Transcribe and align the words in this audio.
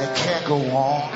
and 0.00 0.10
it 0.10 0.16
can't 0.16 0.46
go 0.46 0.56
on. 0.76 1.10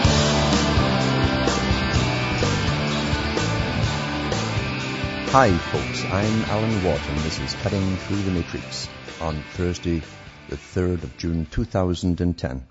Hi, 5.30 5.50
folks. 5.50 6.04
I'm 6.04 6.44
Alan 6.44 6.84
Watt, 6.84 7.00
and 7.08 7.18
this 7.20 7.38
is 7.38 7.54
Cutting 7.62 7.96
Through 7.96 8.22
the 8.22 8.30
Matrix 8.32 8.88
on 9.20 9.36
Thursday, 9.52 10.02
the 10.48 10.56
3rd 10.56 11.04
of 11.04 11.16
June 11.16 11.46
2010. 11.46 12.66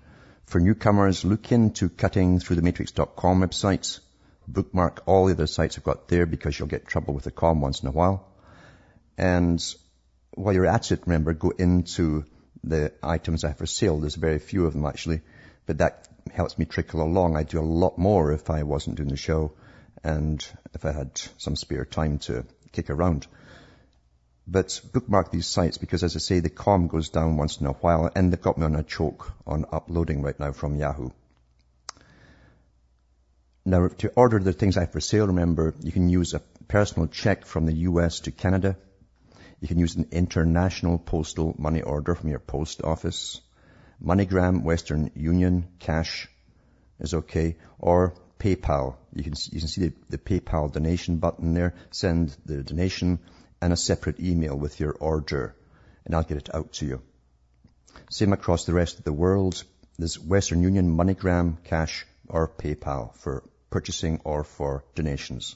For 0.46 0.60
newcomers, 0.60 1.24
look 1.24 1.50
into 1.50 1.88
cuttingthroughthematrix.com 1.88 3.40
websites. 3.40 4.00
Bookmark 4.46 5.02
all 5.06 5.26
the 5.26 5.32
other 5.32 5.46
sites 5.46 5.78
I've 5.78 5.84
got 5.84 6.08
there 6.08 6.26
because 6.26 6.58
you'll 6.58 6.68
get 6.68 6.86
trouble 6.86 7.14
with 7.14 7.24
the 7.24 7.30
com 7.30 7.60
once 7.60 7.82
in 7.82 7.88
a 7.88 7.92
while. 7.92 8.28
And 9.16 9.64
while 10.32 10.54
you're 10.54 10.66
at 10.66 10.92
it, 10.92 11.06
remember, 11.06 11.32
go 11.32 11.50
into 11.50 12.24
the 12.64 12.92
items 13.02 13.44
I 13.44 13.48
have 13.48 13.58
for 13.58 13.66
sale. 13.66 13.98
There's 13.98 14.14
very 14.14 14.38
few 14.38 14.66
of 14.66 14.72
them 14.72 14.84
actually, 14.84 15.22
but 15.66 15.78
that 15.78 16.08
helps 16.32 16.58
me 16.58 16.64
trickle 16.64 17.02
along. 17.02 17.36
I'd 17.36 17.48
do 17.48 17.60
a 17.60 17.74
lot 17.82 17.98
more 17.98 18.32
if 18.32 18.50
I 18.50 18.62
wasn't 18.62 18.96
doing 18.96 19.08
the 19.08 19.16
show 19.16 19.52
and 20.02 20.44
if 20.74 20.84
I 20.84 20.92
had 20.92 21.20
some 21.38 21.56
spare 21.56 21.84
time 21.84 22.18
to 22.20 22.44
kick 22.72 22.90
around. 22.90 23.26
But 24.46 24.80
bookmark 24.92 25.30
these 25.30 25.46
sites 25.46 25.78
because 25.78 26.02
as 26.02 26.16
I 26.16 26.18
say, 26.18 26.40
the 26.40 26.50
com 26.50 26.88
goes 26.88 27.10
down 27.10 27.36
once 27.36 27.60
in 27.60 27.66
a 27.66 27.72
while 27.72 28.10
and 28.14 28.32
they've 28.32 28.40
got 28.40 28.58
me 28.58 28.64
on 28.64 28.74
a 28.74 28.82
choke 28.82 29.32
on 29.46 29.66
uploading 29.70 30.22
right 30.22 30.38
now 30.38 30.52
from 30.52 30.76
Yahoo. 30.76 31.10
Now 33.64 33.86
to 33.86 34.12
order 34.16 34.40
the 34.40 34.52
things 34.52 34.76
I 34.76 34.80
have 34.80 34.92
for 34.92 35.00
sale, 35.00 35.28
remember, 35.28 35.74
you 35.80 35.92
can 35.92 36.08
use 36.08 36.34
a 36.34 36.40
personal 36.66 37.06
check 37.06 37.46
from 37.46 37.66
the 37.66 37.74
US 37.90 38.20
to 38.20 38.32
Canada. 38.32 38.76
You 39.60 39.68
can 39.68 39.78
use 39.78 39.94
an 39.94 40.08
international 40.10 40.98
postal 40.98 41.54
money 41.56 41.82
order 41.82 42.16
from 42.16 42.30
your 42.30 42.40
post 42.40 42.82
office. 42.82 43.40
MoneyGram, 44.02 44.62
Western 44.62 45.10
Union, 45.14 45.68
cash 45.78 46.28
is 46.98 47.14
okay. 47.14 47.56
Or 47.78 48.14
PayPal. 48.38 48.96
You 49.14 49.22
can, 49.22 49.34
you 49.52 49.60
can 49.60 49.68
see 49.68 49.88
the, 49.88 49.92
the 50.10 50.18
PayPal 50.18 50.72
donation 50.72 51.18
button 51.18 51.54
there. 51.54 51.74
Send 51.90 52.36
the 52.44 52.62
donation 52.62 53.20
and 53.60 53.72
a 53.72 53.76
separate 53.76 54.18
email 54.18 54.56
with 54.56 54.80
your 54.80 54.92
order 54.92 55.54
and 56.04 56.14
I'll 56.14 56.24
get 56.24 56.38
it 56.38 56.54
out 56.54 56.72
to 56.74 56.86
you. 56.86 57.02
Same 58.10 58.32
across 58.32 58.64
the 58.64 58.74
rest 58.74 58.98
of 58.98 59.04
the 59.04 59.12
world. 59.12 59.62
There's 59.98 60.18
Western 60.18 60.62
Union, 60.62 60.96
MoneyGram, 60.96 61.62
Cash, 61.62 62.04
or 62.28 62.48
PayPal 62.48 63.14
for 63.16 63.44
purchasing 63.70 64.20
or 64.24 64.42
for 64.42 64.84
donations. 64.96 65.54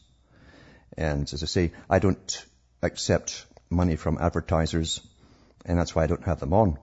And 0.97 1.22
as 1.33 1.42
I 1.42 1.47
say, 1.47 1.72
I 1.91 1.98
don't 1.98 2.44
accept 2.83 3.44
money 3.69 3.97
from 3.97 4.19
advertisers 4.19 5.00
and 5.64 5.78
that's 5.78 5.94
why 5.94 6.05
I 6.05 6.06
don't 6.06 6.22
have 6.24 6.39
them 6.39 6.52
on. 6.52 6.78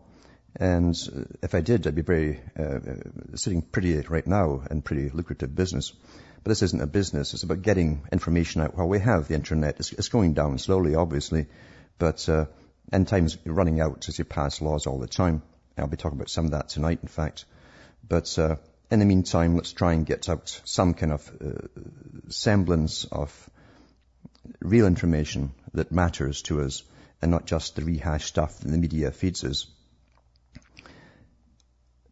And 0.56 0.96
if 1.42 1.56
I 1.56 1.62
did, 1.62 1.88
I'd 1.88 1.96
be 1.96 2.02
very, 2.04 2.40
uh, 2.58 2.80
sitting 3.36 3.62
pretty 3.62 4.00
right 4.02 4.26
now 4.28 4.64
in 4.70 4.82
pretty 4.82 5.10
lucrative 5.10 5.56
business. 5.56 5.94
But 6.44 6.50
this 6.50 6.62
isn't 6.62 6.82
a 6.82 6.88
business. 6.88 7.34
It's 7.34 7.44
about 7.44 7.62
getting 7.62 8.08
information 8.12 8.62
out. 8.62 8.76
while 8.76 8.88
we 8.88 9.00
have 9.00 9.28
the 9.28 9.34
internet. 9.34 9.80
It's, 9.80 9.94
it's 9.94 10.10
going 10.10 10.34
down 10.34 10.58
slowly, 10.58 10.96
obviously, 10.96 11.48
but, 11.98 12.28
uh, 12.30 12.46
and 12.92 13.08
time's 13.08 13.38
running 13.46 13.80
out 13.80 14.08
as 14.10 14.20
you 14.20 14.26
pass 14.26 14.62
laws 14.62 14.86
all 14.86 15.00
the 15.00 15.08
time. 15.08 15.42
I'll 15.78 15.88
be 15.88 15.98
talking 15.98 16.18
about 16.18 16.30
some 16.30 16.46
of 16.46 16.52
that 16.52 16.70
tonight, 16.70 17.00
in 17.02 17.08
fact. 17.08 17.46
But, 18.08 18.38
uh, 18.38 18.58
in 18.92 19.00
the 19.00 19.06
meantime, 19.06 19.56
let's 19.56 19.74
try 19.74 19.94
and 19.94 20.06
get 20.06 20.30
out 20.30 20.62
some 20.66 20.94
kind 20.94 21.14
of 21.14 21.32
uh, 21.42 21.68
semblance 22.30 23.06
of 23.06 23.50
real 24.60 24.86
information 24.86 25.54
that 25.74 25.92
matters 25.92 26.44
to 26.44 26.62
us 26.62 26.84
and 27.22 27.32
not 27.32 27.46
just 27.46 27.76
the 27.76 27.84
rehashed 27.84 28.28
stuff 28.28 28.60
that 28.60 28.70
the 28.70 28.78
media 28.78 29.12
feeds 29.12 29.44
us. 29.44 29.66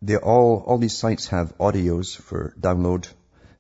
They 0.02 0.16
all, 0.16 0.64
all 0.66 0.80
these 0.80 0.98
sites 0.98 1.28
have 1.28 1.58
audios 1.60 2.16
for 2.16 2.56
download. 2.60 3.08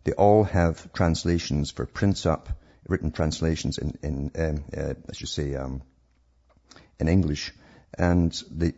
They 0.03 0.13
all 0.13 0.43
have 0.43 0.91
translations 0.91 1.69
for 1.69 1.85
print 1.85 2.25
up, 2.25 2.49
written 2.87 3.11
translations 3.11 3.77
in, 3.77 3.97
in 4.01 4.31
um, 4.35 4.63
uh, 4.75 5.13
say, 5.13 5.53
um, 5.55 5.83
in 6.99 7.07
English. 7.07 7.53
And 7.97 8.31
the 8.49 8.73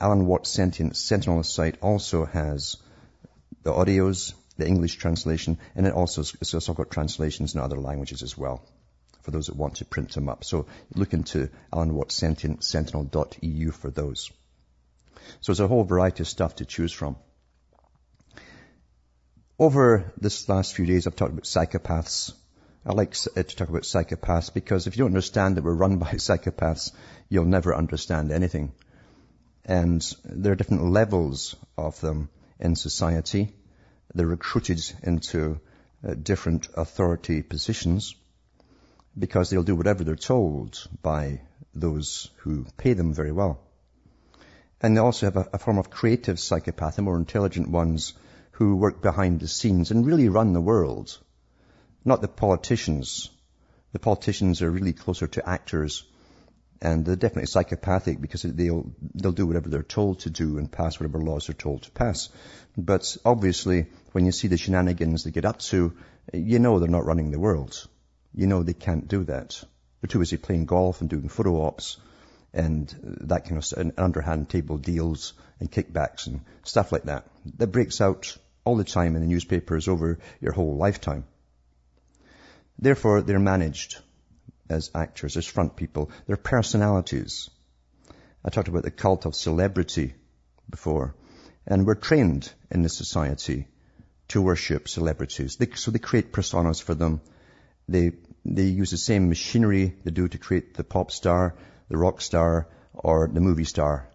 Alan 0.00 0.26
Watts 0.26 0.50
Sentient 0.50 0.96
Sentinel 0.96 1.44
site 1.44 1.78
also 1.80 2.24
has 2.24 2.78
the 3.62 3.72
audios, 3.72 4.34
the 4.56 4.66
English 4.66 4.96
translation, 4.96 5.58
and 5.76 5.86
it 5.86 5.94
also, 5.94 6.22
it's 6.40 6.54
also 6.54 6.74
got 6.74 6.90
translations 6.90 7.54
in 7.54 7.60
other 7.60 7.78
languages 7.78 8.22
as 8.22 8.36
well 8.36 8.60
for 9.22 9.30
those 9.30 9.46
that 9.46 9.56
want 9.56 9.76
to 9.76 9.84
print 9.84 10.12
them 10.12 10.28
up. 10.28 10.42
So 10.42 10.66
look 10.94 11.12
into 11.12 11.48
Alan 11.72 11.94
Watts 11.94 12.16
Sentient 12.16 12.64
Sentinel.eu 12.64 13.70
for 13.70 13.90
those. 13.90 14.30
So 15.40 15.52
there's 15.52 15.60
a 15.60 15.68
whole 15.68 15.84
variety 15.84 16.22
of 16.22 16.28
stuff 16.28 16.56
to 16.56 16.64
choose 16.64 16.92
from. 16.92 17.16
Over 19.58 20.12
this 20.20 20.48
last 20.48 20.74
few 20.74 20.84
days, 20.84 21.06
I've 21.06 21.16
talked 21.16 21.32
about 21.32 21.44
psychopaths. 21.44 22.32
I 22.86 22.92
like 22.92 23.12
to 23.12 23.42
talk 23.44 23.68
about 23.68 23.82
psychopaths 23.82 24.52
because 24.52 24.86
if 24.86 24.96
you 24.96 25.04
don't 25.04 25.10
understand 25.10 25.56
that 25.56 25.64
we're 25.64 25.74
run 25.74 25.98
by 26.06 26.12
psychopaths, 26.14 26.92
you'll 27.28 27.44
never 27.44 27.74
understand 27.74 28.32
anything. 28.32 28.72
And 29.64 30.02
there 30.24 30.52
are 30.52 30.56
different 30.56 30.90
levels 30.90 31.56
of 31.78 32.00
them 32.00 32.28
in 32.60 32.76
society. 32.76 33.54
They're 34.14 34.26
recruited 34.26 34.82
into 35.02 35.60
uh, 36.06 36.14
different 36.14 36.68
authority 36.76 37.42
positions 37.42 38.14
because 39.18 39.48
they'll 39.48 39.62
do 39.62 39.76
whatever 39.76 40.04
they're 40.04 40.16
told 40.16 40.86
by 41.02 41.40
those 41.74 42.30
who 42.38 42.66
pay 42.76 42.92
them 42.92 43.14
very 43.14 43.32
well. 43.32 43.60
And 44.84 44.94
they 44.94 45.00
also 45.00 45.24
have 45.24 45.38
a, 45.38 45.48
a 45.54 45.58
form 45.58 45.78
of 45.78 45.88
creative 45.88 46.38
psychopath, 46.38 46.96
the 46.96 47.02
more 47.02 47.16
intelligent 47.16 47.70
ones 47.70 48.12
who 48.50 48.76
work 48.76 49.00
behind 49.00 49.40
the 49.40 49.48
scenes 49.48 49.90
and 49.90 50.04
really 50.04 50.28
run 50.28 50.52
the 50.52 50.60
world. 50.60 51.18
Not 52.04 52.20
the 52.20 52.28
politicians. 52.28 53.30
The 53.92 53.98
politicians 53.98 54.60
are 54.60 54.70
really 54.70 54.92
closer 54.92 55.26
to 55.26 55.48
actors 55.48 56.04
and 56.82 57.02
they're 57.02 57.16
definitely 57.16 57.46
psychopathic 57.46 58.20
because 58.20 58.42
they'll, 58.42 58.92
they'll 59.14 59.32
do 59.32 59.46
whatever 59.46 59.70
they're 59.70 59.82
told 59.82 60.20
to 60.20 60.28
do 60.28 60.58
and 60.58 60.70
pass 60.70 61.00
whatever 61.00 61.18
laws 61.18 61.46
they're 61.46 61.54
told 61.54 61.84
to 61.84 61.90
pass. 61.90 62.28
But 62.76 63.16
obviously, 63.24 63.86
when 64.12 64.26
you 64.26 64.32
see 64.32 64.48
the 64.48 64.58
shenanigans 64.58 65.24
they 65.24 65.30
get 65.30 65.46
up 65.46 65.60
to, 65.70 65.94
you 66.34 66.58
know 66.58 66.78
they're 66.78 66.90
not 66.90 67.06
running 67.06 67.30
the 67.30 67.40
world. 67.40 67.88
You 68.34 68.46
know 68.46 68.62
they 68.62 68.74
can't 68.74 69.08
do 69.08 69.24
that. 69.24 69.64
They're 70.02 70.08
too 70.08 70.18
busy 70.18 70.36
playing 70.36 70.66
golf 70.66 71.00
and 71.00 71.08
doing 71.08 71.30
photo 71.30 71.64
ops 71.64 71.96
and 72.54 72.94
that 73.02 73.44
kind 73.44 73.58
of 73.58 73.78
and 73.78 73.92
underhand 73.98 74.48
table 74.48 74.78
deals 74.78 75.34
and 75.60 75.70
kickbacks 75.70 76.26
and 76.26 76.40
stuff 76.62 76.92
like 76.92 77.04
that. 77.04 77.26
That 77.58 77.68
breaks 77.68 78.00
out 78.00 78.36
all 78.64 78.76
the 78.76 78.84
time 78.84 79.16
in 79.16 79.22
the 79.22 79.28
newspapers 79.28 79.88
over 79.88 80.18
your 80.40 80.52
whole 80.52 80.76
lifetime. 80.76 81.24
Therefore, 82.78 83.22
they're 83.22 83.38
managed 83.38 83.98
as 84.68 84.90
actors, 84.94 85.36
as 85.36 85.46
front 85.46 85.76
people. 85.76 86.10
They're 86.26 86.36
personalities. 86.36 87.50
I 88.44 88.50
talked 88.50 88.68
about 88.68 88.84
the 88.84 88.90
cult 88.90 89.26
of 89.26 89.34
celebrity 89.34 90.14
before. 90.68 91.14
And 91.66 91.86
we're 91.86 91.94
trained 91.94 92.50
in 92.70 92.82
this 92.82 92.96
society 92.96 93.68
to 94.28 94.42
worship 94.42 94.88
celebrities. 94.88 95.56
They, 95.56 95.68
so 95.74 95.90
they 95.90 95.98
create 95.98 96.32
personas 96.32 96.82
for 96.82 96.94
them. 96.94 97.20
They, 97.88 98.12
they 98.44 98.64
use 98.64 98.90
the 98.90 98.96
same 98.96 99.28
machinery 99.28 99.94
they 100.04 100.10
do 100.10 100.28
to 100.28 100.38
create 100.38 100.74
the 100.74 100.84
pop 100.84 101.10
star, 101.10 101.54
the 101.88 101.96
rock 101.96 102.20
star, 102.20 102.68
or 102.92 103.28
the 103.28 103.40
movie 103.40 103.64
star 103.64 104.08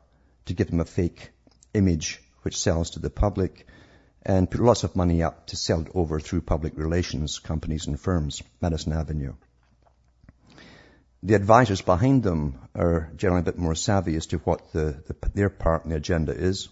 to 0.46 0.54
give 0.54 0.70
them 0.70 0.80
a 0.80 0.86
fake 0.86 1.32
image 1.74 2.22
which 2.42 2.58
sells 2.58 2.92
to 2.92 3.00
the 3.00 3.10
public 3.10 3.68
and 4.24 4.50
put 4.50 4.62
lots 4.62 4.84
of 4.84 4.96
money 4.96 5.24
up 5.24 5.48
to 5.48 5.56
sell 5.56 5.82
it 5.82 5.92
over 5.94 6.20
through 6.20 6.42
public 6.42 6.78
relations 6.78 7.40
companies 7.40 7.88
and 7.88 8.00
firms, 8.00 8.42
Madison 8.62 8.94
Avenue. 8.94 9.34
The 11.22 11.36
advisors 11.36 11.82
behind 11.82 12.24
them 12.24 12.60
are 12.76 13.12
generally 13.16 13.42
a 13.42 13.52
bit 13.52 13.58
more 13.58 13.76
savvy 13.76 14.16
as 14.16 14.28
to 14.28 14.38
what 14.38 14.72
the, 14.72 15.04
the, 15.08 15.30
their 15.34 15.50
part 15.50 15.84
in 15.84 15.92
the 15.92 15.98
agenda 15.98 16.32
is. 16.32 16.70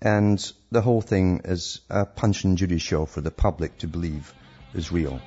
And 0.00 0.52
the 0.70 0.80
whole 0.80 1.02
thing 1.02 1.42
is 1.44 1.80
a 1.90 2.06
punch 2.06 2.44
and 2.44 2.56
judy 2.56 2.78
show 2.78 3.04
for 3.04 3.20
the 3.20 3.30
public 3.30 3.78
to 3.78 3.86
believe 3.86 4.32
is 4.74 4.90
real. 4.90 5.20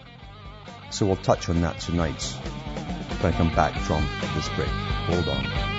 So 0.89 1.05
we'll 1.05 1.15
touch 1.15 1.47
on 1.49 1.61
that 1.61 1.79
tonight 1.79 2.35
when 3.21 3.33
I 3.33 3.37
come 3.37 3.53
back 3.53 3.73
from 3.81 4.07
this 4.35 4.49
break. 4.49 4.67
Hold 4.67 5.27
on. 5.27 5.75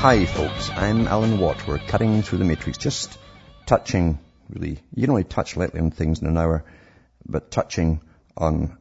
Hi, 0.00 0.24
folks. 0.24 0.70
I'm 0.70 1.06
Alan 1.08 1.38
Watt. 1.38 1.66
We're 1.66 1.76
cutting 1.78 2.22
through 2.22 2.38
the 2.38 2.46
matrix, 2.46 2.78
just 2.78 3.18
touching, 3.66 4.18
really. 4.48 4.78
You 4.94 5.02
can 5.02 5.10
only 5.10 5.24
touch 5.24 5.58
lightly 5.58 5.78
on 5.78 5.90
things 5.90 6.22
in 6.22 6.26
an 6.26 6.38
hour, 6.38 6.64
but 7.28 7.50
touching 7.50 8.00
on 8.34 8.78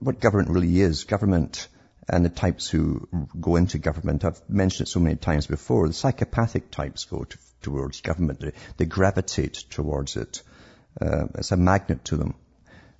what 0.00 0.18
government 0.18 0.50
really 0.50 0.80
is. 0.80 1.04
Government 1.04 1.68
and 2.08 2.24
the 2.24 2.30
types 2.30 2.68
who 2.68 3.06
go 3.38 3.56
into 3.56 3.78
government. 3.78 4.24
I've 4.24 4.40
mentioned 4.48 4.88
it 4.88 4.90
so 4.90 5.00
many 5.00 5.16
times 5.16 5.46
before. 5.46 5.86
The 5.86 5.94
psychopathic 5.94 6.70
types 6.70 7.04
go 7.04 7.24
to, 7.24 7.38
towards 7.62 8.00
government. 8.00 8.40
They, 8.40 8.52
they, 8.78 8.86
gravitate 8.86 9.64
towards 9.70 10.16
it. 10.16 10.42
Uh, 11.00 11.26
it's 11.34 11.52
a 11.52 11.56
magnet 11.56 12.04
to 12.06 12.16
them. 12.16 12.34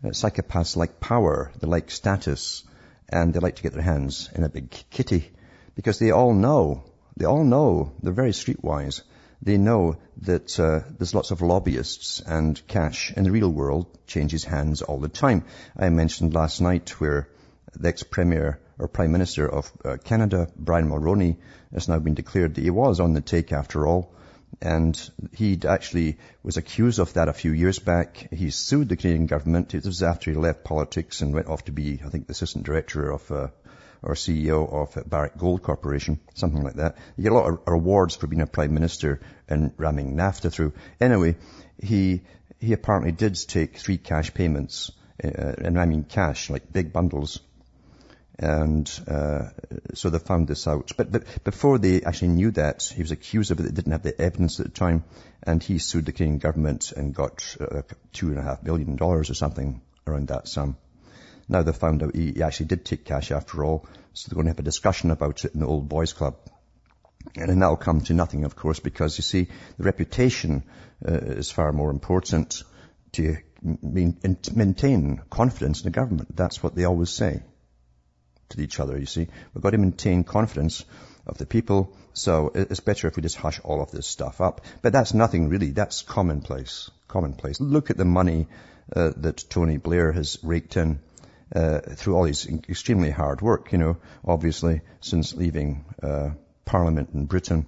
Uh, 0.04 0.08
psychopaths 0.08 0.76
like 0.76 1.00
power, 1.00 1.52
they 1.58 1.66
like 1.66 1.90
status, 1.90 2.64
and 3.08 3.32
they 3.32 3.40
like 3.40 3.56
to 3.56 3.62
get 3.62 3.72
their 3.72 3.82
hands 3.82 4.28
in 4.34 4.44
a 4.44 4.48
big 4.48 4.70
kitty 4.90 5.30
because 5.74 5.98
they 5.98 6.10
all 6.10 6.34
know, 6.34 6.84
they 7.16 7.24
all 7.24 7.44
know, 7.44 7.92
they're 8.02 8.12
very 8.12 8.32
streetwise. 8.32 9.02
They 9.40 9.56
know 9.56 9.96
that 10.22 10.58
uh, 10.58 10.80
there's 10.98 11.14
lots 11.14 11.30
of 11.30 11.40
lobbyists 11.40 12.20
and 12.20 12.60
cash 12.66 13.12
in 13.16 13.24
the 13.24 13.30
real 13.30 13.48
world 13.48 13.86
changes 14.06 14.44
hands 14.44 14.82
all 14.82 14.98
the 14.98 15.08
time. 15.08 15.44
I 15.76 15.88
mentioned 15.90 16.34
last 16.34 16.60
night 16.60 16.90
where 17.00 17.28
the 17.74 17.88
ex-premier 17.88 18.58
or 18.78 18.88
prime 18.88 19.12
minister 19.12 19.48
of 19.48 19.72
uh, 19.84 19.96
Canada, 19.96 20.48
Brian 20.56 20.88
Mulroney, 20.88 21.36
has 21.72 21.88
now 21.88 21.98
been 21.98 22.14
declared 22.14 22.54
that 22.54 22.62
he 22.62 22.70
was 22.70 23.00
on 23.00 23.12
the 23.12 23.20
take 23.20 23.52
after 23.52 23.86
all. 23.86 24.14
And 24.62 24.98
he 25.34 25.60
actually 25.68 26.18
was 26.42 26.56
accused 26.56 26.98
of 26.98 27.12
that 27.14 27.28
a 27.28 27.32
few 27.32 27.52
years 27.52 27.78
back. 27.78 28.28
He 28.32 28.50
sued 28.50 28.88
the 28.88 28.96
Canadian 28.96 29.26
government. 29.26 29.74
It 29.74 29.84
was 29.84 30.02
after 30.02 30.30
he 30.30 30.36
left 30.36 30.64
politics 30.64 31.20
and 31.20 31.34
went 31.34 31.48
off 31.48 31.64
to 31.66 31.72
be, 31.72 32.00
I 32.04 32.08
think, 32.08 32.26
the 32.26 32.32
assistant 32.32 32.64
director 32.64 33.10
of, 33.10 33.30
uh, 33.30 33.48
or 34.02 34.14
CEO 34.14 34.72
of 34.72 35.08
Barrick 35.08 35.36
Gold 35.36 35.62
Corporation, 35.62 36.18
something 36.34 36.62
like 36.62 36.74
that. 36.74 36.96
You 37.16 37.24
get 37.24 37.32
a 37.32 37.34
lot 37.34 37.48
of 37.48 37.60
awards 37.66 38.16
for 38.16 38.26
being 38.26 38.42
a 38.42 38.46
prime 38.46 38.72
minister 38.72 39.20
and 39.48 39.72
ramming 39.76 40.16
NAFTA 40.16 40.50
through. 40.50 40.72
Anyway, 41.00 41.36
he, 41.80 42.22
he 42.58 42.72
apparently 42.72 43.12
did 43.12 43.34
take 43.34 43.76
three 43.76 43.98
cash 43.98 44.32
payments, 44.34 44.90
uh, 45.22 45.28
and 45.28 45.78
I 45.78 45.86
mean 45.86 46.04
cash, 46.04 46.48
like 46.48 46.72
big 46.72 46.92
bundles, 46.92 47.40
and 48.38 48.88
uh, 49.08 49.48
so 49.94 50.10
they 50.10 50.18
found 50.18 50.46
this 50.46 50.68
out. 50.68 50.92
But, 50.96 51.10
but 51.10 51.24
before 51.44 51.78
they 51.78 52.02
actually 52.02 52.28
knew 52.28 52.52
that, 52.52 52.84
he 52.94 53.02
was 53.02 53.10
accused 53.10 53.50
of 53.50 53.58
it. 53.58 53.64
They 53.64 53.70
didn't 53.70 53.92
have 53.92 54.04
the 54.04 54.20
evidence 54.20 54.60
at 54.60 54.66
the 54.66 54.72
time, 54.72 55.04
and 55.42 55.62
he 55.62 55.78
sued 55.78 56.06
the 56.06 56.12
Canadian 56.12 56.38
government 56.38 56.92
and 56.92 57.14
got 57.14 57.56
uh, 57.60 57.82
two 58.12 58.28
and 58.28 58.38
a 58.38 58.42
half 58.42 58.62
billion 58.62 58.96
dollars 58.96 59.30
or 59.30 59.34
something 59.34 59.82
around 60.06 60.28
that 60.28 60.46
sum. 60.46 60.76
Now 61.48 61.62
they 61.62 61.72
found 61.72 62.02
out 62.02 62.14
he 62.14 62.32
he 62.32 62.42
actually 62.42 62.66
did 62.66 62.84
take 62.84 63.04
cash 63.04 63.32
after 63.32 63.64
all, 63.64 63.86
so 64.12 64.28
they're 64.28 64.36
going 64.36 64.46
to 64.46 64.50
have 64.50 64.58
a 64.60 64.62
discussion 64.62 65.10
about 65.10 65.44
it 65.44 65.54
in 65.54 65.60
the 65.60 65.66
old 65.66 65.88
boys 65.88 66.12
club. 66.12 66.36
And 67.34 67.48
then 67.48 67.58
that'll 67.58 67.76
come 67.76 68.02
to 68.02 68.14
nothing, 68.14 68.44
of 68.44 68.54
course, 68.54 68.78
because 68.78 69.18
you 69.18 69.22
see, 69.22 69.48
the 69.76 69.84
reputation 69.84 70.62
uh, 71.06 71.12
is 71.12 71.50
far 71.50 71.72
more 71.72 71.90
important 71.90 72.62
to 73.12 73.36
maintain 73.60 75.20
confidence 75.28 75.80
in 75.80 75.84
the 75.84 75.90
government. 75.90 76.36
That's 76.36 76.62
what 76.62 76.76
they 76.76 76.84
always 76.84 77.10
say 77.10 77.42
to 78.50 78.60
each 78.60 78.80
other, 78.80 78.98
you 78.98 79.06
see. 79.06 79.28
We've 79.54 79.62
got 79.62 79.70
to 79.70 79.78
maintain 79.78 80.24
confidence 80.24 80.84
of 81.26 81.38
the 81.38 81.46
people, 81.46 81.96
so 82.14 82.50
it's 82.54 82.80
better 82.80 83.06
if 83.08 83.16
we 83.16 83.22
just 83.22 83.36
hush 83.36 83.60
all 83.62 83.82
of 83.82 83.90
this 83.90 84.06
stuff 84.06 84.40
up. 84.40 84.62
But 84.82 84.92
that's 84.92 85.14
nothing 85.14 85.48
really, 85.48 85.70
that's 85.70 86.02
commonplace, 86.02 86.90
commonplace. 87.06 87.60
Look 87.60 87.90
at 87.90 87.96
the 87.96 88.04
money 88.04 88.48
uh, 88.94 89.12
that 89.18 89.44
Tony 89.50 89.76
Blair 89.76 90.12
has 90.12 90.38
raked 90.42 90.76
in 90.76 91.00
uh, 91.54 91.80
through 91.80 92.16
all 92.16 92.24
his 92.24 92.46
extremely 92.46 93.10
hard 93.10 93.40
work, 93.40 93.72
you 93.72 93.78
know, 93.78 93.96
obviously 94.24 94.80
since 95.00 95.34
leaving 95.34 95.84
uh, 96.02 96.30
Parliament 96.64 97.10
in 97.14 97.26
Britain. 97.26 97.66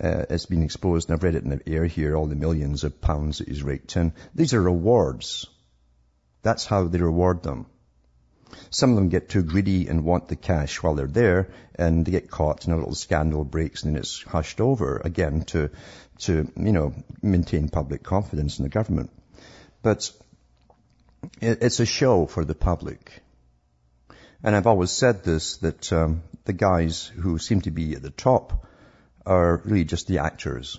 Uh, 0.00 0.24
it's 0.30 0.46
been 0.46 0.62
exposed, 0.62 1.08
and 1.08 1.16
I've 1.16 1.22
read 1.22 1.34
it 1.34 1.44
in 1.44 1.50
the 1.50 1.68
air 1.68 1.84
here, 1.84 2.16
all 2.16 2.26
the 2.26 2.34
millions 2.34 2.82
of 2.82 3.00
pounds 3.00 3.38
that 3.38 3.48
he's 3.48 3.62
raked 3.62 3.96
in. 3.96 4.14
These 4.34 4.54
are 4.54 4.62
rewards. 4.62 5.46
That's 6.42 6.64
how 6.64 6.88
they 6.88 6.98
reward 6.98 7.42
them. 7.42 7.66
Some 8.70 8.90
of 8.90 8.96
them 8.96 9.08
get 9.08 9.28
too 9.28 9.42
greedy 9.42 9.88
and 9.88 10.04
want 10.04 10.28
the 10.28 10.36
cash 10.36 10.82
while 10.82 10.94
they're 10.94 11.06
there, 11.06 11.48
and 11.74 12.04
they 12.04 12.12
get 12.12 12.30
caught, 12.30 12.64
and 12.64 12.74
a 12.74 12.76
little 12.76 12.94
scandal 12.94 13.44
breaks, 13.44 13.82
and 13.82 13.94
then 13.94 14.00
it's 14.00 14.22
hushed 14.22 14.60
over 14.60 15.00
again 15.04 15.42
to, 15.46 15.70
to 16.20 16.50
you 16.56 16.72
know, 16.72 16.94
maintain 17.22 17.68
public 17.68 18.02
confidence 18.02 18.58
in 18.58 18.64
the 18.64 18.68
government. 18.68 19.10
But 19.82 20.10
it's 21.40 21.80
a 21.80 21.86
show 21.86 22.26
for 22.26 22.44
the 22.44 22.54
public. 22.54 23.22
And 24.42 24.56
I've 24.56 24.66
always 24.66 24.90
said 24.90 25.22
this, 25.22 25.58
that 25.58 25.92
um, 25.92 26.22
the 26.44 26.52
guys 26.52 27.06
who 27.06 27.38
seem 27.38 27.60
to 27.62 27.70
be 27.70 27.94
at 27.94 28.02
the 28.02 28.10
top 28.10 28.66
are 29.24 29.62
really 29.64 29.84
just 29.84 30.08
the 30.08 30.18
actors. 30.18 30.78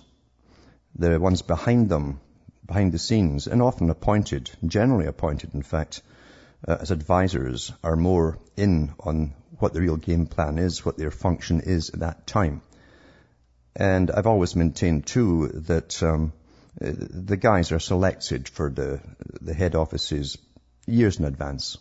The 0.96 1.18
ones 1.18 1.42
behind 1.42 1.88
them, 1.88 2.20
behind 2.66 2.92
the 2.92 2.98
scenes, 2.98 3.46
and 3.46 3.62
often 3.62 3.88
appointed, 3.90 4.50
generally 4.66 5.06
appointed 5.06 5.54
in 5.54 5.62
fact, 5.62 6.02
uh, 6.66 6.76
as 6.80 6.90
advisors 6.90 7.72
are 7.82 7.96
more 7.96 8.38
in 8.56 8.94
on 9.00 9.34
what 9.58 9.72
the 9.72 9.80
real 9.80 9.96
game 9.96 10.26
plan 10.26 10.58
is, 10.58 10.84
what 10.84 10.96
their 10.96 11.10
function 11.10 11.60
is 11.60 11.90
at 11.90 12.00
that 12.00 12.26
time. 12.26 12.62
And 13.76 14.10
I've 14.10 14.26
always 14.26 14.56
maintained 14.56 15.06
too 15.06 15.48
that 15.66 16.02
um, 16.02 16.32
uh, 16.80 16.90
the 16.96 17.36
guys 17.36 17.72
are 17.72 17.80
selected 17.80 18.48
for 18.48 18.70
the 18.70 19.00
the 19.40 19.54
head 19.54 19.74
offices 19.74 20.38
years 20.86 21.18
in 21.18 21.24
advance. 21.24 21.78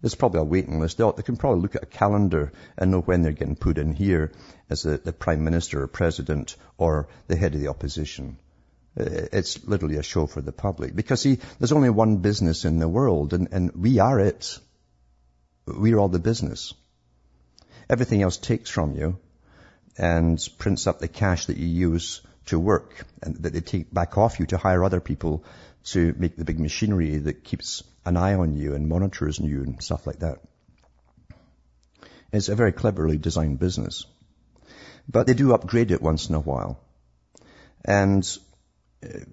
There's 0.00 0.14
probably 0.14 0.40
a 0.40 0.44
waiting 0.44 0.80
list. 0.80 0.98
They 0.98 1.22
can 1.22 1.36
probably 1.36 1.62
look 1.62 1.76
at 1.76 1.82
a 1.82 1.86
calendar 1.86 2.52
and 2.76 2.90
know 2.90 3.00
when 3.00 3.22
they're 3.22 3.32
getting 3.32 3.56
put 3.56 3.78
in 3.78 3.94
here 3.94 4.32
as 4.68 4.82
the, 4.82 4.98
the 4.98 5.14
prime 5.14 5.44
minister 5.44 5.82
or 5.82 5.86
president 5.86 6.56
or 6.76 7.08
the 7.26 7.36
head 7.36 7.54
of 7.54 7.60
the 7.60 7.68
opposition. 7.68 8.36
Uh, 8.98 9.26
it's 9.32 9.64
literally 9.64 9.96
a 9.96 10.02
show 10.02 10.26
for 10.26 10.40
the 10.40 10.52
public 10.52 10.94
because 10.94 11.20
see, 11.20 11.38
there's 11.58 11.72
only 11.72 11.90
one 11.90 12.18
business 12.18 12.64
in 12.64 12.78
the 12.78 12.88
world 12.88 13.32
and, 13.32 13.48
and 13.50 13.72
we 13.74 13.98
are 13.98 14.20
it. 14.20 14.58
We're 15.66 15.98
all 15.98 16.08
the 16.08 16.20
business. 16.20 16.74
Everything 17.90 18.22
else 18.22 18.36
takes 18.36 18.70
from 18.70 18.94
you 18.94 19.18
and 19.98 20.38
prints 20.58 20.86
up 20.86 21.00
the 21.00 21.08
cash 21.08 21.46
that 21.46 21.56
you 21.56 21.66
use 21.66 22.20
to 22.46 22.58
work 22.58 23.04
and 23.22 23.36
that 23.36 23.52
they 23.52 23.60
take 23.60 23.92
back 23.92 24.16
off 24.16 24.38
you 24.38 24.46
to 24.46 24.58
hire 24.58 24.84
other 24.84 25.00
people 25.00 25.44
to 25.84 26.14
make 26.16 26.36
the 26.36 26.44
big 26.44 26.60
machinery 26.60 27.16
that 27.16 27.44
keeps 27.44 27.82
an 28.04 28.16
eye 28.16 28.34
on 28.34 28.56
you 28.56 28.74
and 28.74 28.88
monitors 28.88 29.38
you 29.38 29.62
and 29.62 29.82
stuff 29.82 30.06
like 30.06 30.20
that. 30.20 30.38
It's 32.32 32.48
a 32.48 32.54
very 32.54 32.72
cleverly 32.72 33.18
designed 33.18 33.58
business. 33.58 34.06
But 35.08 35.26
they 35.26 35.34
do 35.34 35.52
upgrade 35.52 35.90
it 35.90 36.02
once 36.02 36.28
in 36.28 36.34
a 36.34 36.40
while. 36.40 36.80
And 37.84 38.26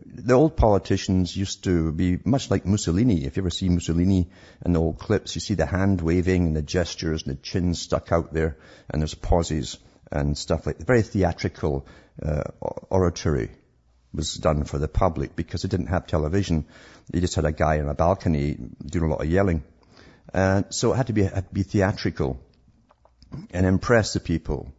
the 0.06 0.34
old 0.34 0.58
politicians 0.58 1.36
used 1.36 1.64
to 1.64 1.92
be 1.92 2.20
much 2.26 2.50
like 2.50 2.66
Mussolini. 2.66 3.26
If 3.26 3.38
you 3.38 3.44
ever 3.44 3.50
see 3.50 3.70
Mussolini 3.70 4.30
in 4.66 4.74
the 4.74 4.80
old 4.80 5.00
clips, 5.00 5.36
you 5.36 5.42
see 5.42 5.54
the 5.56 5.66
hand 5.66 6.02
waving 6.02 6.48
and 6.48 6.56
the 6.56 6.62
gestures 6.62 7.24
and 7.24 7.36
the 7.36 7.42
chin 7.42 7.74
stuck 7.74 8.12
out 8.12 8.34
there 8.34 8.58
and 8.90 9.02
there's 9.02 9.14
pauses 9.14 9.78
and 10.12 10.38
stuff 10.38 10.66
like 10.66 10.78
that. 10.78 10.88
Very 10.88 11.02
theatrical 11.02 11.86
uh, 12.22 12.44
oratory 12.90 13.52
was 14.14 14.34
done 14.34 14.66
for 14.66 14.78
the 14.78 14.88
public 14.88 15.36
because 15.36 15.64
it 15.64 15.72
didn't 15.72 15.88
have 15.88 16.08
television. 16.08 16.66
You 17.14 17.22
just 17.22 17.36
had 17.36 17.46
a 17.46 17.52
guy 17.52 17.80
on 17.80 17.88
a 17.88 17.94
balcony 17.94 18.58
doing 18.86 19.06
a 19.06 19.14
lot 19.14 19.22
of 19.22 19.30
yelling. 19.30 19.64
And 20.34 20.66
so 20.70 20.94
it 20.94 20.98
had 20.98 21.08
to 21.08 21.14
be, 21.14 21.24
had 21.24 21.48
to 21.48 21.54
be 21.54 21.64
theatrical 21.64 22.40
and 23.52 23.66
impress 23.66 24.14
the 24.14 24.20
people. 24.20 24.74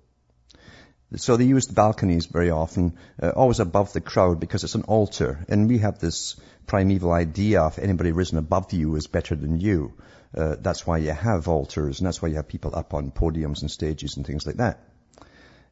So 1.17 1.37
they 1.37 1.45
used 1.45 1.75
balconies 1.75 2.27
very 2.27 2.51
often, 2.51 2.95
uh, 3.23 3.31
always 3.31 3.61
above 3.61 3.93
the 3.93 4.01
crowd 4.01 4.41
because 4.41 4.65
it's 4.65 4.75
an 4.75 4.85
altar. 4.85 5.45
And 5.49 5.69
we 5.69 5.79
have 5.79 5.99
this 5.99 6.37
primeval 6.67 7.13
idea 7.13 7.61
of 7.63 7.79
anybody 7.79 8.13
risen 8.13 8.39
above 8.39 8.73
you 8.73 8.97
is 8.97 9.07
better 9.07 9.35
than 9.35 9.61
you. 9.61 9.93
Uh, 10.35 10.57
that's 10.59 10.87
why 10.87 10.99
you 10.99 11.11
have 11.11 11.49
altars 11.49 12.01
and 12.01 12.07
that's 12.07 12.23
why 12.23 12.29
you 12.29 12.37
have 12.37 12.49
people 12.49 12.75
up 12.75 12.95
on 12.95 13.11
podiums 13.11 13.61
and 13.61 13.71
stages 13.71 14.17
and 14.17 14.27
things 14.27 14.47
like 14.47 14.57
that. 14.57 14.81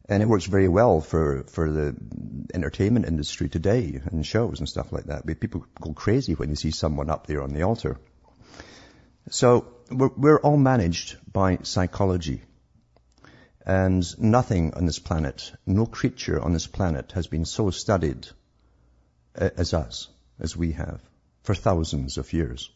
And 0.06 0.22
it 0.22 0.26
works 0.26 0.44
very 0.44 0.68
well 0.68 1.00
for, 1.00 1.44
for 1.44 1.70
the 1.70 1.96
entertainment 2.52 3.06
industry 3.06 3.48
today 3.48 4.00
and 4.10 4.26
shows 4.26 4.58
and 4.58 4.68
stuff 4.68 4.92
like 4.92 5.04
that. 5.04 5.24
People 5.40 5.64
go 5.80 5.94
crazy 5.94 6.34
when 6.34 6.50
they 6.50 6.56
see 6.56 6.72
someone 6.72 7.08
up 7.08 7.26
there 7.26 7.42
on 7.42 7.50
the 7.50 7.62
altar. 7.62 7.98
So 9.30 9.68
we're, 9.90 10.10
we're 10.16 10.40
all 10.40 10.56
managed 10.56 11.16
by 11.32 11.58
psychology. 11.62 12.42
And 13.66 14.04
nothing 14.18 14.74
on 14.74 14.86
this 14.86 14.98
planet, 14.98 15.52
no 15.66 15.86
creature 15.86 16.40
on 16.40 16.52
this 16.52 16.66
planet 16.66 17.12
has 17.12 17.26
been 17.26 17.44
so 17.44 17.70
studied 17.70 18.26
as 19.34 19.74
us, 19.74 20.08
as 20.38 20.56
we 20.56 20.72
have, 20.72 21.00
for 21.42 21.54
thousands 21.54 22.18
of 22.18 22.32
years. 22.32 22.70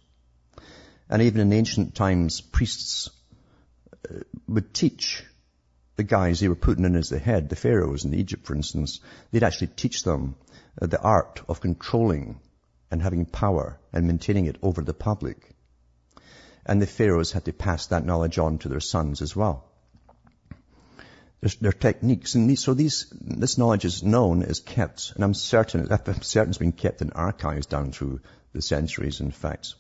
And 1.09 1.23
even 1.23 1.41
in 1.41 1.53
ancient 1.53 1.95
times, 1.95 2.41
priests 2.41 3.11
uh, 4.09 4.21
would 4.49 4.73
teach 4.73 5.25
the 5.97 6.03
guys 6.03 6.41
they 6.41 6.49
were 6.49 6.55
putting 6.55 6.85
in 6.85 6.97
as 6.97 7.09
the 7.09 7.19
head, 7.19 7.49
the 7.49 7.57
pharaohs 7.57 8.05
in 8.05 8.15
Egypt, 8.15 8.47
for 8.47 8.55
instance, 8.55 9.01
they'd 9.31 9.43
actually 9.43 9.69
teach 9.69 10.03
them 10.03 10.35
uh, 10.81 10.87
the 10.87 11.01
art 11.01 11.43
of 11.49 11.61
controlling 11.61 12.41
and 12.91 13.03
having 13.03 13.27
power 13.27 13.79
and 13.93 14.07
maintaining 14.07 14.47
it 14.47 14.57
over 14.63 14.83
the 14.83 14.95
public. 14.95 15.55
And 16.67 16.81
the 16.81 16.87
pharaohs 16.87 17.33
had 17.33 17.45
to 17.45 17.53
pass 17.53 17.87
that 17.87 18.05
knowledge 18.05 18.39
on 18.39 18.59
to 18.59 18.69
their 18.69 18.81
sons 18.81 19.23
as 19.23 19.37
well. 19.37 19.69
Are 21.45 21.73
techniques, 21.73 22.35
and 22.37 22.59
so 22.59 22.73
these, 22.73 23.07
this 23.21 23.59
knowledge 23.59 23.85
is 23.85 24.03
known, 24.03 24.41
is 24.43 24.61
kept, 24.61 25.13
and 25.15 25.23
I'm 25.23 25.35
certain, 25.35 25.87
I'm 25.91 26.23
certain 26.23 26.49
it's 26.49 26.57
been 26.59 26.73
kept 26.73 27.03
in 27.03 27.13
archives 27.13 27.67
down 27.67 27.93
through 27.93 28.23
the 28.55 28.63
centuries, 28.63 29.21
in 29.21 29.31
fact. 29.31 29.75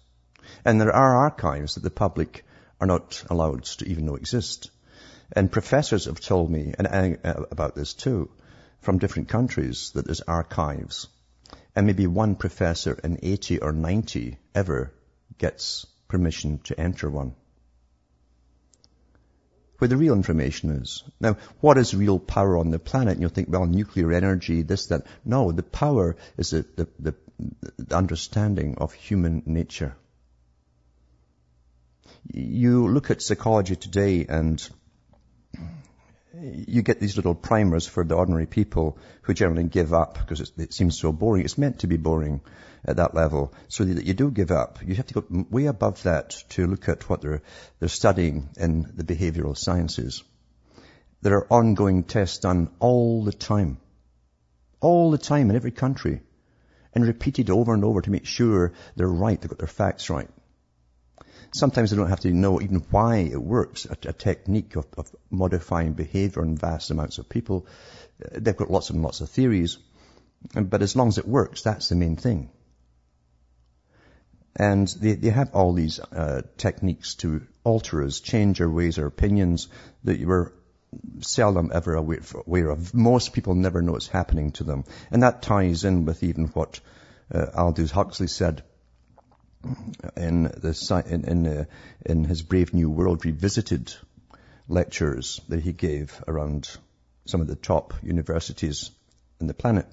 And 0.66 0.78
there 0.78 0.94
are 0.94 1.16
archives 1.16 1.75
that 1.75 1.83
the 1.83 1.88
public 1.88 2.44
are 2.83 2.87
not 2.87 3.25
allowed 3.30 3.64
to 3.64 3.88
even 3.88 4.04
know 4.04 4.16
exist. 4.16 4.71
And 5.33 5.50
professors 5.50 6.04
have 6.04 6.21
told 6.21 6.50
me 6.50 6.75
and, 6.78 7.18
uh, 7.25 7.44
about 7.50 7.75
this 7.75 7.94
too, 7.94 8.30
from 8.80 8.99
different 8.99 9.30
countries, 9.30 9.92
that 9.94 10.04
there's 10.04 10.21
archives. 10.21 11.09
And 11.75 11.87
maybe 11.87 12.06
one 12.06 12.35
professor 12.35 12.92
in 12.92 13.21
80 13.23 13.61
or 13.61 13.73
90 13.73 14.37
ever 14.54 14.92
gets 15.38 15.87
permission 16.09 16.59
to 16.64 16.78
enter 16.78 17.09
one 17.09 17.35
where 19.85 19.88
the 19.91 19.99
real 19.99 20.14
information 20.14 20.71
is. 20.71 21.05
Now, 21.21 21.37
what 21.61 21.76
is 21.76 21.95
real 21.95 22.19
power 22.19 22.57
on 22.57 22.71
the 22.71 22.79
planet? 22.79 23.12
And 23.12 23.21
you'll 23.21 23.29
think, 23.29 23.50
well, 23.50 23.67
nuclear 23.67 24.11
energy, 24.12 24.62
this, 24.62 24.87
that. 24.87 25.05
No, 25.26 25.53
the 25.53 25.62
power 25.62 26.17
is 26.38 26.53
the, 26.53 26.64
the, 26.76 26.88
the, 26.99 27.14
the 27.76 27.95
understanding 27.95 28.76
of 28.79 28.95
human 28.95 29.43
nature. 29.45 29.95
You 32.33 32.88
look 32.88 33.11
at 33.11 33.21
psychology 33.21 33.76
today 33.76 34.25
and 34.26 34.67
you 36.41 36.81
get 36.81 36.99
these 36.99 37.17
little 37.17 37.35
primers 37.35 37.87
for 37.87 38.05
the 38.05 38.14
ordinary 38.14 38.47
people 38.47 38.97
who 39.21 39.35
generally 39.35 39.64
give 39.64 39.93
up 39.93 40.19
because 40.19 40.50
it 40.57 40.73
seems 40.73 40.99
so 40.99 41.12
boring. 41.12 41.45
It's 41.45 41.59
meant 41.59 41.81
to 41.81 41.87
be 41.87 41.99
boring 41.99 42.41
at 42.85 42.97
that 42.97 43.14
level 43.14 43.53
so 43.69 43.85
that 43.85 44.05
you 44.05 44.14
do 44.14 44.31
give 44.31 44.50
up. 44.50 44.79
You 44.85 44.95
have 44.95 45.07
to 45.07 45.14
go 45.14 45.47
way 45.50 45.67
above 45.67 46.03
that 46.03 46.31
to 46.50 46.67
look 46.67 46.88
at 46.88 47.09
what 47.09 47.21
they're, 47.21 47.43
they're 47.79 47.88
studying 47.88 48.49
in 48.57 48.93
the 48.95 49.05
behavioral 49.05 49.57
sciences. 49.57 50.23
There 51.23 51.37
are 51.37 51.53
ongoing 51.53 52.05
tests 52.05 52.38
done 52.38 52.71
all 52.81 53.25
the 53.25 53.33
time. 53.33 53.79
All 54.81 55.11
the 55.11 55.19
time 55.19 55.49
in 55.50 55.57
every 55.57 55.71
country. 55.71 56.21
And 56.95 57.07
repeated 57.07 57.50
over 57.50 57.73
and 57.73 57.85
over 57.85 58.03
to 58.03 58.11
make 58.11 58.26
sure 58.26 58.73
they're 58.95 59.09
right, 59.09 59.41
they've 59.41 59.49
got 59.49 59.59
their 59.59 59.67
facts 59.67 60.11
right. 60.11 60.29
Sometimes 61.53 61.91
they 61.91 61.97
don't 61.97 62.09
have 62.09 62.21
to 62.21 62.33
know 62.33 62.61
even 62.61 62.85
why 62.91 63.19
it 63.19 63.41
works, 63.41 63.87
a, 63.87 63.97
a 64.09 64.12
technique 64.12 64.76
of, 64.76 64.87
of, 64.99 65.14
modifying 65.31 65.93
behavior 65.93 66.43
in 66.43 66.57
vast 66.57 66.91
amounts 66.91 67.19
of 67.19 67.29
people. 67.29 67.67
They've 68.33 68.57
got 68.57 68.71
lots 68.71 68.91
and 68.91 69.03
lots 69.03 69.21
of 69.21 69.31
theories. 69.31 69.79
But 70.53 70.83
as 70.83 70.95
long 70.95 71.09
as 71.09 71.19
it 71.19 71.26
works, 71.26 71.62
that's 71.62 71.88
the 71.88 71.97
main 71.97 72.17
thing. 72.17 72.50
And 74.57 74.87
they, 74.89 75.15
they 75.15 75.31
have 75.31 75.55
all 75.55 75.73
these 75.73 75.99
uh, 75.99 76.43
techniques 76.57 77.15
to 77.17 77.43
alter 77.65 78.05
us, 78.05 78.21
change 78.21 78.61
our 78.61 78.71
ways, 78.71 78.99
our 78.99 79.07
opinions 79.07 79.69
that 80.05 80.19
you 80.19 80.29
were 80.29 80.53
seldom 81.21 81.71
ever 81.75 81.95
aware 81.95 82.71
of. 82.71 82.95
Most 82.95 83.33
people 83.33 83.55
never 83.55 83.83
know 83.83 83.97
it's 83.97 84.07
happening 84.07 84.53
to 84.53 84.65
them. 84.65 84.85
And 85.11 85.23
that 85.23 85.43
ties 85.43 85.85
in 85.85 86.05
with 86.05 86.23
even 86.23 86.47
what 86.49 86.81
uh, 87.33 87.47
Aldous 87.55 87.91
Huxley 87.91 88.29
said 88.29 88.63
in, 90.17 90.45
the, 90.45 91.05
in, 91.09 91.25
in, 91.25 91.47
uh, 91.47 91.65
in 92.05 92.25
his 92.25 92.43
Brave 92.43 92.75
New 92.75 92.91
World 92.91 93.25
Revisited 93.25 93.93
lectures 94.69 95.41
that 95.49 95.61
he 95.61 95.73
gave 95.73 96.23
around 96.29 96.69
some 97.27 97.41
of 97.41 97.47
the 97.47 97.57
top 97.57 97.95
universities 98.03 98.91
in 99.41 99.47
the 99.47 99.55
planet 99.55 99.87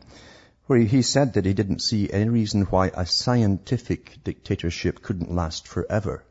where 0.67 0.79
he 0.79 1.01
said 1.01 1.33
that 1.33 1.45
he 1.45 1.53
didn't 1.53 1.81
see 1.81 2.11
any 2.11 2.29
reason 2.29 2.61
why 2.63 2.91
a 2.93 3.05
scientific 3.05 4.23
dictatorship 4.23 5.01
couldn't 5.01 5.33
last 5.33 5.67
forever. 5.67 6.23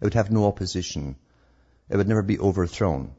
It 0.00 0.04
would 0.04 0.14
have 0.14 0.30
no 0.30 0.46
opposition. 0.46 1.16
It 1.88 1.96
would 1.96 2.08
never 2.08 2.22
be 2.22 2.38
overthrown. 2.38 3.12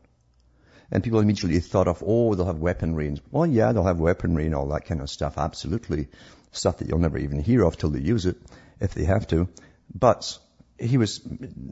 And 0.92 1.04
people 1.04 1.20
immediately 1.20 1.60
thought 1.60 1.88
of, 1.88 2.04
oh, 2.06 2.34
they'll 2.36 2.46
have 2.46 2.60
weaponry. 2.60 3.22
Well, 3.32 3.46
yeah, 3.46 3.72
they'll 3.72 3.84
have 3.84 4.00
weaponry 4.00 4.46
and 4.46 4.56
all 4.56 4.68
that 4.70 4.86
kind 4.86 5.02
of 5.02 5.10
stuff. 5.10 5.38
Absolutely. 5.38 6.08
Stuff 6.52 6.78
that 6.78 6.88
you'll 6.88 7.00
never 7.00 7.18
even 7.18 7.42
hear 7.42 7.64
of 7.64 7.78
till 7.78 7.90
they 7.90 8.00
use 8.00 8.26
it, 8.26 8.38
if 8.80 8.94
they 8.94 9.04
have 9.04 9.28
to. 9.28 9.50
But 9.94 10.38
he 10.80 10.98
was 10.98 11.20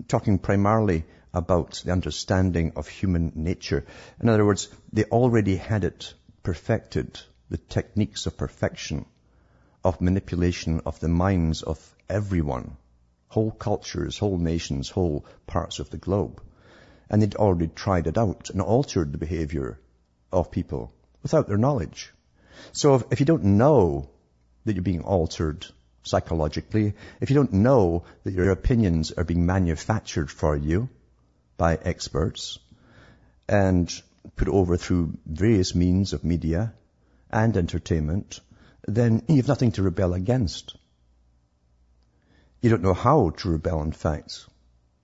talking 0.07 0.39
primarily 0.39 1.05
about 1.33 1.81
the 1.85 1.91
understanding 1.91 2.73
of 2.75 2.87
human 2.87 3.31
nature. 3.35 3.85
In 4.21 4.29
other 4.29 4.45
words, 4.45 4.69
they 4.91 5.03
already 5.05 5.57
had 5.57 5.83
it 5.83 6.13
perfected 6.43 7.19
the 7.49 7.57
techniques 7.57 8.25
of 8.25 8.37
perfection, 8.37 9.05
of 9.83 10.01
manipulation 10.01 10.81
of 10.85 10.99
the 10.99 11.07
minds 11.07 11.61
of 11.61 11.95
everyone, 12.09 12.77
whole 13.27 13.51
cultures, 13.51 14.17
whole 14.17 14.37
nations, 14.37 14.89
whole 14.89 15.25
parts 15.45 15.79
of 15.79 15.89
the 15.89 15.97
globe. 15.97 16.41
And 17.09 17.21
they'd 17.21 17.35
already 17.35 17.67
tried 17.67 18.07
it 18.07 18.17
out 18.17 18.49
and 18.49 18.61
altered 18.61 19.11
the 19.11 19.17
behavior 19.17 19.79
of 20.31 20.51
people 20.51 20.91
without 21.21 21.47
their 21.47 21.57
knowledge. 21.57 22.11
So 22.71 22.95
if, 22.95 23.03
if 23.11 23.19
you 23.19 23.25
don't 23.25 23.43
know 23.43 24.09
that 24.63 24.73
you're 24.73 24.83
being 24.83 25.03
altered 25.03 25.65
psychologically, 26.03 26.93
if 27.19 27.29
you 27.29 27.35
don't 27.35 27.53
know 27.53 28.03
that 28.23 28.33
your 28.33 28.51
opinions 28.51 29.11
are 29.11 29.23
being 29.23 29.45
manufactured 29.45 30.31
for 30.31 30.55
you 30.55 30.89
by 31.57 31.75
experts 31.75 32.59
and 33.47 33.91
put 34.35 34.47
over 34.47 34.77
through 34.77 35.17
various 35.25 35.75
means 35.75 36.13
of 36.13 36.23
media, 36.23 36.73
and 37.29 37.55
entertainment, 37.57 38.39
then 38.87 39.23
you 39.27 39.37
have 39.37 39.47
nothing 39.47 39.71
to 39.73 39.83
rebel 39.83 40.13
against. 40.13 40.75
You 42.61 42.69
don't 42.69 42.83
know 42.83 42.93
how 42.93 43.31
to 43.31 43.49
rebel, 43.49 43.81
in 43.81 43.91
fact, 43.91 44.47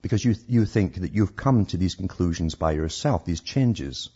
because 0.02 0.24
you, 0.24 0.34
you 0.48 0.64
think 0.64 0.96
that 0.96 1.14
you've 1.14 1.36
come 1.36 1.66
to 1.66 1.76
these 1.76 1.94
conclusions 1.94 2.54
by 2.54 2.72
yourself, 2.72 3.24
these 3.24 3.40
changes, 3.40 4.10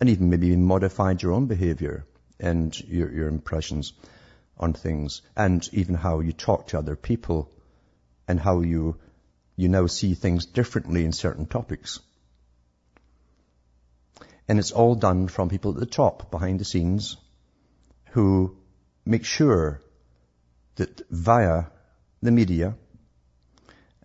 and 0.00 0.08
even 0.08 0.30
maybe 0.30 0.54
modified 0.56 1.22
your 1.22 1.32
own 1.32 1.46
behavior 1.46 2.06
and 2.40 2.78
your, 2.80 3.10
your 3.12 3.28
impressions 3.28 3.92
on 4.58 4.72
things, 4.72 5.22
and 5.36 5.68
even 5.72 5.94
how 5.94 6.20
you 6.20 6.32
talk 6.32 6.68
to 6.68 6.78
other 6.78 6.96
people, 6.96 7.50
and 8.28 8.38
how 8.40 8.60
you, 8.60 8.96
you 9.56 9.68
now 9.68 9.86
see 9.86 10.14
things 10.14 10.46
differently 10.46 11.04
in 11.04 11.12
certain 11.12 11.46
topics. 11.46 12.00
And 14.46 14.58
it's 14.58 14.72
all 14.72 14.94
done 14.94 15.28
from 15.28 15.48
people 15.48 15.72
at 15.72 15.80
the 15.80 15.86
top, 15.86 16.30
behind 16.30 16.60
the 16.60 16.64
scenes, 16.64 17.16
who 18.10 18.56
make 19.06 19.24
sure 19.24 19.80
that 20.76 21.02
via 21.10 21.64
the 22.22 22.30
media 22.30 22.74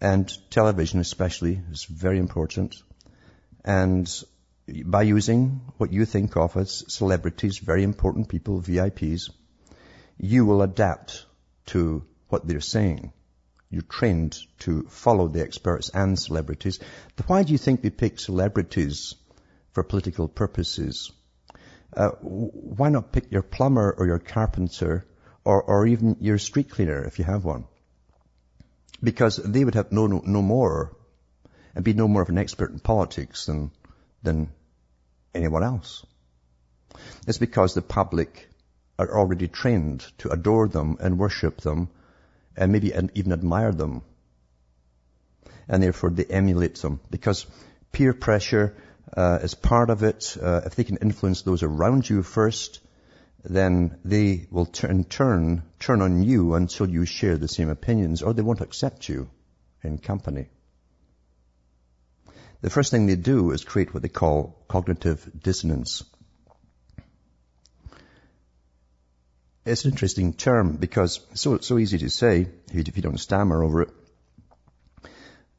and 0.02 0.32
television 0.50 1.00
especially 1.00 1.62
is 1.72 1.84
very 1.84 2.20
important, 2.20 2.82
and 3.66 4.24
by 4.86 5.02
using 5.02 5.62
what 5.78 5.92
you 5.92 6.06
think 6.06 6.38
of 6.38 6.56
as 6.56 6.86
celebrities, 6.88 7.58
very 7.58 7.84
important 7.84 8.30
people, 8.30 8.62
VIPs, 8.62 9.30
you 10.18 10.46
will 10.46 10.62
adapt 10.62 11.26
to 11.68 12.04
what 12.30 12.48
they're 12.48 12.62
saying. 12.62 13.12
You're 13.70 13.82
trained 13.82 14.38
to 14.60 14.84
follow 14.84 15.28
the 15.28 15.42
experts 15.42 15.90
and 15.90 16.18
celebrities. 16.18 16.80
Why 17.28 17.44
do 17.44 17.52
you 17.52 17.58
think 17.58 17.82
they 17.82 17.90
pick 17.90 18.20
celebrities 18.20 19.16
for 19.80 19.84
political 19.84 20.28
purposes. 20.28 21.10
Uh, 21.96 22.10
why 22.20 22.90
not 22.90 23.14
pick 23.14 23.32
your 23.32 23.42
plumber 23.42 23.96
or 23.98 24.06
your 24.06 24.20
carpenter 24.20 25.06
or, 25.46 25.64
or 25.64 25.88
even 25.88 26.18
your 26.20 26.38
street 26.38 26.70
cleaner 26.70 27.02
if 27.06 27.18
you 27.18 27.24
have 27.24 27.46
one? 27.46 27.64
Because 29.02 29.38
they 29.38 29.64
would 29.64 29.76
have 29.76 29.94
no, 29.94 30.06
no, 30.08 30.22
no 30.26 30.42
more 30.42 30.94
and 31.74 31.86
be 31.86 31.94
no 31.94 32.10
more 32.10 32.22
of 32.22 32.28
an 32.28 32.38
expert 32.38 32.72
in 32.72 32.80
politics 32.80 33.46
than, 33.46 33.72
than 34.22 34.50
anyone 35.34 35.64
else. 35.64 36.06
It's 37.26 37.38
because 37.38 37.74
the 37.74 37.82
public 37.82 38.50
are 38.98 39.18
already 39.18 39.48
trained 39.48 40.06
to 40.18 40.30
adore 40.30 40.68
them 40.68 40.98
and 41.00 41.18
worship 41.18 41.62
them 41.62 41.88
and 42.58 42.74
maybe 42.74 42.92
even 43.14 43.32
admire 43.32 43.72
them. 43.72 44.02
And 45.70 45.82
therefore 45.82 46.10
they 46.10 46.26
emulate 46.26 46.76
them 46.76 47.00
because 47.10 47.46
peer 47.94 48.14
pressure 48.14 48.76
uh, 49.16 49.40
as 49.42 49.54
part 49.54 49.90
of 49.90 50.04
it, 50.04 50.38
uh, 50.42 50.62
if 50.66 50.76
they 50.76 50.84
can 50.84 50.98
influence 50.98 51.42
those 51.42 51.64
around 51.64 52.10
you 52.10 52.24
first, 52.24 52.80
then 53.44 53.98
they 54.04 54.48
will 54.52 54.66
turn, 54.66 55.04
turn, 55.04 55.64
turn 55.80 56.02
on 56.02 56.24
you 56.24 56.54
until 56.56 56.90
you 56.90 57.06
share 57.06 57.38
the 57.38 57.48
same 57.48 57.70
opinions 57.70 58.22
or 58.22 58.34
they 58.34 58.42
won't 58.42 58.62
accept 58.62 59.08
you 59.08 59.30
in 59.84 59.98
company. 59.98 60.50
The 62.62 62.70
first 62.70 62.92
thing 62.92 63.06
they 63.06 63.16
do 63.16 63.52
is 63.52 63.64
create 63.64 63.94
what 63.94 64.04
they 64.04 64.10
call 64.10 64.64
cognitive 64.68 65.30
dissonance. 65.42 66.04
It's 69.66 69.86
an 69.86 69.92
interesting 69.92 70.34
term 70.34 70.76
because 70.76 71.22
it's 71.32 71.42
so, 71.42 71.60
so 71.60 71.78
easy 71.78 72.00
to 72.00 72.10
say 72.10 72.48
if 72.74 72.96
you 72.98 73.04
don't 73.04 73.20
stammer 73.20 73.64
over 73.64 73.84
it. 73.84 73.90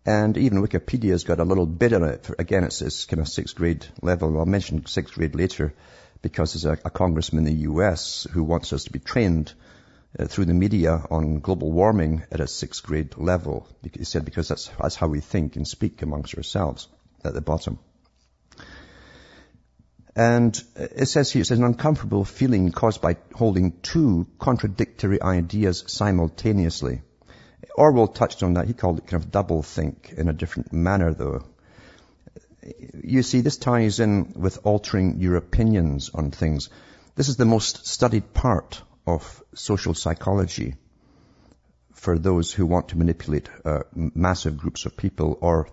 And 0.06 0.36
even 0.38 0.62
Wikipedia's 0.62 1.24
got 1.24 1.40
a 1.40 1.44
little 1.44 1.66
bit 1.66 1.92
on 1.92 2.04
it. 2.04 2.30
Again, 2.38 2.64
it's 2.64 2.78
this 2.78 3.04
kind 3.04 3.20
of 3.20 3.28
sixth 3.28 3.54
grade 3.54 3.86
level. 4.00 4.38
I'll 4.38 4.46
mention 4.46 4.86
sixth 4.86 5.14
grade 5.14 5.34
later 5.34 5.74
because 6.22 6.54
there's 6.54 6.64
a, 6.64 6.80
a 6.84 6.90
congressman 6.90 7.46
in 7.46 7.54
the 7.54 7.62
US 7.62 8.26
who 8.32 8.42
wants 8.42 8.72
us 8.72 8.84
to 8.84 8.92
be 8.92 8.98
trained 8.98 9.52
uh, 10.18 10.24
through 10.26 10.46
the 10.46 10.54
media 10.54 11.02
on 11.10 11.40
global 11.40 11.70
warming 11.70 12.22
at 12.32 12.40
a 12.40 12.46
sixth 12.46 12.82
grade 12.82 13.16
level. 13.16 13.68
He 13.94 14.04
said 14.04 14.24
because 14.24 14.48
that's, 14.48 14.70
that's 14.80 14.96
how 14.96 15.08
we 15.08 15.20
think 15.20 15.56
and 15.56 15.68
speak 15.68 16.02
amongst 16.02 16.34
ourselves 16.34 16.88
at 17.22 17.34
the 17.34 17.40
bottom. 17.40 17.78
And 20.16 20.60
it 20.76 21.06
says 21.06 21.30
here, 21.30 21.42
it 21.42 21.46
says 21.46 21.58
an 21.58 21.64
uncomfortable 21.64 22.24
feeling 22.24 22.72
caused 22.72 23.00
by 23.00 23.16
holding 23.34 23.80
two 23.80 24.26
contradictory 24.38 25.22
ideas 25.22 25.84
simultaneously. 25.86 27.02
Orwell 27.74 28.08
touched 28.08 28.42
on 28.42 28.54
that. 28.54 28.66
He 28.66 28.74
called 28.74 28.98
it 28.98 29.06
kind 29.06 29.22
of 29.22 29.30
double 29.30 29.62
think 29.62 30.12
in 30.16 30.28
a 30.28 30.32
different 30.32 30.72
manner 30.72 31.14
though. 31.14 31.44
You 33.02 33.22
see, 33.22 33.40
this 33.40 33.56
ties 33.56 34.00
in 34.00 34.34
with 34.36 34.58
altering 34.64 35.18
your 35.18 35.36
opinions 35.36 36.10
on 36.12 36.30
things. 36.30 36.68
This 37.14 37.28
is 37.28 37.36
the 37.36 37.44
most 37.44 37.86
studied 37.86 38.34
part 38.34 38.82
of 39.06 39.42
social 39.54 39.94
psychology 39.94 40.74
for 41.94 42.18
those 42.18 42.52
who 42.52 42.66
want 42.66 42.88
to 42.88 42.98
manipulate 42.98 43.48
uh, 43.64 43.80
massive 43.94 44.56
groups 44.56 44.86
of 44.86 44.96
people 44.96 45.38
or 45.40 45.68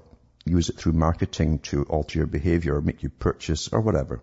use 0.45 0.69
it 0.69 0.77
through 0.77 0.93
marketing 0.93 1.59
to 1.59 1.83
alter 1.83 2.19
your 2.19 2.27
behavior 2.27 2.75
or 2.75 2.81
make 2.81 3.03
you 3.03 3.09
purchase 3.09 3.69
or 3.69 3.81
whatever. 3.81 4.21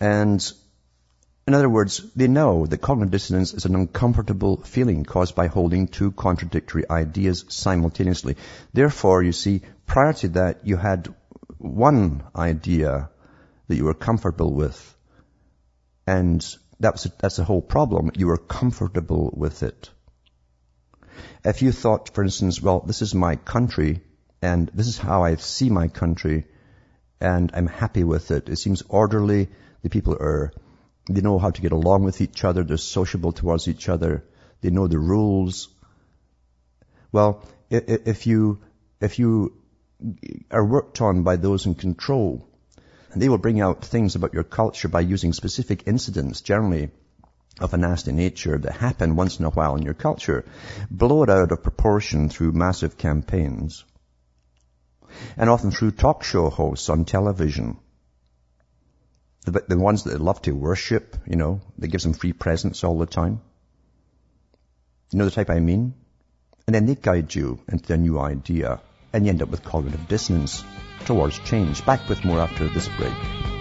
And 0.00 0.52
in 1.46 1.54
other 1.54 1.68
words, 1.68 1.98
they 2.14 2.28
know 2.28 2.66
that 2.66 2.78
cognitive 2.78 3.10
dissonance 3.10 3.52
is 3.52 3.64
an 3.64 3.74
uncomfortable 3.74 4.58
feeling 4.58 5.04
caused 5.04 5.34
by 5.34 5.48
holding 5.48 5.88
two 5.88 6.12
contradictory 6.12 6.88
ideas 6.88 7.44
simultaneously. 7.48 8.36
Therefore, 8.72 9.22
you 9.22 9.32
see, 9.32 9.62
prior 9.86 10.12
to 10.12 10.28
that, 10.28 10.66
you 10.66 10.76
had 10.76 11.12
one 11.58 12.22
idea 12.36 13.10
that 13.66 13.76
you 13.76 13.84
were 13.84 13.94
comfortable 13.94 14.52
with, 14.52 14.96
and 16.06 16.46
that 16.78 16.94
was, 16.94 17.10
that's 17.18 17.36
the 17.36 17.44
whole 17.44 17.62
problem. 17.62 18.12
You 18.16 18.28
were 18.28 18.38
comfortable 18.38 19.32
with 19.36 19.64
it. 19.64 19.90
If 21.44 21.60
you 21.60 21.72
thought, 21.72 22.14
for 22.14 22.22
instance, 22.22 22.62
well, 22.62 22.80
this 22.80 23.02
is 23.02 23.16
my 23.16 23.34
country, 23.34 24.02
and 24.40 24.70
this 24.74 24.86
is 24.86 24.98
how 24.98 25.24
I 25.24 25.34
see 25.36 25.70
my 25.70 25.88
country, 25.88 26.46
and 27.20 27.50
I'm 27.52 27.66
happy 27.66 28.04
with 28.04 28.30
it. 28.30 28.48
It 28.48 28.56
seems 28.56 28.82
orderly. 28.88 29.48
The 29.82 29.90
people 29.90 30.14
are 30.14 30.52
they 31.06 31.20
know 31.20 31.38
how 31.38 31.50
to 31.50 31.60
get 31.60 31.72
along 31.72 32.04
with 32.04 32.20
each 32.20 32.44
other. 32.44 32.62
They're 32.62 32.76
sociable 32.76 33.32
towards 33.32 33.68
each 33.68 33.88
other. 33.88 34.24
They 34.60 34.70
know 34.70 34.86
the 34.86 34.98
rules. 34.98 35.68
Well, 37.10 37.44
if 37.70 38.26
you, 38.26 38.60
if 39.00 39.18
you 39.18 39.56
are 40.50 40.64
worked 40.64 41.00
on 41.00 41.22
by 41.22 41.36
those 41.36 41.66
in 41.66 41.74
control, 41.74 42.48
they 43.14 43.28
will 43.28 43.38
bring 43.38 43.60
out 43.60 43.84
things 43.84 44.14
about 44.14 44.32
your 44.32 44.44
culture 44.44 44.88
by 44.88 45.00
using 45.00 45.32
specific 45.32 45.86
incidents, 45.86 46.40
generally 46.40 46.90
of 47.60 47.74
a 47.74 47.76
nasty 47.76 48.12
nature 48.12 48.56
that 48.58 48.72
happen 48.72 49.16
once 49.16 49.38
in 49.38 49.44
a 49.44 49.50
while 49.50 49.76
in 49.76 49.82
your 49.82 49.94
culture, 49.94 50.44
blow 50.90 51.22
it 51.22 51.30
out 51.30 51.52
of 51.52 51.62
proportion 51.62 52.28
through 52.28 52.52
massive 52.52 52.96
campaigns, 52.96 53.84
and 55.36 55.50
often 55.50 55.70
through 55.70 55.90
talk 55.90 56.24
show 56.24 56.48
hosts 56.48 56.88
on 56.88 57.04
television 57.04 57.76
the, 59.44 59.64
the 59.68 59.78
ones 59.78 60.04
that 60.04 60.20
love 60.20 60.40
to 60.42 60.52
worship, 60.52 61.16
you 61.26 61.36
know, 61.36 61.60
that 61.78 61.88
gives 61.88 62.04
them 62.04 62.12
free 62.12 62.32
presents 62.32 62.84
all 62.84 62.98
the 62.98 63.06
time. 63.06 63.40
You 65.12 65.18
know 65.18 65.24
the 65.24 65.30
type 65.30 65.50
I 65.50 65.60
mean? 65.60 65.94
And 66.66 66.74
then 66.74 66.86
they 66.86 66.94
guide 66.94 67.34
you 67.34 67.60
into 67.68 67.92
a 67.92 67.96
new 67.96 68.18
idea 68.18 68.80
and 69.12 69.26
you 69.26 69.30
end 69.30 69.42
up 69.42 69.50
with 69.50 69.64
cognitive 69.64 70.08
dissonance 70.08 70.64
towards 71.04 71.38
change. 71.40 71.84
Back 71.84 72.08
with 72.08 72.24
more 72.24 72.38
after 72.38 72.68
this 72.68 72.88
break. 72.96 73.51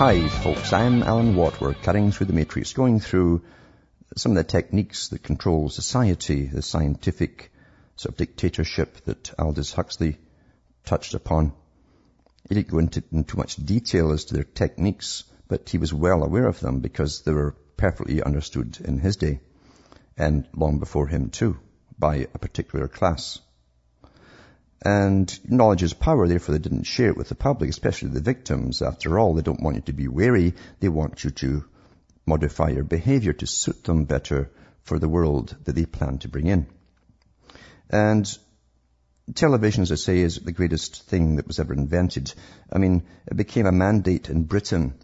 Hi 0.00 0.26
folks, 0.28 0.72
I'm 0.72 1.02
Alan 1.02 1.36
Watt. 1.36 1.60
We're 1.60 1.74
cutting 1.74 2.10
through 2.10 2.28
the 2.28 2.32
matrix, 2.32 2.72
going 2.72 3.00
through 3.00 3.42
some 4.16 4.32
of 4.32 4.36
the 4.36 4.44
techniques 4.44 5.08
that 5.08 5.22
control 5.22 5.68
society, 5.68 6.46
the 6.46 6.62
scientific 6.62 7.52
sort 7.96 8.14
of 8.14 8.16
dictatorship 8.16 9.04
that 9.04 9.38
Aldous 9.38 9.74
Huxley 9.74 10.16
touched 10.86 11.12
upon. 11.12 11.52
He 12.48 12.54
didn't 12.54 12.70
go 12.70 12.78
into 12.78 13.04
in 13.12 13.24
too 13.24 13.36
much 13.36 13.56
detail 13.56 14.12
as 14.12 14.24
to 14.24 14.32
their 14.32 14.44
techniques, 14.44 15.24
but 15.48 15.68
he 15.68 15.76
was 15.76 15.92
well 15.92 16.22
aware 16.22 16.46
of 16.46 16.60
them 16.60 16.80
because 16.80 17.20
they 17.20 17.34
were 17.34 17.54
perfectly 17.76 18.22
understood 18.22 18.78
in 18.82 19.00
his 19.00 19.16
day 19.16 19.40
and 20.16 20.48
long 20.56 20.78
before 20.78 21.08
him 21.08 21.28
too 21.28 21.58
by 21.98 22.26
a 22.32 22.38
particular 22.38 22.88
class. 22.88 23.38
And 24.82 25.38
knowledge 25.50 25.82
is 25.82 25.92
power, 25.92 26.26
therefore 26.26 26.54
they 26.54 26.62
didn't 26.62 26.84
share 26.84 27.10
it 27.10 27.16
with 27.16 27.28
the 27.28 27.34
public, 27.34 27.68
especially 27.68 28.10
the 28.10 28.20
victims. 28.20 28.80
After 28.80 29.18
all, 29.18 29.34
they 29.34 29.42
don't 29.42 29.62
want 29.62 29.76
you 29.76 29.82
to 29.82 29.92
be 29.92 30.08
wary. 30.08 30.54
They 30.80 30.88
want 30.88 31.22
you 31.22 31.30
to 31.30 31.64
modify 32.24 32.70
your 32.70 32.84
behavior 32.84 33.32
to 33.34 33.46
suit 33.46 33.84
them 33.84 34.04
better 34.04 34.50
for 34.82 34.98
the 34.98 35.08
world 35.08 35.54
that 35.64 35.74
they 35.74 35.84
plan 35.84 36.18
to 36.18 36.28
bring 36.28 36.46
in. 36.46 36.66
And 37.90 38.38
television, 39.34 39.82
as 39.82 39.92
I 39.92 39.96
say, 39.96 40.20
is 40.20 40.36
the 40.36 40.52
greatest 40.52 41.02
thing 41.08 41.36
that 41.36 41.46
was 41.46 41.58
ever 41.60 41.74
invented. 41.74 42.32
I 42.72 42.78
mean, 42.78 43.02
it 43.26 43.36
became 43.36 43.66
a 43.66 43.72
mandate 43.72 44.30
in 44.30 44.44
Britain 44.44 44.94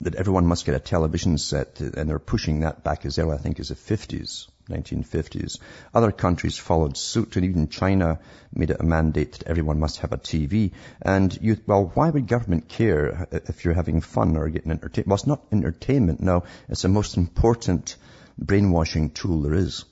that 0.00 0.14
everyone 0.14 0.46
must 0.46 0.64
get 0.64 0.76
a 0.76 0.78
television 0.80 1.38
set, 1.38 1.80
and 1.80 2.08
they're 2.08 2.20
pushing 2.20 2.60
that 2.60 2.84
back 2.84 3.04
as 3.04 3.18
early, 3.18 3.34
I 3.34 3.38
think, 3.38 3.58
as 3.58 3.70
the 3.70 3.74
50s. 3.74 4.46
1950s. 4.68 5.58
Other 5.94 6.12
countries 6.12 6.58
followed 6.58 6.96
suit, 6.96 7.36
and 7.36 7.44
even 7.44 7.68
China 7.68 8.18
made 8.52 8.70
it 8.70 8.80
a 8.80 8.84
mandate 8.84 9.32
that 9.32 9.48
everyone 9.48 9.80
must 9.80 9.98
have 9.98 10.12
a 10.12 10.18
TV. 10.18 10.72
And 11.02 11.36
you, 11.40 11.56
well, 11.66 11.90
why 11.94 12.10
would 12.10 12.26
government 12.26 12.68
care 12.68 13.28
if 13.30 13.64
you're 13.64 13.74
having 13.74 14.00
fun 14.00 14.36
or 14.36 14.48
getting 14.48 14.70
entertainment? 14.70 15.08
Well, 15.08 15.16
it's 15.16 15.26
not 15.26 15.46
entertainment, 15.52 16.20
no. 16.20 16.44
It's 16.68 16.82
the 16.82 16.88
most 16.88 17.16
important 17.16 17.96
brainwashing 18.38 19.10
tool 19.10 19.42
there 19.42 19.54
is. 19.54 19.84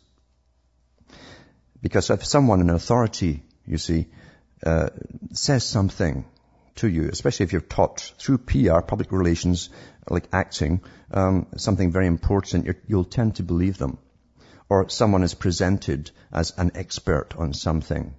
Because 1.83 2.11
if 2.11 2.25
someone 2.25 2.61
in 2.61 2.71
authority, 2.71 3.43
you 3.67 3.79
see, 3.79 4.07
uh, 4.65 4.89
says 5.33 5.65
something 5.65 6.25
to 6.77 6.89
you, 6.89 7.09
especially 7.09 7.45
if 7.45 7.53
you're 7.53 7.61
taught 7.61 8.13
through 8.19 8.39
PR, 8.39 8.81
public 8.81 9.13
relations, 9.13 9.71
like 10.09 10.29
acting, 10.33 10.81
um, 11.11 11.47
something 11.57 11.91
very 11.91 12.07
important, 12.07 12.69
you'll 12.87 13.05
tend 13.05 13.37
to 13.37 13.43
believe 13.43 13.79
them 13.79 13.99
or 14.69 14.89
someone 14.89 15.23
is 15.23 15.35
presented 15.35 16.11
as 16.33 16.53
an 16.57 16.73
expert 16.75 17.35
on 17.37 17.53
something, 17.53 18.15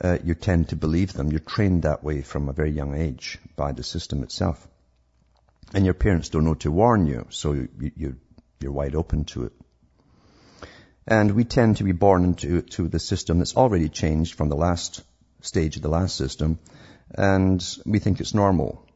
uh, 0.00 0.18
you 0.24 0.34
tend 0.34 0.68
to 0.68 0.76
believe 0.76 1.12
them. 1.12 1.30
You're 1.30 1.40
trained 1.40 1.82
that 1.82 2.04
way 2.04 2.22
from 2.22 2.48
a 2.48 2.52
very 2.52 2.70
young 2.70 2.94
age 2.94 3.38
by 3.56 3.72
the 3.72 3.82
system 3.82 4.22
itself. 4.22 4.66
And 5.72 5.84
your 5.84 5.94
parents 5.94 6.28
don't 6.28 6.44
know 6.44 6.54
to 6.54 6.70
warn 6.70 7.06
you, 7.06 7.26
so 7.30 7.52
you, 7.52 8.16
you're 8.60 8.72
wide 8.72 8.94
open 8.94 9.24
to 9.26 9.44
it. 9.44 9.52
And 11.06 11.32
we 11.32 11.44
tend 11.44 11.78
to 11.78 11.84
be 11.84 11.92
born 11.92 12.24
into 12.24 12.62
to 12.62 12.88
the 12.88 12.98
system 12.98 13.38
that's 13.38 13.56
already 13.56 13.88
changed 13.88 14.34
from 14.34 14.48
the 14.48 14.56
last 14.56 15.02
stage 15.42 15.76
of 15.76 15.82
the 15.82 15.88
last 15.88 16.16
system, 16.16 16.58
and 17.10 17.62
we 17.84 17.98
think 17.98 18.20
it's 18.20 18.34
normal. 18.34 18.86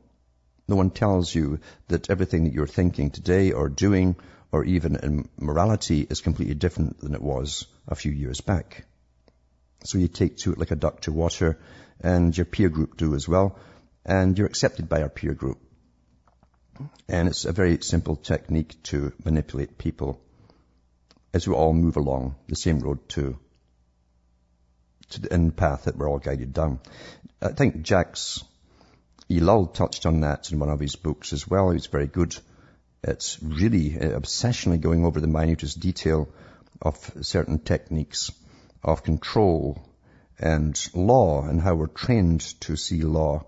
No 0.67 0.77
one 0.77 0.91
tells 0.91 1.35
you 1.35 1.61
that 1.89 2.11
everything 2.11 2.45
that 2.45 2.53
you're 2.53 2.67
thinking 2.67 3.11
today 3.11 3.53
or 3.53 3.69
doing 3.69 4.17
or 4.51 4.65
even 4.65 4.97
in 4.97 5.29
morality 5.39 6.07
is 6.09 6.21
completely 6.21 6.55
different 6.55 7.01
than 7.01 7.15
it 7.15 7.23
was 7.23 7.67
a 7.87 7.95
few 7.95 8.13
years 8.13 8.41
back. 8.41 8.85
So 9.85 9.99
you 9.99 10.09
take 10.09 10.39
to 10.39 10.53
it 10.53 10.59
like 10.59 10.71
a 10.71 10.77
duck 10.77 11.03
to 11.03 11.13
water 11.13 11.59
and 12.01 12.37
your 12.37 12.47
peer 12.47 12.69
group 12.69 12.97
do 12.97 13.15
as 13.15 13.29
well 13.29 13.59
and 14.05 14.37
you're 14.37 14.47
accepted 14.47 14.89
by 14.89 15.03
our 15.03 15.09
peer 15.09 15.35
group. 15.35 15.59
And 17.09 17.29
it's 17.29 17.45
a 17.45 17.53
very 17.53 17.79
simple 17.83 18.17
technique 18.17 18.83
to 18.85 19.13
manipulate 19.25 19.79
people 19.79 20.21
as 21.35 21.47
we 21.47 21.55
all 21.55 21.73
move 21.73 21.97
along 21.97 22.37
the 22.49 22.57
same 22.57 22.79
road 22.79 23.07
to, 23.11 23.39
to 25.11 25.21
the 25.21 25.33
end 25.33 25.57
path 25.57 25.85
that 25.85 25.97
we're 25.97 26.09
all 26.09 26.19
guided 26.19 26.53
down. 26.53 26.81
I 27.43 27.49
think 27.49 27.83
Jacques 27.83 28.19
Ellul 29.29 29.75
touched 29.75 30.07
on 30.07 30.21
that 30.21 30.51
in 30.51 30.59
one 30.59 30.71
of 30.71 30.81
his 30.81 30.97
books 30.97 31.33
as 31.33 31.47
well. 31.47 31.71
He's 31.71 31.87
very 31.87 32.07
good 32.07 32.37
it's 33.03 33.39
really 33.43 33.91
obsessionally 33.93 34.81
going 34.81 35.05
over 35.05 35.21
the 35.21 35.27
minutest 35.27 35.79
detail 35.81 36.29
of 36.83 37.11
certain 37.23 37.59
techniques 37.59 38.31
of 38.83 39.03
control 39.03 39.83
and 40.39 40.89
law 40.95 41.47
and 41.47 41.61
how 41.61 41.75
we're 41.75 41.87
trained 41.87 42.41
to 42.61 42.77
see 42.77 43.03
law. 43.03 43.45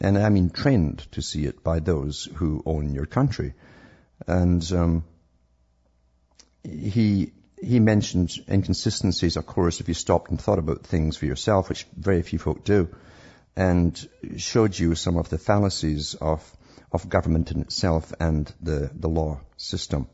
And 0.00 0.18
I 0.18 0.28
mean 0.28 0.50
trained 0.50 1.06
to 1.12 1.22
see 1.22 1.44
it 1.44 1.62
by 1.62 1.80
those 1.80 2.28
who 2.36 2.62
own 2.66 2.92
your 2.92 3.06
country. 3.06 3.54
And 4.26 4.72
um, 4.72 5.04
he 6.62 7.32
he 7.62 7.80
mentioned 7.80 8.32
inconsistencies, 8.48 9.36
of 9.36 9.46
course, 9.46 9.80
if 9.80 9.88
you 9.88 9.94
stopped 9.94 10.30
and 10.30 10.40
thought 10.40 10.58
about 10.58 10.86
things 10.86 11.16
for 11.16 11.26
yourself, 11.26 11.68
which 11.68 11.86
very 11.96 12.22
few 12.22 12.38
folk 12.38 12.64
do, 12.64 12.88
and 13.56 14.08
showed 14.36 14.78
you 14.78 14.94
some 14.94 15.16
of 15.16 15.30
the 15.30 15.38
fallacies 15.38 16.14
of 16.14 16.56
of 16.94 17.08
government 17.08 17.50
in 17.50 17.60
itself 17.60 18.12
and 18.20 18.50
the, 18.62 18.90
the 18.94 19.08
law 19.08 19.40
system. 19.56 20.06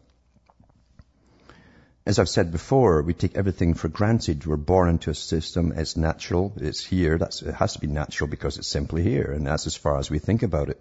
As 2.07 2.19
I've 2.19 2.29
said 2.29 2.51
before, 2.51 3.03
we 3.03 3.13
take 3.13 3.37
everything 3.37 3.75
for 3.75 3.89
granted. 3.89 4.47
We're 4.47 4.57
born 4.57 4.89
into 4.89 5.11
a 5.11 5.15
system. 5.15 5.73
It's 5.77 5.99
natural. 5.99 6.55
It's 6.57 6.83
here. 6.83 7.19
That's, 7.19 7.43
it 7.43 7.55
has 7.55 7.75
to 7.75 7.81
be 7.81 7.87
natural 7.87 8.31
because 8.31 8.57
it's 8.57 8.67
simply 8.67 9.03
here. 9.03 9.31
And 9.31 9.47
that's 9.47 9.67
as 9.67 9.77
far 9.77 9.99
as 9.99 10.11
we 10.11 10.19
think 10.19 10.43
about 10.43 10.71
it. 10.71 10.81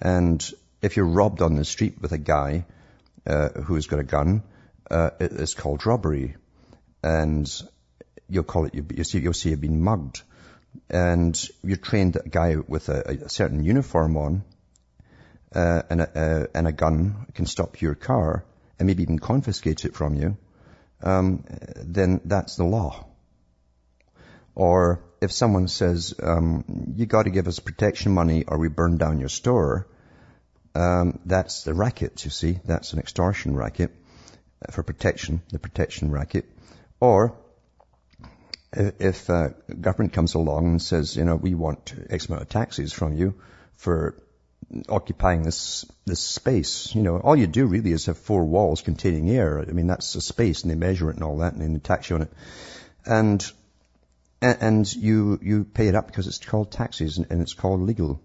And 0.00 0.44
if 0.82 0.96
you're 0.96 1.06
robbed 1.06 1.40
on 1.40 1.54
the 1.54 1.64
street 1.64 2.02
with 2.02 2.10
a 2.10 2.18
guy 2.18 2.66
uh, 3.24 3.50
who's 3.50 3.86
got 3.86 4.00
a 4.00 4.04
gun, 4.04 4.42
uh, 4.90 5.10
it's 5.20 5.54
called 5.54 5.86
robbery. 5.86 6.34
And 7.02 7.48
you'll 8.28 8.42
call 8.42 8.64
it, 8.64 8.74
you'll 8.74 9.04
see, 9.04 9.20
you'll 9.20 9.32
see 9.32 9.50
you've 9.50 9.60
been 9.60 9.82
mugged. 9.82 10.22
And 10.90 11.40
you're 11.62 11.76
trained 11.76 12.14
that 12.14 12.26
a 12.26 12.28
guy 12.28 12.56
with 12.56 12.88
a, 12.88 13.24
a 13.24 13.28
certain 13.28 13.62
uniform 13.62 14.16
on, 14.16 14.42
uh, 15.54 15.82
and, 15.90 16.00
a, 16.00 16.18
uh, 16.18 16.46
and 16.54 16.68
a 16.68 16.72
gun 16.72 17.26
can 17.34 17.46
stop 17.46 17.80
your 17.80 17.94
car 17.94 18.44
and 18.78 18.86
maybe 18.86 19.02
even 19.02 19.18
confiscate 19.18 19.84
it 19.84 19.94
from 19.94 20.14
you, 20.14 20.36
um, 21.02 21.44
then 21.76 22.20
that's 22.24 22.56
the 22.56 22.64
law. 22.64 23.06
Or 24.54 25.04
if 25.20 25.32
someone 25.32 25.68
says, 25.68 26.14
um, 26.22 26.92
you 26.96 27.06
got 27.06 27.24
to 27.24 27.30
give 27.30 27.48
us 27.48 27.58
protection 27.58 28.12
money 28.12 28.44
or 28.46 28.58
we 28.58 28.68
burn 28.68 28.98
down 28.98 29.20
your 29.20 29.28
store, 29.28 29.86
um, 30.74 31.18
that's 31.24 31.64
the 31.64 31.74
racket, 31.74 32.24
you 32.24 32.30
see. 32.30 32.58
That's 32.64 32.92
an 32.92 32.98
extortion 32.98 33.56
racket 33.56 33.90
for 34.70 34.82
protection, 34.82 35.42
the 35.50 35.58
protection 35.58 36.10
racket. 36.10 36.44
Or 37.00 37.36
if 38.72 39.30
uh, 39.30 39.50
government 39.80 40.12
comes 40.12 40.34
along 40.34 40.66
and 40.66 40.82
says, 40.82 41.16
you 41.16 41.24
know, 41.24 41.36
we 41.36 41.54
want 41.54 41.94
X 42.10 42.26
amount 42.26 42.42
of 42.42 42.48
taxes 42.48 42.92
from 42.92 43.14
you 43.14 43.34
for 43.76 44.22
occupying 44.88 45.42
this 45.42 45.84
this 46.04 46.20
space. 46.20 46.94
You 46.94 47.02
know, 47.02 47.18
all 47.18 47.36
you 47.36 47.46
do 47.46 47.66
really 47.66 47.92
is 47.92 48.06
have 48.06 48.18
four 48.18 48.44
walls 48.44 48.82
containing 48.82 49.30
air. 49.30 49.60
I 49.60 49.72
mean, 49.72 49.86
that's 49.86 50.14
a 50.14 50.20
space, 50.20 50.62
and 50.62 50.70
they 50.70 50.74
measure 50.74 51.10
it 51.10 51.16
and 51.16 51.24
all 51.24 51.38
that, 51.38 51.54
and 51.54 51.74
they 51.74 51.80
tax 51.80 52.10
you 52.10 52.16
on 52.16 52.22
it. 52.22 52.32
And 53.06 53.52
and 54.40 54.94
you 54.94 55.38
you 55.42 55.64
pay 55.64 55.88
it 55.88 55.94
up 55.94 56.06
because 56.06 56.26
it's 56.26 56.38
called 56.38 56.70
taxes 56.70 57.18
and, 57.18 57.42
it's 57.42 57.54
called 57.54 57.80
legal. 57.80 58.20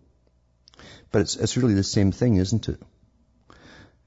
But 1.12 1.22
it's 1.22 1.36
it's 1.36 1.58
really 1.58 1.74
the 1.74 1.84
same 1.84 2.12
thing, 2.12 2.36
isn't 2.36 2.70
it? 2.70 2.82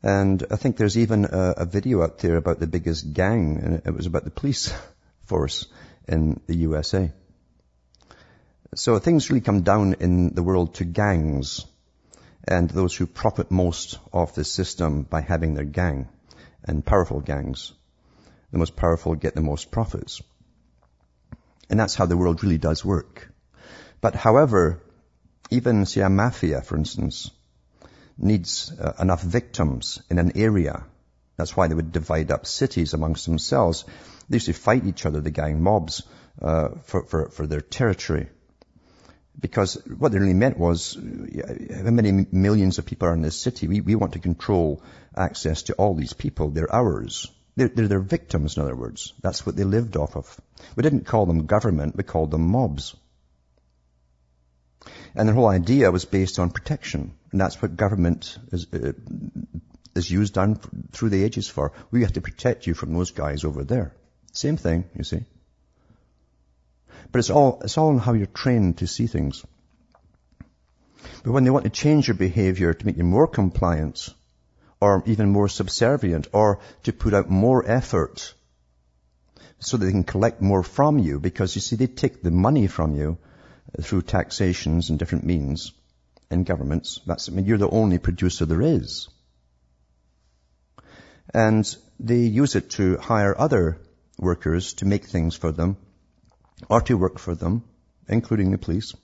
And 0.03 0.45
I 0.51 0.57
think 0.57 0.77
there's 0.77 0.99
even 0.99 1.25
a, 1.25 1.55
a 1.59 1.65
video 1.65 2.03
out 2.03 2.19
there 2.19 2.37
about 2.37 2.61
the 2.61 2.67
biggest 2.67 3.13
gang, 3.13 3.59
and 3.63 3.83
it 3.85 3.95
was 3.95 4.07
about 4.07 4.25
the 4.25 4.31
police 4.31 4.73
force 5.25 5.67
in 6.07 6.41
the 6.47 6.57
USA. 6.57 7.13
So 8.75 8.99
things 8.99 9.31
really 9.31 9.41
come 9.41 9.63
down 9.63 9.95
in 10.01 10.35
the 10.35 10.43
world 10.43 10.75
to 10.75 10.85
gangs 10.85 11.65
and 12.47 12.71
those 12.71 12.95
who 12.95 13.07
profit 13.07 13.51
most 13.51 13.99
off 14.13 14.35
this 14.35 14.51
system 14.51 15.03
by 15.03 15.21
having 15.21 15.55
their 15.55 15.65
gang 15.65 16.09
and 16.65 16.85
powerful 16.85 17.21
gangs. 17.21 17.73
The 18.53 18.59
most 18.59 18.77
powerful 18.77 19.15
get 19.15 19.35
the 19.35 19.41
most 19.41 19.71
profits. 19.71 20.23
And 21.69 21.81
that's 21.81 21.97
how 21.97 22.07
the 22.07 22.17
world 22.17 22.43
really 22.43 22.59
does 22.59 22.85
work. 22.85 23.33
But 24.01 24.15
however, 24.15 24.83
even 25.51 25.87
say 25.87 26.03
a 26.03 26.09
mafia, 26.09 26.63
for 26.63 26.77
instance, 26.77 27.31
needs 28.17 28.73
uh, 28.79 28.93
enough 29.01 29.23
victims 29.23 30.01
in 30.09 30.19
an 30.19 30.33
area. 30.37 30.85
That's 31.37 31.57
why 31.57 31.69
they 31.69 31.75
would 31.75 31.93
divide 31.93 32.31
up 32.31 32.47
cities 32.47 32.95
amongst 32.95 33.27
themselves. 33.27 33.85
They 34.29 34.37
used 34.37 34.47
to 34.47 34.53
fight 34.53 34.87
each 34.87 35.05
other, 35.05 35.21
the 35.21 35.31
gang 35.31 35.63
mobs, 35.63 36.03
uh, 36.41 36.69
for, 36.85 37.05
for, 37.05 37.29
for 37.31 37.47
their 37.47 37.61
territory. 37.61 38.29
Because 39.39 39.75
what 39.99 40.13
they 40.13 40.19
really 40.19 40.35
meant 40.35 40.59
was, 40.59 40.95
how 40.95 41.91
many 41.91 42.27
millions 42.33 42.79
of 42.79 42.87
people 42.87 43.09
are 43.09 43.15
in 43.15 43.23
this 43.23 43.37
city? 43.37 43.69
We, 43.69 43.81
we 43.83 43.95
want 43.95 44.15
to 44.15 44.19
control 44.19 44.83
access 45.15 45.65
to 45.65 45.75
all 45.75 45.95
these 45.95 46.15
people. 46.15 46.51
They're 46.51 46.75
ours. 46.75 47.31
They're, 47.55 47.69
they're 47.69 47.89
their 47.89 48.01
victims, 48.01 48.57
in 48.57 48.63
other 48.63 48.77
words. 48.77 49.13
That's 49.23 49.45
what 49.45 49.57
they 49.57 49.65
lived 49.65 49.97
off 49.97 50.17
of. 50.17 50.41
We 50.75 50.83
didn't 50.83 51.07
call 51.07 51.27
them 51.27 51.47
government, 51.47 51.97
we 51.97 52.03
called 52.03 52.31
them 52.31 52.49
mobs. 52.49 52.95
And 55.15 55.29
the 55.29 55.33
whole 55.33 55.49
idea 55.49 55.91
was 55.91 56.05
based 56.05 56.39
on 56.39 56.51
protection. 56.51 57.15
And 57.33 57.41
that's 57.41 57.61
what 57.61 57.77
government 57.77 58.39
is, 58.53 58.67
uh, 58.73 58.93
is 59.95 60.11
used 60.11 60.35
down 60.35 60.57
through 60.93 61.11
the 61.11 61.25
ages 61.25 61.49
for. 61.49 61.73
We 61.91 62.03
have 62.03 62.13
to 62.13 62.21
protect 62.21 62.67
you 62.67 62.75
from 62.75 62.93
those 62.93 63.11
guys 63.11 63.45
over 63.45 63.65
there. 63.65 63.95
Same 64.33 64.59
thing, 64.59 64.85
you 64.95 65.05
see. 65.05 65.25
But 67.13 67.19
it's 67.21 67.31
all, 67.31 67.61
it's 67.65 67.79
all 67.79 67.91
in 67.91 67.99
how 67.99 68.13
you're 68.13 68.27
trained 68.27 68.79
to 68.79 68.87
see 68.87 69.07
things. 69.07 69.45
But 71.23 71.33
when 71.33 71.45
they 71.45 71.51
want 71.51 71.65
to 71.65 71.71
change 71.71 72.09
your 72.09 72.17
behavior 72.17 72.73
to 72.73 72.87
make 72.87 72.97
you 72.97 73.05
more 73.05 73.27
compliant, 73.27 74.09
or 74.81 75.03
even 75.07 75.31
more 75.31 75.49
subservient, 75.49 76.29
or 76.33 76.61
to 76.85 76.93
put 76.93 77.15
out 77.15 77.31
more 77.31 77.69
effort, 77.69 78.35
so 79.59 79.77
that 79.77 79.87
they 79.87 79.93
can 79.93 80.05
collect 80.05 80.43
more 80.43 80.63
from 80.63 80.99
you, 80.99 81.19
because 81.19 81.55
you 81.55 81.61
see, 81.61 81.77
they 81.77 81.87
take 81.87 82.23
the 82.23 82.31
money 82.31 82.67
from 82.67 82.95
you 82.95 83.19
through 83.81 84.03
taxations 84.03 84.91
and 84.91 84.99
different 84.99 85.25
means 85.25 85.73
in 86.31 86.45
governments. 86.45 87.01
That's, 87.07 87.29
I 87.29 87.33
mean, 87.33 87.47
you're 87.47 87.59
the 87.59 87.71
only 87.71 87.99
producer 87.99 88.47
there 88.47 88.63
is. 88.63 89.09
And 91.33 91.77
they 91.99 92.21
use 92.21 92.55
it 92.57 92.71
to 92.71 92.99
hire 92.99 93.39
other 93.39 93.79
workers 94.19 94.75
to 94.75 94.85
make 94.85 95.07
things 95.07 95.35
for 95.35 95.53
them 95.53 95.77
or 96.69 96.81
to 96.83 96.97
work 96.97 97.19
for 97.19 97.35
them, 97.35 97.65
including 98.09 98.51
the 98.51 98.59
police, 98.59 98.95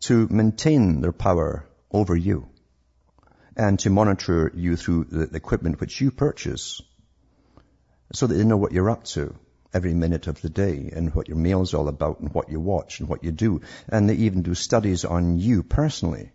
to 0.00 0.28
maintain 0.28 1.00
their 1.00 1.12
power 1.12 1.66
over 1.90 2.14
you 2.14 2.48
and 3.56 3.78
to 3.78 3.90
monitor 3.90 4.50
you 4.54 4.76
through 4.76 5.04
the 5.04 5.36
equipment 5.36 5.80
which 5.80 6.00
you 6.00 6.10
purchase 6.10 6.82
so 8.12 8.26
that 8.26 8.34
they 8.34 8.44
know 8.44 8.56
what 8.56 8.72
you're 8.72 8.90
up 8.90 9.04
to 9.04 9.34
every 9.72 9.94
minute 9.94 10.26
of 10.28 10.40
the 10.40 10.48
day 10.48 10.90
and 10.94 11.14
what 11.14 11.28
your 11.28 11.36
mail's 11.36 11.74
all 11.74 11.88
about 11.88 12.20
and 12.20 12.32
what 12.32 12.48
you 12.48 12.60
watch 12.60 13.00
and 13.00 13.08
what 13.08 13.24
you 13.24 13.32
do. 13.32 13.60
And 13.88 14.08
they 14.08 14.14
even 14.14 14.42
do 14.42 14.54
studies 14.54 15.04
on 15.04 15.38
you 15.38 15.62
personally. 15.62 16.30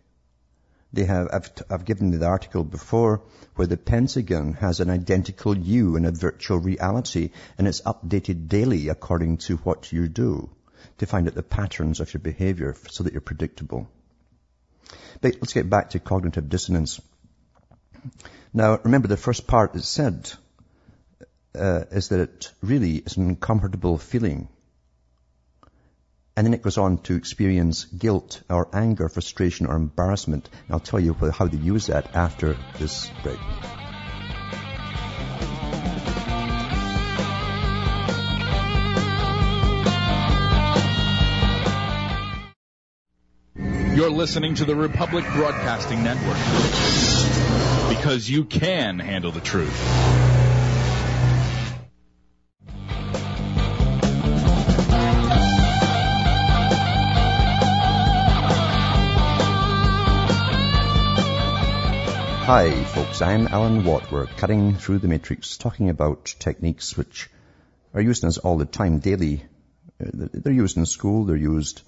They 0.91 1.05
have, 1.05 1.27
I've, 1.31 1.51
I've 1.69 1.85
given 1.85 2.11
the 2.11 2.25
article 2.25 2.63
before 2.63 3.21
where 3.55 3.67
the 3.67 3.77
Pentagon 3.77 4.53
has 4.53 4.79
an 4.79 4.89
identical 4.89 5.55
you 5.57 5.95
in 5.95 6.05
a 6.05 6.11
virtual 6.11 6.57
reality 6.57 7.29
and 7.57 7.67
it's 7.67 7.81
updated 7.81 8.47
daily 8.47 8.89
according 8.89 9.37
to 9.37 9.57
what 9.57 9.91
you 9.91 10.07
do 10.07 10.49
to 10.97 11.05
find 11.05 11.27
out 11.27 11.35
the 11.35 11.43
patterns 11.43 11.99
of 11.99 12.13
your 12.13 12.21
behavior 12.21 12.75
so 12.89 13.03
that 13.03 13.13
you're 13.13 13.21
predictable. 13.21 13.87
But 15.21 15.35
let's 15.35 15.53
get 15.53 15.69
back 15.69 15.91
to 15.91 15.99
cognitive 15.99 16.49
dissonance. 16.49 16.99
Now, 18.53 18.79
remember 18.83 19.07
the 19.07 19.17
first 19.17 19.45
part 19.45 19.75
is 19.75 19.87
said 19.87 20.31
uh, 21.53 21.83
is 21.91 22.09
that 22.09 22.19
it 22.19 22.51
really 22.61 22.95
is 22.95 23.17
an 23.17 23.29
uncomfortable 23.29 23.97
feeling 23.97 24.47
and 26.39 26.45
then 26.45 26.53
it 26.53 26.61
goes 26.61 26.77
on 26.77 26.97
to 26.99 27.15
experience 27.15 27.83
guilt 27.83 28.43
or 28.49 28.69
anger, 28.71 29.09
frustration 29.09 29.65
or 29.65 29.75
embarrassment. 29.75 30.47
And 30.67 30.73
I'll 30.73 30.79
tell 30.79 30.97
you 30.97 31.13
how 31.13 31.47
to 31.49 31.57
use 31.57 31.87
that 31.87 32.15
after 32.15 32.55
this 32.77 33.11
break. 33.23 33.37
You're 43.97 44.09
listening 44.09 44.55
to 44.55 44.63
the 44.63 44.77
Republic 44.77 45.25
Broadcasting 45.33 46.05
Network 46.05 46.37
because 47.97 48.29
you 48.29 48.45
can 48.45 48.97
handle 48.99 49.33
the 49.33 49.41
truth. 49.41 50.38
Hi 62.49 62.83
folks, 62.83 63.21
I'm 63.21 63.45
Alan 63.45 63.83
Watt. 63.83 64.11
We're 64.11 64.25
cutting 64.25 64.73
through 64.73 64.97
the 64.97 65.07
matrix 65.07 65.55
talking 65.57 65.89
about 65.89 66.33
techniques 66.39 66.97
which 66.97 67.29
are 67.93 68.01
used 68.01 68.23
in 68.23 68.29
us 68.29 68.39
all 68.39 68.57
the 68.57 68.65
time, 68.65 68.97
daily. 68.97 69.43
Uh, 70.03 70.29
they're 70.33 70.51
used 70.51 70.75
in 70.75 70.87
school, 70.87 71.25
they're 71.25 71.35
used, 71.35 71.83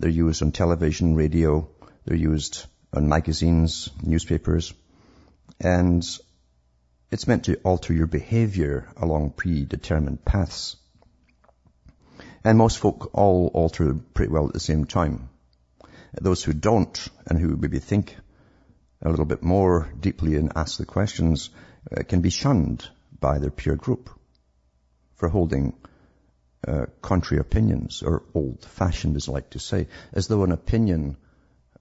they're 0.00 0.10
used 0.10 0.42
on 0.42 0.50
television, 0.50 1.14
radio, 1.14 1.68
they're 2.04 2.16
used 2.16 2.66
on 2.92 3.08
magazines, 3.08 3.88
newspapers, 4.02 4.74
and 5.60 6.04
it's 7.12 7.28
meant 7.28 7.44
to 7.44 7.54
alter 7.62 7.92
your 7.92 8.08
behavior 8.08 8.88
along 8.96 9.30
predetermined 9.30 10.24
paths. 10.24 10.74
And 12.42 12.58
most 12.58 12.78
folk 12.78 13.10
all 13.12 13.52
alter 13.54 13.94
pretty 13.94 14.32
well 14.32 14.48
at 14.48 14.54
the 14.54 14.58
same 14.58 14.86
time. 14.86 15.28
Those 16.20 16.42
who 16.42 16.52
don't 16.52 17.08
and 17.28 17.38
who 17.38 17.56
maybe 17.56 17.78
think 17.78 18.16
a 19.02 19.08
little 19.08 19.24
bit 19.24 19.42
more 19.42 19.88
deeply 20.00 20.36
and 20.36 20.52
ask 20.56 20.78
the 20.78 20.86
questions 20.86 21.50
uh, 21.96 22.02
can 22.02 22.20
be 22.20 22.30
shunned 22.30 22.88
by 23.20 23.38
their 23.38 23.50
peer 23.50 23.76
group 23.76 24.10
for 25.16 25.28
holding 25.28 25.74
uh, 26.66 26.86
contrary 27.00 27.40
opinions 27.40 28.02
or 28.02 28.24
old-fashioned, 28.34 29.16
as 29.16 29.28
I 29.28 29.32
like 29.32 29.50
to 29.50 29.58
say, 29.58 29.86
as 30.12 30.26
though 30.26 30.44
an 30.44 30.52
opinion 30.52 31.16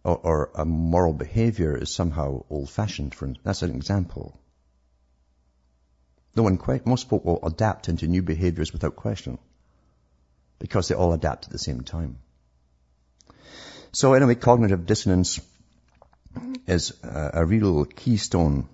or, 0.04 0.18
or 0.18 0.52
a 0.56 0.66
moral 0.66 1.14
behavior 1.14 1.76
is 1.76 1.94
somehow 1.94 2.44
old-fashioned. 2.50 3.16
For 3.16 3.34
that's 3.44 3.64
an 3.64 3.76
example. 3.76 4.40
No 6.36 6.44
one, 6.44 6.58
quite 6.58 6.86
most 6.86 7.10
folk 7.10 7.26
will 7.26 7.40
adapt 7.44 7.90
into 7.90 8.08
new 8.08 8.22
behaviors 8.22 8.72
without 8.72 8.96
question 8.96 9.40
because 10.60 10.88
they 10.88 10.96
all 10.96 11.14
adapt 11.14 11.46
at 11.46 11.52
the 11.52 11.58
same 11.58 11.82
time. 11.82 12.20
So 13.92 14.14
anyway, 14.14 14.36
cognitive 14.36 14.86
dissonance 14.86 15.40
is 16.68 16.94
a, 17.04 17.46
real 17.46 17.86
keystone 17.86 18.68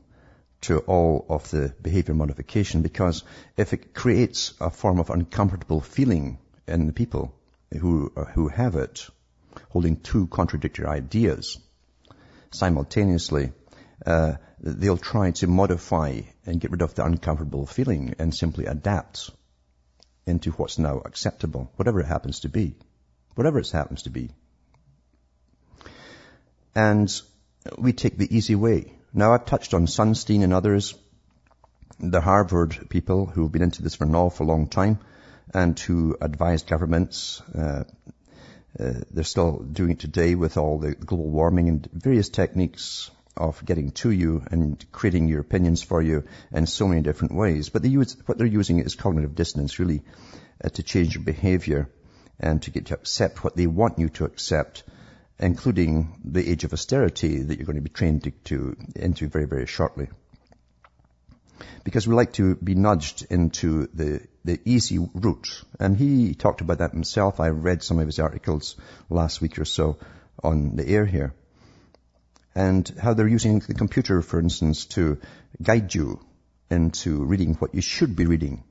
to 0.61 0.79
all 0.79 1.25
of 1.29 1.49
the 1.51 1.73
behavior 1.81 2.13
modification 2.13 2.81
because 2.81 3.23
if 3.57 3.73
it 3.73 3.93
creates 3.93 4.53
a 4.59 4.69
form 4.69 4.99
of 4.99 5.09
uncomfortable 5.09 5.81
feeling 5.81 6.37
in 6.67 6.87
the 6.87 6.93
people 6.93 7.33
who, 7.79 8.11
who 8.33 8.47
have 8.47 8.75
it, 8.75 9.07
holding 9.69 9.97
two 9.97 10.27
contradictory 10.27 10.85
ideas 10.85 11.57
simultaneously, 12.51 13.51
uh, 14.05 14.33
they'll 14.59 14.97
try 14.97 15.31
to 15.31 15.47
modify 15.47 16.21
and 16.45 16.61
get 16.61 16.71
rid 16.71 16.81
of 16.81 16.95
the 16.95 17.05
uncomfortable 17.05 17.65
feeling 17.65 18.15
and 18.19 18.33
simply 18.33 18.65
adapt 18.65 19.29
into 20.25 20.51
what's 20.51 20.79
now 20.79 20.99
acceptable, 21.03 21.71
whatever 21.75 21.99
it 21.99 22.05
happens 22.05 22.41
to 22.41 22.49
be. 22.49 22.75
Whatever 23.35 23.59
it 23.59 23.69
happens 23.71 24.03
to 24.03 24.09
be. 24.09 24.29
And 26.75 27.11
we 27.77 27.93
take 27.93 28.17
the 28.17 28.35
easy 28.35 28.55
way. 28.55 28.93
Now 29.13 29.33
I've 29.33 29.45
touched 29.45 29.73
on 29.73 29.85
Sunstein 29.85 30.43
and 30.43 30.53
others, 30.53 30.95
the 31.99 32.21
Harvard 32.21 32.89
people 32.89 33.25
who've 33.25 33.51
been 33.51 33.61
into 33.61 33.83
this 33.83 33.95
for 33.95 34.05
an 34.05 34.15
awful 34.15 34.47
long 34.47 34.67
time 34.67 34.99
and 35.53 35.77
who 35.79 36.17
advise 36.19 36.63
governments. 36.63 37.41
Uh, 37.55 37.83
uh, 38.79 38.93
they're 39.11 39.23
still 39.23 39.59
doing 39.59 39.91
it 39.91 39.99
today 39.99 40.33
with 40.35 40.57
all 40.57 40.79
the 40.79 40.95
global 40.95 41.29
warming 41.29 41.69
and 41.69 41.87
various 41.91 42.29
techniques 42.29 43.11
of 43.37 43.63
getting 43.65 43.91
to 43.91 44.09
you 44.09 44.43
and 44.51 44.83
creating 44.91 45.27
your 45.27 45.41
opinions 45.41 45.81
for 45.81 46.01
you 46.01 46.23
in 46.51 46.65
so 46.65 46.87
many 46.87 47.01
different 47.01 47.35
ways. 47.35 47.69
But 47.69 47.83
they 47.83 47.89
use, 47.89 48.17
what 48.25 48.37
they're 48.37 48.47
using 48.47 48.79
is 48.79 48.95
cognitive 48.95 49.35
dissonance 49.35 49.79
really 49.79 50.01
uh, 50.63 50.69
to 50.69 50.83
change 50.83 51.15
your 51.15 51.23
behavior 51.23 51.89
and 52.39 52.61
to 52.63 52.71
get 52.71 52.87
to 52.87 52.95
accept 52.95 53.43
what 53.43 53.55
they 53.55 53.67
want 53.67 53.99
you 53.99 54.09
to 54.09 54.25
accept, 54.25 54.83
including 55.39 56.19
the 56.23 56.47
age 56.49 56.63
of 56.63 56.73
austerity 56.73 57.41
that 57.41 57.57
you're 57.57 57.65
going 57.65 57.77
to 57.77 57.81
be 57.81 57.89
trained 57.89 58.23
to, 58.23 58.31
to 58.45 58.77
into 58.95 59.27
very, 59.27 59.45
very 59.45 59.65
shortly. 59.65 60.07
Because 61.83 62.07
we 62.07 62.15
like 62.15 62.33
to 62.33 62.55
be 62.55 62.75
nudged 62.75 63.25
into 63.29 63.87
the, 63.93 64.21
the 64.45 64.59
easy 64.65 64.99
route. 64.99 65.63
And 65.79 65.97
he 65.97 66.33
talked 66.33 66.61
about 66.61 66.79
that 66.79 66.91
himself. 66.91 67.39
I 67.39 67.49
read 67.49 67.83
some 67.83 67.99
of 67.99 68.05
his 68.05 68.19
articles 68.19 68.75
last 69.09 69.41
week 69.41 69.59
or 69.59 69.65
so 69.65 69.97
on 70.43 70.75
the 70.75 70.87
air 70.87 71.05
here 71.05 71.33
and 72.55 72.87
how 73.01 73.13
they're 73.13 73.27
using 73.27 73.59
the 73.59 73.73
computer, 73.73 74.21
for 74.21 74.39
instance, 74.39 74.85
to 74.85 75.19
guide 75.61 75.93
you 75.93 76.19
into 76.69 77.23
reading 77.23 77.55
what 77.55 77.73
you 77.73 77.81
should 77.81 78.15
be 78.15 78.25
reading. 78.25 78.63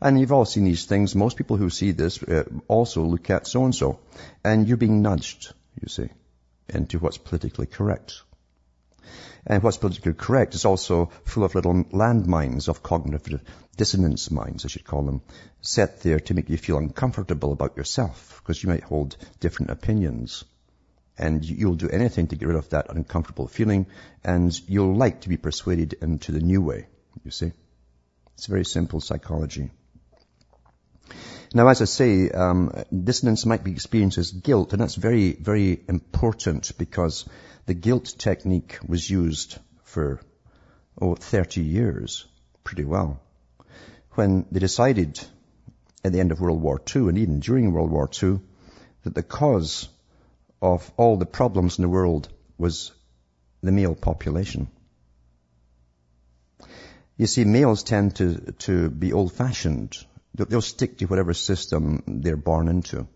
And 0.00 0.18
you've 0.18 0.32
all 0.32 0.46
seen 0.46 0.64
these 0.64 0.86
things. 0.86 1.14
Most 1.14 1.36
people 1.36 1.56
who 1.56 1.68
see 1.68 1.90
this 1.90 2.22
uh, 2.22 2.44
also 2.68 3.04
look 3.04 3.28
at 3.30 3.46
so-and-so. 3.46 4.00
And 4.42 4.66
you're 4.66 4.78
being 4.78 5.02
nudged, 5.02 5.52
you 5.80 5.88
see, 5.88 6.08
into 6.68 6.98
what's 6.98 7.18
politically 7.18 7.66
correct. 7.66 8.22
And 9.46 9.62
what's 9.62 9.76
politically 9.78 10.14
correct 10.14 10.54
is 10.54 10.64
also 10.64 11.10
full 11.24 11.44
of 11.44 11.54
little 11.54 11.84
landmines 11.84 12.68
of 12.68 12.82
cognitive 12.82 13.42
dissonance 13.76 14.30
minds, 14.30 14.64
I 14.64 14.68
should 14.68 14.84
call 14.84 15.02
them, 15.02 15.22
set 15.62 16.02
there 16.02 16.20
to 16.20 16.34
make 16.34 16.50
you 16.50 16.58
feel 16.58 16.78
uncomfortable 16.78 17.52
about 17.52 17.76
yourself, 17.76 18.40
because 18.42 18.62
you 18.62 18.68
might 18.68 18.84
hold 18.84 19.16
different 19.40 19.70
opinions 19.70 20.44
and 21.18 21.44
you'll 21.44 21.74
do 21.74 21.88
anything 21.88 22.26
to 22.28 22.36
get 22.36 22.48
rid 22.48 22.56
of 22.56 22.70
that 22.70 22.88
uncomfortable 22.88 23.46
feeling, 23.46 23.86
and 24.24 24.58
you'll 24.68 24.96
like 24.96 25.20
to 25.20 25.28
be 25.28 25.36
persuaded 25.36 25.92
into 26.00 26.32
the 26.32 26.40
new 26.40 26.62
way, 26.62 26.86
you 27.24 27.30
see. 27.30 27.52
It's 28.34 28.46
very 28.46 28.64
simple 28.64 29.00
psychology. 29.00 29.70
Now, 31.52 31.66
as 31.66 31.82
I 31.82 31.86
say, 31.86 32.30
um, 32.30 32.72
dissonance 32.92 33.44
might 33.44 33.64
be 33.64 33.72
experienced 33.72 34.18
as 34.18 34.30
guilt, 34.30 34.72
and 34.72 34.80
that's 34.80 34.94
very, 34.94 35.32
very 35.32 35.82
important 35.88 36.70
because 36.78 37.24
the 37.66 37.74
guilt 37.74 38.14
technique 38.18 38.78
was 38.86 39.10
used 39.10 39.58
for, 39.82 40.20
oh, 41.00 41.16
30 41.16 41.62
years 41.62 42.24
pretty 42.62 42.84
well. 42.84 43.20
When 44.12 44.46
they 44.52 44.60
decided 44.60 45.20
at 46.04 46.12
the 46.12 46.20
end 46.20 46.30
of 46.30 46.40
World 46.40 46.62
War 46.62 46.80
II 46.94 47.08
and 47.08 47.18
even 47.18 47.40
during 47.40 47.72
World 47.72 47.90
War 47.90 48.08
II 48.22 48.40
that 49.02 49.14
the 49.14 49.22
cause 49.22 49.88
of 50.62 50.90
all 50.96 51.16
the 51.16 51.26
problems 51.26 51.78
in 51.78 51.82
the 51.82 51.88
world 51.88 52.28
was 52.58 52.92
the 53.62 53.72
male 53.72 53.94
population. 53.94 54.68
You 57.16 57.26
see, 57.26 57.44
males 57.44 57.82
tend 57.82 58.16
to, 58.16 58.52
to 58.60 58.88
be 58.88 59.12
old-fashioned. 59.12 59.96
They'll 60.34 60.62
stick 60.62 60.98
to 60.98 61.06
whatever 61.06 61.34
system 61.34 62.02
they're 62.06 62.36
born 62.36 62.68
into, 62.68 63.06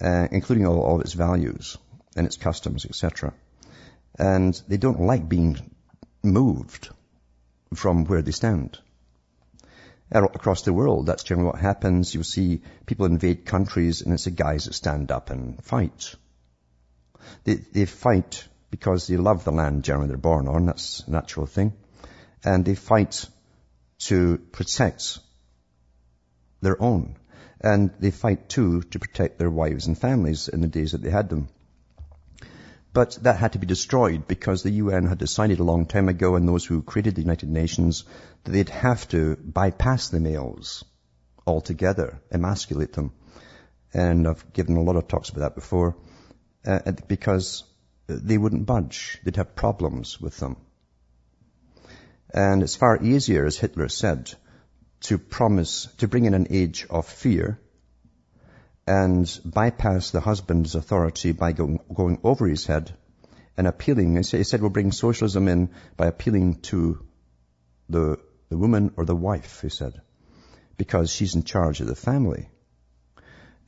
uh, 0.00 0.28
including 0.30 0.66
all, 0.66 0.80
all 0.80 1.00
its 1.00 1.14
values 1.14 1.78
and 2.16 2.26
its 2.26 2.36
customs, 2.36 2.84
etc. 2.84 3.32
And 4.18 4.60
they 4.68 4.76
don't 4.76 5.00
like 5.00 5.28
being 5.28 5.58
moved 6.22 6.90
from 7.74 8.04
where 8.04 8.22
they 8.22 8.30
stand 8.30 8.78
across 10.10 10.62
the 10.62 10.72
world. 10.72 11.06
That's 11.06 11.24
generally 11.24 11.50
what 11.50 11.60
happens. 11.60 12.14
You'll 12.14 12.24
see 12.24 12.62
people 12.86 13.06
invade 13.06 13.44
countries 13.46 14.02
and 14.02 14.12
it's 14.12 14.24
the 14.24 14.30
guys 14.30 14.66
that 14.66 14.74
stand 14.74 15.10
up 15.10 15.30
and 15.30 15.62
fight. 15.64 16.14
They, 17.44 17.54
they 17.54 17.86
fight 17.86 18.46
because 18.70 19.06
they 19.06 19.16
love 19.16 19.44
the 19.44 19.52
land 19.52 19.84
generally 19.84 20.08
they're 20.08 20.16
born 20.16 20.48
on. 20.48 20.66
That's 20.66 21.00
a 21.06 21.10
natural 21.10 21.46
thing. 21.46 21.72
And 22.44 22.64
they 22.64 22.74
fight 22.74 23.26
to 24.06 24.38
protect 24.52 25.18
their 26.64 26.80
own. 26.82 27.16
And 27.60 27.90
they 28.00 28.10
fight 28.10 28.48
too 28.48 28.82
to 28.82 28.98
protect 28.98 29.38
their 29.38 29.50
wives 29.50 29.86
and 29.86 29.96
families 29.96 30.48
in 30.48 30.60
the 30.60 30.68
days 30.68 30.92
that 30.92 31.02
they 31.02 31.10
had 31.10 31.28
them. 31.28 31.48
But 32.92 33.18
that 33.22 33.36
had 33.36 33.52
to 33.52 33.58
be 33.58 33.66
destroyed 33.66 34.28
because 34.28 34.62
the 34.62 34.70
UN 34.70 35.06
had 35.06 35.18
decided 35.18 35.58
a 35.58 35.64
long 35.64 35.86
time 35.86 36.08
ago 36.08 36.36
and 36.36 36.48
those 36.48 36.64
who 36.64 36.82
created 36.82 37.16
the 37.16 37.22
United 37.22 37.48
Nations 37.48 38.04
that 38.44 38.52
they'd 38.52 38.68
have 38.68 39.08
to 39.08 39.36
bypass 39.36 40.08
the 40.08 40.20
males 40.20 40.84
altogether, 41.46 42.20
emasculate 42.30 42.92
them. 42.92 43.12
And 43.92 44.28
I've 44.28 44.52
given 44.52 44.76
a 44.76 44.82
lot 44.82 44.96
of 44.96 45.08
talks 45.08 45.30
about 45.30 45.40
that 45.40 45.54
before, 45.54 45.96
uh, 46.66 46.92
because 47.08 47.64
they 48.06 48.38
wouldn't 48.38 48.66
budge. 48.66 49.18
They'd 49.24 49.36
have 49.36 49.56
problems 49.56 50.20
with 50.20 50.36
them. 50.38 50.56
And 52.32 52.62
it's 52.62 52.76
far 52.76 53.02
easier, 53.02 53.46
as 53.46 53.56
Hitler 53.56 53.88
said, 53.88 54.32
to 55.04 55.18
promise, 55.18 55.86
to 55.98 56.08
bring 56.08 56.24
in 56.24 56.32
an 56.34 56.46
age 56.50 56.86
of 56.88 57.06
fear 57.06 57.58
and 58.86 59.40
bypass 59.44 60.10
the 60.10 60.20
husband's 60.20 60.74
authority 60.74 61.32
by 61.32 61.52
going, 61.52 61.78
going 61.92 62.18
over 62.24 62.46
his 62.46 62.64
head 62.64 62.94
and 63.56 63.66
appealing. 63.66 64.16
He 64.16 64.44
said 64.44 64.60
we'll 64.60 64.70
bring 64.70 64.92
socialism 64.92 65.46
in 65.48 65.70
by 65.98 66.06
appealing 66.06 66.60
to 66.70 67.04
the, 67.88 68.18
the 68.48 68.56
woman 68.56 68.92
or 68.96 69.04
the 69.04 69.14
wife, 69.14 69.60
he 69.60 69.68
said, 69.68 70.00
because 70.78 71.10
she's 71.10 71.34
in 71.34 71.44
charge 71.44 71.80
of 71.80 71.86
the 71.86 71.94
family. 71.94 72.48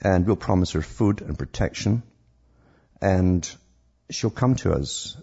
And 0.01 0.27
we'll 0.27 0.37
promise 0.37 0.73
her 0.73 0.83
food 0.83 1.21
and 1.21 1.39
protection 1.39 2.03
and 3.01 3.49
she'll 4.11 4.31
come 4.31 4.55
to 4.57 4.73
us. 4.73 5.17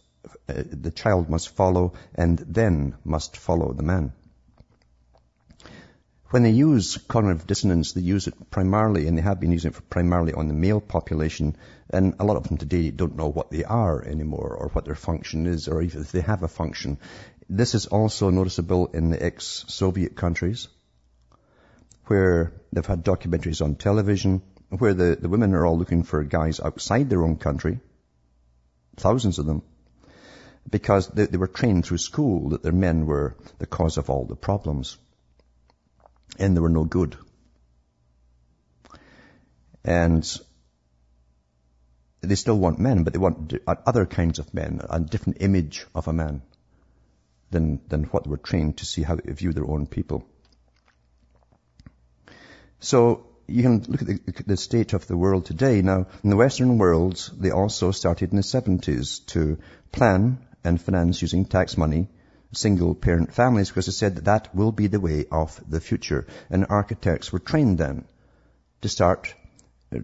Uh, 0.48 0.64
the 0.66 0.92
child 0.92 1.30
must 1.30 1.50
follow 1.50 1.94
and 2.14 2.38
then 2.38 2.96
must 3.04 3.38
follow 3.38 3.74
the 3.74 3.84
man. 3.84 4.14
When 6.34 6.42
they 6.42 6.50
use 6.50 6.98
cognitive 6.98 7.46
dissonance, 7.46 7.92
they 7.92 8.02
use 8.02 8.26
it 8.26 8.34
primarily, 8.50 9.08
and 9.08 9.16
they 9.16 9.22
have 9.22 9.40
been 9.40 9.52
using 9.52 9.72
it 9.72 9.90
primarily 9.92 10.34
on 10.34 10.48
the 10.48 10.56
male 10.56 10.82
population, 10.82 11.56
and 11.92 12.16
a 12.18 12.26
lot 12.26 12.38
of 12.38 12.48
them 12.48 12.58
today 12.58 12.90
don't 12.90 13.16
know 13.16 13.28
what 13.28 13.52
they 13.52 13.64
are 13.64 14.04
anymore, 14.04 14.58
or 14.60 14.70
what 14.70 14.84
their 14.84 14.96
function 14.96 15.46
is, 15.46 15.68
or 15.68 15.84
even 15.84 16.02
if 16.02 16.12
they 16.12 16.22
have 16.22 16.42
a 16.42 16.48
function. 16.48 16.98
This 17.50 17.76
is 17.76 17.86
also 17.86 18.32
noticeable 18.32 18.88
in 18.88 19.12
the 19.12 19.24
ex-Soviet 19.24 20.16
countries, 20.16 20.70
where 22.08 22.52
they've 22.72 22.84
had 22.84 23.06
documentaries 23.06 23.62
on 23.62 23.76
television, 23.76 24.42
where 24.70 24.96
the, 24.96 25.16
the 25.16 25.30
women 25.30 25.54
are 25.54 25.68
all 25.68 25.78
looking 25.78 26.02
for 26.02 26.24
guys 26.24 26.60
outside 26.60 27.12
their 27.12 27.24
own 27.24 27.38
country, 27.38 27.80
thousands 28.96 29.38
of 29.38 29.46
them, 29.46 29.62
because 30.68 31.10
they, 31.10 31.28
they 31.28 31.38
were 31.38 31.46
trained 31.60 31.86
through 31.86 32.00
school 32.00 32.50
that 32.50 32.64
their 32.64 32.72
men 32.72 33.06
were 33.06 33.38
the 33.60 33.68
cause 33.68 34.00
of 34.00 34.10
all 34.10 34.26
the 34.26 34.36
problems 34.36 34.98
and 36.40 36.56
they 36.56 36.62
were 36.62 36.70
no 36.70 36.84
good. 36.84 37.18
And 39.84 40.40
they 42.22 42.36
still 42.36 42.58
want 42.58 42.80
men, 42.80 43.04
but 43.04 43.14
they 43.14 43.20
want 43.20 43.54
uh, 43.68 43.76
other 43.86 44.06
kinds 44.06 44.40
of 44.40 44.54
men, 44.54 44.82
a 44.90 45.00
different 45.00 45.42
image 45.42 45.86
of 45.94 46.08
a 46.08 46.14
man 46.14 46.42
than, 47.52 47.82
than 47.88 48.06
what 48.06 48.24
they 48.24 48.30
were 48.30 48.38
trained 48.38 48.78
to 48.78 48.86
see 48.86 49.04
how 49.04 49.16
they 49.16 49.32
view 49.34 49.52
their 49.52 49.70
own 49.70 49.88
people. 49.88 50.26
So 52.80 53.28
you 53.48 53.62
can 53.62 53.84
look 53.88 54.02
at 54.02 54.08
the, 54.08 54.44
the, 54.46 54.58
state 54.58 54.94
of 54.94 55.06
the 55.08 55.18
world 55.18 55.46
today. 55.46 55.82
Now, 55.82 56.08
in 56.24 56.30
the 56.30 56.38
Western 56.38 56.78
world, 56.78 57.30
they 57.38 57.52
also 57.52 57.92
started 57.92 58.32
in 58.32 58.38
the 58.38 58.44
70s 58.44 59.26
to 59.28 59.58
plan 59.92 60.40
and 60.64 60.82
finance 60.82 61.22
using 61.22 61.46
tax 61.46 61.78
money 61.78 62.08
single 62.54 62.96
parent 62.96 63.34
families 63.34 63.70
because 63.70 63.86
they 63.86 63.92
said 63.92 64.16
that 64.16 64.26
that 64.26 64.56
will 64.56 64.72
be 64.72 64.88
the 64.88 65.00
way 65.00 65.26
of 65.32 65.60
the 65.68 65.80
future. 65.80 66.28
And 66.50 66.66
architects 66.70 67.32
were 67.32 67.40
trained 67.40 67.78
then 67.78 68.06
to 68.82 68.90
start 68.90 69.34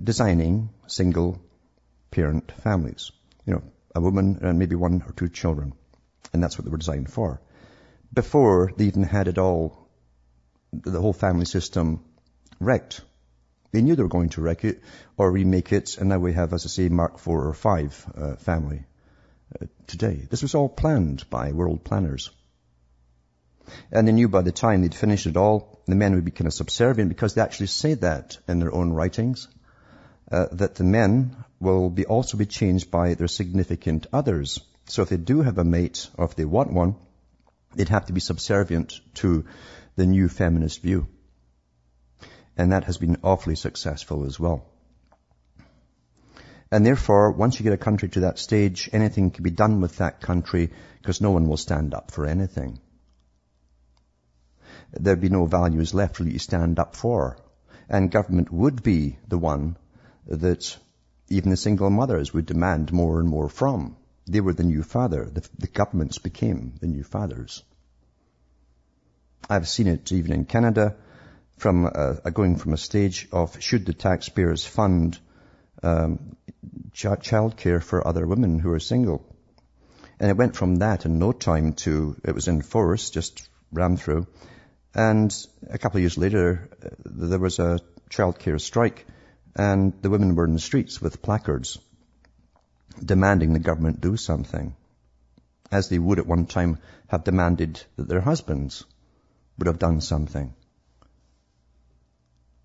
designing 0.04 0.70
single 0.88 1.42
parent 2.12 2.52
families. 2.52 3.12
You 3.46 3.54
know, 3.54 3.64
a 3.96 4.02
woman 4.02 4.40
and 4.42 4.60
maybe 4.60 4.76
one 4.76 5.04
or 5.06 5.14
two 5.14 5.30
children. 5.30 5.74
And 6.34 6.44
that's 6.44 6.58
what 6.58 6.66
they 6.66 6.72
were 6.72 6.78
designed 6.78 7.12
for. 7.12 7.42
Before 8.14 8.72
they 8.76 8.86
even 8.86 9.04
had 9.04 9.28
it 9.28 9.38
all, 9.38 9.88
the 10.72 11.02
whole 11.02 11.14
family 11.14 11.46
system 11.46 12.04
wrecked. 12.60 13.02
They 13.72 13.82
knew 13.82 13.96
they 13.96 14.04
were 14.04 14.10
going 14.10 14.30
to 14.30 14.42
wreck 14.42 14.66
it 14.66 14.82
or 15.18 15.32
remake 15.32 15.72
it, 15.72 15.98
and 15.98 16.10
now 16.10 16.20
we 16.20 16.34
have, 16.34 16.54
as 16.54 16.66
I 16.66 16.70
say, 16.70 16.90
Mark 16.90 17.20
4 17.20 17.48
or 17.48 17.54
5 17.54 18.06
uh, 18.16 18.36
family 18.36 18.84
uh, 19.62 19.66
today. 19.86 20.28
This 20.30 20.42
was 20.42 20.56
all 20.56 20.70
planned 20.70 21.30
by 21.30 21.52
world 21.52 21.84
planners. 21.84 22.32
And 23.92 24.08
they 24.08 24.12
knew 24.12 24.28
by 24.28 24.42
the 24.42 24.52
time 24.52 24.82
they'd 24.82 24.96
finished 24.96 25.26
it 25.26 25.38
all, 25.38 25.82
the 25.86 25.96
men 25.96 26.16
would 26.16 26.26
be 26.26 26.32
kind 26.32 26.48
of 26.48 26.54
subservient 26.54 27.10
because 27.10 27.34
they 27.34 27.42
actually 27.42 27.68
say 27.68 27.94
that 27.96 28.38
in 28.48 28.60
their 28.60 28.74
own 28.74 28.92
writings, 28.92 29.48
uh, 30.32 30.48
that 30.54 30.76
the 30.76 30.84
men 30.84 31.36
will 31.60 31.90
be 31.90 32.06
also 32.06 32.38
be 32.38 32.46
changed 32.46 32.92
by 32.92 33.14
their 33.14 33.28
significant 33.28 34.08
others. 34.14 34.60
So 34.86 35.02
if 35.02 35.10
they 35.10 35.18
do 35.18 35.42
have 35.42 35.58
a 35.58 35.64
mate 35.64 36.10
or 36.18 36.26
if 36.26 36.36
they 36.36 36.46
want 36.46 36.74
one, 36.74 36.96
they'd 37.76 37.90
have 37.90 38.08
to 38.08 38.14
be 38.14 38.20
subservient 38.20 39.00
to 39.16 39.46
the 39.96 40.06
new 40.06 40.30
feminist 40.30 40.82
view. 40.82 41.08
And 42.58 42.72
that 42.72 42.86
has 42.86 42.98
been 42.98 43.18
awfully 43.24 43.56
successful 43.56 44.26
as 44.26 44.40
well. 44.40 44.66
And 46.72 46.86
therefore, 46.86 47.32
once 47.32 47.60
you 47.60 47.64
get 47.64 47.74
a 47.74 47.78
country 47.78 48.10
to 48.10 48.22
that 48.22 48.38
stage, 48.38 48.90
anything 48.94 49.32
can 49.32 49.44
be 49.44 49.50
done 49.50 49.82
with 49.82 49.98
that 49.98 50.22
country 50.22 50.72
because 51.02 51.22
no 51.22 51.32
one 51.32 51.48
will 51.48 51.58
stand 51.58 51.94
up 51.94 52.12
for 52.12 52.26
anything. 52.26 52.80
There'd 54.94 55.22
be 55.22 55.30
no 55.30 55.46
values 55.46 55.94
left 55.94 56.20
really 56.20 56.34
to 56.34 56.40
stand 56.40 56.80
up 56.80 56.96
for. 56.96 57.38
And 57.88 58.12
government 58.12 58.52
would 58.52 58.84
be 58.84 59.18
the 59.28 59.38
one 59.38 59.78
that 60.28 60.78
even 61.28 61.50
the 61.50 61.58
single 61.58 61.90
mothers 61.90 62.34
would 62.34 62.46
demand 62.46 62.92
more 62.92 63.20
and 63.20 63.30
more 63.30 63.50
from. 63.50 63.96
They 64.28 64.42
were 64.42 64.54
the 64.54 64.64
new 64.64 64.84
father. 64.84 65.26
The, 65.26 65.48
the 65.58 65.68
governments 65.68 66.18
became 66.18 66.76
the 66.80 66.88
new 66.88 67.04
fathers. 67.04 67.64
I've 69.50 69.68
seen 69.68 69.88
it 69.88 70.12
even 70.12 70.32
in 70.32 70.46
Canada 70.46 70.96
from 71.58 71.86
a, 71.86 72.32
going 72.32 72.56
from 72.56 72.74
a 72.74 72.78
stage 72.78 73.28
of 73.32 73.62
should 73.62 73.86
the 73.86 73.94
taxpayers 73.94 74.66
fund 74.66 75.20
um, 75.82 76.36
ch- 76.94 77.22
child 77.22 77.58
care 77.58 77.82
for 77.82 78.06
other 78.06 78.26
women 78.26 78.60
who 78.60 78.72
are 78.72 78.80
single. 78.80 79.26
And 80.20 80.30
it 80.30 80.38
went 80.38 80.56
from 80.56 80.78
that 80.78 81.06
in 81.06 81.18
no 81.20 81.32
time 81.32 81.74
to 81.86 82.16
it 82.24 82.36
was 82.36 82.48
in 82.48 82.62
force, 82.62 83.10
just 83.10 83.48
ran 83.72 83.98
through. 83.98 84.28
And 84.94 85.36
a 85.70 85.78
couple 85.78 85.98
of 85.98 86.02
years 86.02 86.18
later, 86.18 86.70
there 87.06 87.40
was 87.40 87.60
a 87.60 87.80
child 88.10 88.40
care 88.40 88.58
strike 88.58 89.06
and 89.56 89.94
the 90.02 90.10
women 90.10 90.36
were 90.36 90.46
in 90.46 90.54
the 90.54 90.60
streets 90.60 91.02
with 91.02 91.22
placards 91.22 91.78
demanding 93.04 93.54
the 93.54 93.60
government 93.60 94.02
do 94.02 94.18
something, 94.18 94.76
as 95.72 95.90
they 95.90 96.00
would 96.00 96.20
at 96.20 96.28
one 96.28 96.46
time 96.46 96.80
have 97.08 97.24
demanded 97.24 97.82
that 97.96 98.08
their 98.08 98.22
husbands 98.22 98.84
would 99.58 99.68
have 99.68 99.80
done 99.80 100.02
something 100.02 100.54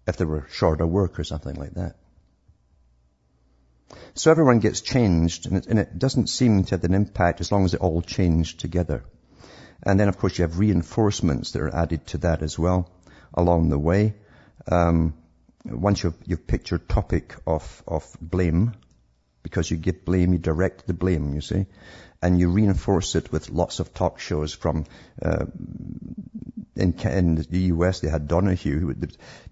if 0.07 0.17
they 0.17 0.25
were 0.25 0.47
short 0.51 0.81
of 0.81 0.89
work 0.89 1.19
or 1.19 1.25
something 1.25 1.55
like 1.57 1.75
that. 1.75 1.97
So 4.15 4.31
everyone 4.31 4.61
gets 4.61 4.81
changed, 4.81 5.47
and 5.47 5.57
it, 5.57 5.67
and 5.67 5.79
it, 5.79 5.99
doesn't 5.99 6.29
seem 6.29 6.65
to 6.65 6.71
have 6.73 6.85
an 6.85 6.95
impact 6.95 7.41
as 7.41 7.51
long 7.51 7.65
as 7.65 7.75
it 7.75 7.81
all 7.81 8.03
changed 8.03 8.61
together. 8.61 9.05
And 9.85 10.01
then, 10.01 10.09
of 10.09 10.19
course, 10.19 10.39
you 10.39 10.43
have 10.43 10.59
reinforcements 10.59 11.53
that 11.53 11.63
are 11.63 11.75
added 11.75 12.07
to 12.09 12.19
that 12.19 12.43
as 12.43 12.59
well 12.59 12.91
along 13.35 13.69
the 13.69 13.79
way. 13.79 14.15
Um, 14.71 15.15
once 15.65 16.03
you've, 16.03 16.17
you've 16.25 16.47
picked 16.47 16.71
your 16.71 16.79
topic 16.79 17.35
of, 17.47 17.83
of 17.87 18.17
blame, 18.21 18.73
because 19.43 19.71
you 19.71 19.77
give 19.77 20.05
blame, 20.05 20.33
you 20.33 20.39
direct 20.39 20.87
the 20.87 20.95
blame, 20.95 21.35
you 21.35 21.41
see, 21.41 21.67
and 22.23 22.41
you 22.41 22.49
reinforce 22.49 23.15
it 23.15 23.31
with 23.31 23.51
lots 23.51 23.81
of 23.81 23.93
talk 23.93 24.19
shows 24.19 24.55
from, 24.55 24.87
uh, 25.23 25.45
in, 26.77 26.95
in, 27.01 27.35
the 27.51 27.59
US 27.75 28.01
they 28.01 28.09
had 28.09 28.27
Donahue, 28.27 28.95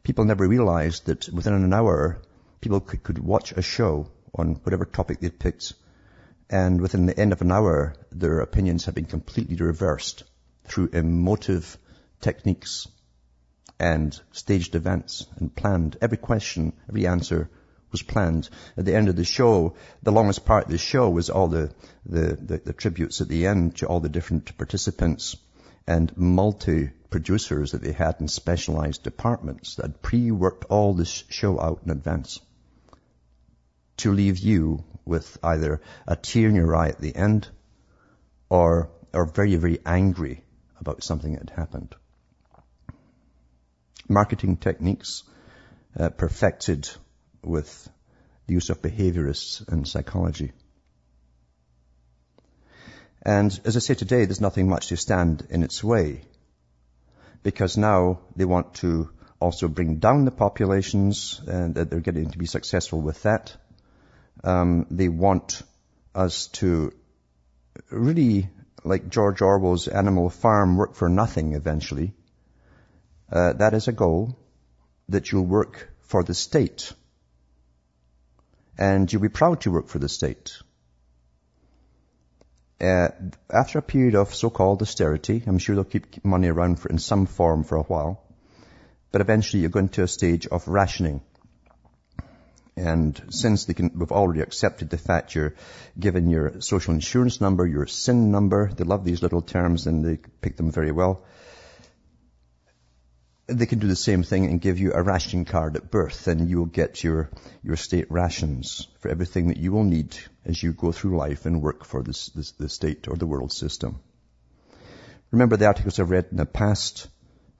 people 0.03 0.25
never 0.25 0.49
realized 0.49 1.07
that 1.07 1.29
within 1.29 1.53
an 1.53 1.75
hour, 1.75 2.23
people 2.61 2.81
could, 2.81 3.03
could 3.03 3.18
watch 3.18 3.53
a 3.53 3.62
show 3.62 4.09
on 4.35 4.55
whatever 4.64 4.87
topic 4.87 5.21
they'd 5.21 5.38
picked, 5.38 5.75
and 6.52 6.82
within 6.82 7.06
the 7.06 7.18
end 7.18 7.32
of 7.32 7.40
an 7.40 7.50
hour, 7.50 7.94
their 8.12 8.40
opinions 8.40 8.84
have 8.84 8.94
been 8.94 9.06
completely 9.06 9.56
reversed 9.56 10.22
through 10.64 10.90
emotive 10.92 11.78
techniques 12.20 12.86
and 13.80 14.20
staged 14.32 14.74
events 14.74 15.26
and 15.38 15.54
planned. 15.56 15.96
Every 16.02 16.18
question, 16.18 16.74
every 16.90 17.06
answer 17.06 17.48
was 17.90 18.02
planned. 18.02 18.50
At 18.76 18.84
the 18.84 18.94
end 18.94 19.08
of 19.08 19.16
the 19.16 19.24
show, 19.24 19.76
the 20.02 20.12
longest 20.12 20.44
part 20.44 20.66
of 20.66 20.70
the 20.70 20.78
show 20.78 21.08
was 21.08 21.30
all 21.30 21.48
the, 21.48 21.72
the, 22.04 22.36
the, 22.40 22.58
the 22.58 22.72
tributes 22.74 23.22
at 23.22 23.28
the 23.28 23.46
end 23.46 23.76
to 23.76 23.86
all 23.86 24.00
the 24.00 24.10
different 24.10 24.56
participants 24.58 25.36
and 25.86 26.14
multi-producers 26.18 27.72
that 27.72 27.82
they 27.82 27.92
had 27.92 28.16
in 28.20 28.28
specialized 28.28 29.02
departments 29.02 29.76
that 29.76 30.02
pre-worked 30.02 30.66
all 30.66 30.92
this 30.92 31.24
show 31.30 31.58
out 31.58 31.80
in 31.84 31.90
advance 31.90 32.40
to 33.98 34.12
leave 34.12 34.38
you 34.38 34.85
with 35.05 35.38
either 35.42 35.81
a 36.07 36.16
tear 36.16 36.48
in 36.48 36.55
your 36.55 36.74
eye 36.74 36.88
at 36.88 36.98
the 36.98 37.14
end 37.14 37.48
or, 38.48 38.90
or 39.12 39.26
very, 39.26 39.57
very 39.57 39.78
angry 39.85 40.42
about 40.78 41.02
something 41.02 41.33
that 41.33 41.50
had 41.50 41.59
happened 41.59 41.94
marketing 44.12 44.57
techniques 44.57 45.24
uh, 45.98 46.11
perfected 46.11 46.88
with 47.42 47.88
the 48.46 48.55
use 48.55 48.70
of 48.70 48.83
behaviorists 48.83 49.66
and 49.68 49.87
psychology. 49.87 50.52
And 53.24 53.59
as 53.64 53.76
I 53.76 53.81
say 53.81 53.94
today, 53.94 54.24
there's 54.24 54.40
nothing 54.40 54.68
much 54.68 54.88
to 54.88 54.96
stand 54.96 55.46
in 55.50 55.62
its 55.62 55.83
way 55.83 56.22
because 57.42 57.76
now 57.76 58.20
they 58.37 58.44
want 58.44 58.74
to 58.74 59.11
also 59.40 59.68
bring 59.68 59.96
down 59.96 60.24
the 60.24 60.31
populations 60.31 61.40
and 61.46 61.74
that 61.74 61.90
they're 61.90 62.00
getting 62.00 62.31
to 62.31 62.38
be 62.38 62.46
successful 62.46 63.00
with 63.00 63.22
that. 63.22 63.57
Um, 64.45 64.87
they 64.90 65.09
want 65.09 65.62
us 66.14 66.49
to 66.49 66.92
really, 67.90 68.49
like 68.85 69.09
George 69.09 69.40
Orwell's 69.40 69.88
Animal 69.88 70.31
Farm, 70.31 70.77
work 70.77 70.95
for 70.95 71.09
nothing 71.09 71.55
eventually 71.55 72.14
uh, 73.33 73.55
that 73.55 73.73
is 73.73 73.88
a 73.88 73.92
goal 73.92 74.37
that 75.09 75.33
you'll 75.33 75.47
work 75.47 75.88
for 76.01 76.23
the 76.23 76.35
state. 76.35 76.92
And 78.79 79.11
you'll 79.11 79.23
be 79.23 79.29
proud 79.31 79.62
to 79.62 79.71
work 79.71 79.88
for 79.88 79.99
the 79.99 80.09
state. 80.09 80.59
Uh, 82.81 83.09
after 83.51 83.79
a 83.79 83.83
period 83.83 84.14
of 84.16 84.35
so-called 84.35 84.83
austerity, 84.83 85.42
I'm 85.47 85.59
sure 85.59 85.77
they'll 85.77 85.85
keep 85.85 86.25
money 86.25 86.49
around 86.49 86.81
for, 86.81 86.88
in 86.88 86.99
some 86.99 87.27
form 87.27 87.64
for 87.64 87.77
a 87.77 87.83
while, 87.83 88.23
but 89.12 89.21
eventually 89.21 89.61
you're 89.61 89.71
going 89.71 89.88
to 89.90 90.03
a 90.03 90.09
stage 90.09 90.47
of 90.47 90.66
rationing. 90.68 91.23
And 92.76 93.20
since 93.30 93.66
they 93.66 93.74
can, 93.74 93.92
we've 93.94 94.12
already 94.12 94.40
accepted 94.40 94.88
the 94.88 94.98
fact 94.98 95.35
you're 95.35 95.54
given 95.98 96.30
your 96.30 96.61
social 96.61 96.94
insurance 96.94 97.40
number, 97.40 97.66
your 97.66 97.87
SIN 97.87 98.30
number, 98.30 98.70
they 98.74 98.85
love 98.85 99.04
these 99.04 99.22
little 99.22 99.42
terms 99.42 99.87
and 99.87 100.04
they 100.04 100.18
pick 100.40 100.56
them 100.56 100.70
very 100.70 100.90
well 100.90 101.24
they 103.46 103.66
can 103.66 103.78
do 103.78 103.88
the 103.88 103.96
same 103.96 104.22
thing 104.22 104.46
and 104.46 104.61
give 104.61 104.78
you 104.78 104.92
a 104.92 105.02
ration 105.02 105.44
card 105.44 105.76
at 105.76 105.90
birth 105.90 106.26
and 106.28 106.48
you 106.48 106.58
will 106.58 106.66
get 106.66 107.02
your, 107.02 107.30
your 107.62 107.76
state 107.76 108.11
rations 108.11 108.87
for 109.00 109.08
everything 109.08 109.48
that 109.48 109.56
you 109.56 109.72
will 109.72 109.85
need 109.85 110.16
as 110.44 110.62
you 110.62 110.72
go 110.72 110.92
through 110.92 111.16
life 111.16 111.46
and 111.46 111.62
work 111.62 111.85
for 111.85 112.02
this, 112.02 112.26
this, 112.28 112.52
the 112.52 112.68
state 112.68 113.08
or 113.08 113.16
the 113.16 113.26
world 113.26 113.52
system. 113.52 114.01
Remember 115.30 115.57
the 115.57 115.66
articles 115.66 115.99
I've 115.99 116.11
read 116.11 116.26
in 116.30 116.36
the 116.36 116.47
past 116.47 117.09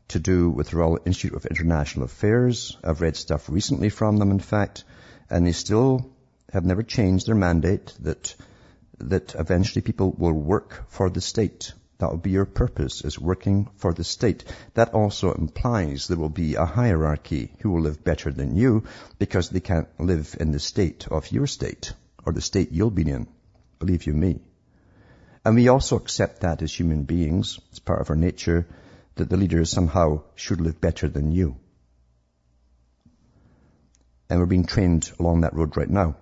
to 0.09 0.18
do 0.18 0.50
with 0.50 0.70
the 0.70 0.76
Royal 0.76 0.98
Institute 1.05 1.34
of 1.34 1.46
International 1.46 2.05
Affairs. 2.05 2.76
I've 2.84 3.00
read 3.00 3.16
stuff 3.16 3.48
recently 3.48 3.88
from 3.88 4.16
them, 4.16 4.30
in 4.30 4.40
fact, 4.40 4.84
and 5.30 5.46
they 5.46 5.53
still 5.53 6.11
have 6.53 6.64
never 6.64 6.82
changed 6.82 7.26
their 7.26 7.34
mandate 7.34 7.94
that, 8.00 8.34
that 8.98 9.34
eventually 9.34 9.82
people 9.82 10.12
will 10.16 10.32
work 10.32 10.84
for 10.88 11.09
the 11.09 11.20
state. 11.20 11.72
That 11.98 12.11
will 12.11 12.18
be 12.18 12.30
your 12.30 12.46
purpose, 12.46 13.05
is 13.05 13.18
working 13.18 13.70
for 13.76 13.94
the 13.94 14.05
state. 14.05 14.44
That 14.74 14.92
also 14.92 15.32
implies 15.32 16.09
there 16.09 16.18
will 16.18 16.28
be 16.28 16.57
a 16.57 16.66
hierarchy 16.66 17.53
who 17.61 17.70
will 17.70 17.82
live 17.82 18.03
better 18.03 18.32
than 18.32 18.57
you 18.57 18.84
because 19.18 19.48
they 19.48 19.61
can't 19.61 19.88
live 20.00 20.36
in 20.40 20.50
the 20.50 20.59
state 20.59 21.07
of 21.09 21.30
your 21.30 21.46
state 21.46 21.92
or 22.26 22.32
the 22.32 22.40
state 22.40 22.72
you'll 22.72 22.90
be 22.90 23.09
in. 23.09 23.28
Believe 23.78 24.07
you 24.07 24.14
me. 24.14 24.40
And 25.44 25.55
we 25.55 25.68
also 25.68 25.96
accept 25.96 26.40
that 26.40 26.62
as 26.62 26.72
human 26.72 27.05
beings. 27.05 27.59
It's 27.70 27.78
part 27.78 28.00
of 28.00 28.11
our 28.11 28.16
nature 28.16 28.66
that 29.17 29.29
the 29.29 29.37
leaders 29.37 29.71
somehow 29.71 30.23
should 30.35 30.61
live 30.61 30.81
better 30.81 31.09
than 31.09 31.33
you. 31.33 31.57
And 34.31 34.41
we're 34.41 34.47
being 34.47 34.67
trained 34.67 35.11
along 35.19 35.43
that 35.43 35.55
road 35.55 35.77
right 35.77 35.91
now 35.91 36.17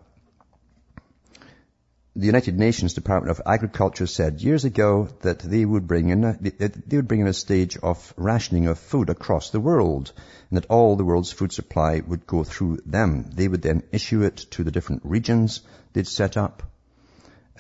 the 2.17 2.27
United 2.27 2.59
Nations 2.59 2.95
Department 2.95 3.31
of 3.31 3.47
Agriculture 3.47 4.07
said 4.07 4.43
years 4.43 4.65
ago 4.65 5.09
that 5.21 5.39
they 5.39 5.65
would 5.65 5.87
bring 5.87 6.09
in 6.09 6.25
a, 6.25 6.37
they 6.41 6.97
would 6.97 7.07
bring 7.07 7.21
in 7.21 7.29
a 7.29 7.33
stage 7.33 7.77
of 7.77 8.13
rationing 8.17 8.67
of 8.67 8.79
food 8.79 9.11
across 9.11 9.51
the 9.51 9.61
world, 9.61 10.13
and 10.51 10.57
that 10.57 10.67
all 10.69 10.97
the 10.97 11.05
world's 11.05 11.31
food 11.31 11.53
supply 11.53 12.01
would 12.05 12.27
go 12.27 12.43
through 12.43 12.79
them. 12.85 13.31
They 13.33 13.47
would 13.47 13.63
then 13.63 13.85
issue 13.93 14.23
it 14.23 14.37
to 14.53 14.65
the 14.65 14.73
different 14.73 15.03
regions 15.05 15.61
they'd 15.93 16.07
set 16.07 16.37
up, 16.37 16.65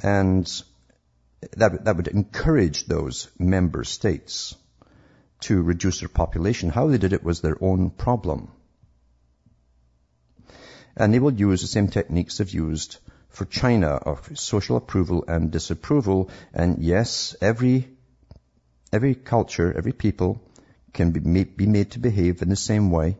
And 0.02 0.46
that, 1.56 1.84
that 1.84 1.96
would 1.96 2.08
encourage 2.08 2.86
those 2.86 3.28
member 3.38 3.84
states 3.84 4.56
to 5.40 5.62
reduce 5.62 6.00
their 6.00 6.08
population. 6.08 6.70
How 6.70 6.88
they 6.88 6.98
did 6.98 7.12
it 7.12 7.24
was 7.24 7.40
their 7.40 7.56
own 7.62 7.90
problem. 7.90 8.50
And 10.96 11.14
they 11.14 11.18
will 11.18 11.32
use 11.32 11.60
the 11.60 11.66
same 11.66 11.88
techniques 11.88 12.38
they've 12.38 12.50
used 12.50 12.98
for 13.28 13.44
China 13.44 13.88
of 13.88 14.38
social 14.38 14.76
approval 14.76 15.24
and 15.28 15.50
disapproval. 15.50 16.30
And 16.52 16.82
yes, 16.82 17.36
every, 17.40 17.88
every 18.92 19.14
culture, 19.14 19.72
every 19.76 19.92
people 19.92 20.42
can 20.92 21.12
be 21.12 21.20
made, 21.20 21.56
be 21.56 21.66
made 21.66 21.92
to 21.92 21.98
behave 22.00 22.42
in 22.42 22.48
the 22.48 22.56
same 22.56 22.90
way. 22.90 23.16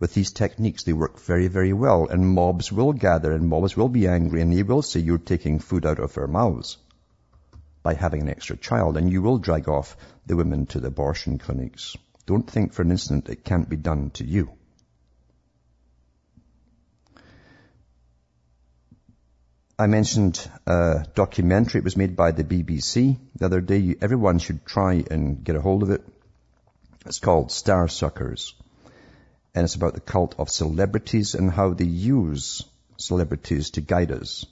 With 0.00 0.14
these 0.14 0.30
techniques, 0.30 0.84
they 0.84 0.92
work 0.92 1.20
very, 1.20 1.48
very 1.48 1.72
well. 1.72 2.06
And 2.08 2.34
mobs 2.34 2.72
will 2.72 2.92
gather 2.92 3.32
and 3.32 3.48
mobs 3.48 3.76
will 3.76 3.88
be 3.88 4.08
angry 4.08 4.40
and 4.40 4.52
they 4.52 4.62
will 4.62 4.82
say 4.82 5.00
you're 5.00 5.18
taking 5.18 5.58
food 5.58 5.84
out 5.84 5.98
of 5.98 6.16
our 6.16 6.26
mouths 6.26 6.78
by 7.82 7.94
having 7.94 8.22
an 8.22 8.28
extra 8.28 8.56
child. 8.56 8.96
And 8.96 9.10
you 9.10 9.22
will 9.22 9.38
drag 9.38 9.68
off 9.68 9.96
the 10.26 10.36
women 10.36 10.66
to 10.66 10.80
the 10.80 10.88
abortion 10.88 11.38
clinics. 11.38 11.96
Don't 12.26 12.48
think 12.48 12.72
for 12.72 12.82
an 12.82 12.90
instant 12.90 13.28
it 13.28 13.44
can't 13.44 13.68
be 13.68 13.76
done 13.76 14.10
to 14.10 14.24
you. 14.24 14.50
I 19.80 19.86
mentioned 19.86 20.50
a 20.66 21.06
documentary. 21.14 21.78
It 21.78 21.84
was 21.84 21.96
made 21.96 22.16
by 22.16 22.32
the 22.32 22.42
BBC 22.42 23.16
the 23.36 23.44
other 23.44 23.60
day. 23.60 23.94
Everyone 24.00 24.40
should 24.40 24.66
try 24.66 25.04
and 25.08 25.44
get 25.44 25.54
a 25.54 25.60
hold 25.60 25.84
of 25.84 25.90
it. 25.90 26.02
It's 27.06 27.20
called 27.20 27.50
Starsuckers. 27.50 28.54
And 29.54 29.64
it's 29.64 29.76
about 29.76 29.94
the 29.94 30.00
cult 30.00 30.34
of 30.38 30.50
celebrities 30.50 31.36
and 31.36 31.50
how 31.50 31.74
they 31.74 31.84
use 31.84 32.64
celebrities 32.96 33.70
to 33.70 33.80
guide 33.80 34.10
us. 34.10 34.44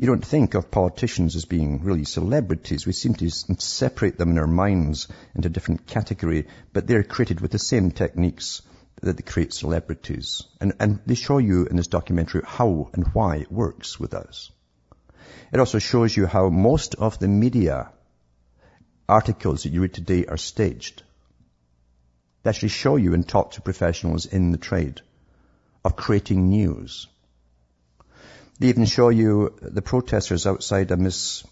You 0.00 0.06
don't 0.06 0.24
think 0.24 0.54
of 0.54 0.70
politicians 0.70 1.36
as 1.36 1.44
being 1.44 1.84
really 1.84 2.06
celebrities. 2.06 2.86
We 2.86 2.94
seem 2.94 3.12
to 3.16 3.28
separate 3.28 4.16
them 4.16 4.30
in 4.30 4.38
our 4.38 4.46
minds 4.46 5.08
into 5.34 5.48
a 5.48 5.50
different 5.50 5.86
category, 5.86 6.46
but 6.72 6.86
they're 6.86 7.02
created 7.02 7.42
with 7.42 7.50
the 7.50 7.58
same 7.58 7.90
techniques 7.90 8.62
that 9.02 9.18
they 9.18 9.22
create 9.22 9.52
celebrities. 9.52 10.44
And, 10.58 10.72
and 10.80 11.00
they 11.04 11.16
show 11.16 11.36
you 11.36 11.66
in 11.66 11.76
this 11.76 11.88
documentary 11.88 12.40
how 12.46 12.88
and 12.94 13.08
why 13.08 13.36
it 13.36 13.52
works 13.52 14.00
with 14.00 14.14
us. 14.14 14.50
It 15.52 15.60
also 15.60 15.78
shows 15.78 16.16
you 16.16 16.24
how 16.24 16.48
most 16.48 16.94
of 16.94 17.18
the 17.18 17.28
media 17.28 17.92
articles 19.06 19.64
that 19.64 19.72
you 19.74 19.82
read 19.82 19.92
today 19.92 20.24
are 20.24 20.38
staged. 20.38 21.02
They 22.42 22.48
actually 22.48 22.70
show 22.70 22.96
you 22.96 23.12
and 23.12 23.28
talk 23.28 23.50
to 23.50 23.60
professionals 23.60 24.24
in 24.24 24.50
the 24.50 24.56
trade 24.56 25.02
of 25.84 25.94
creating 25.94 26.48
news. 26.48 27.06
They 28.60 28.68
even 28.68 28.84
show 28.84 29.08
you 29.08 29.56
the 29.62 29.80
protesters 29.80 30.46
outside 30.46 30.90
a 30.90 30.96
Miss 30.98 31.42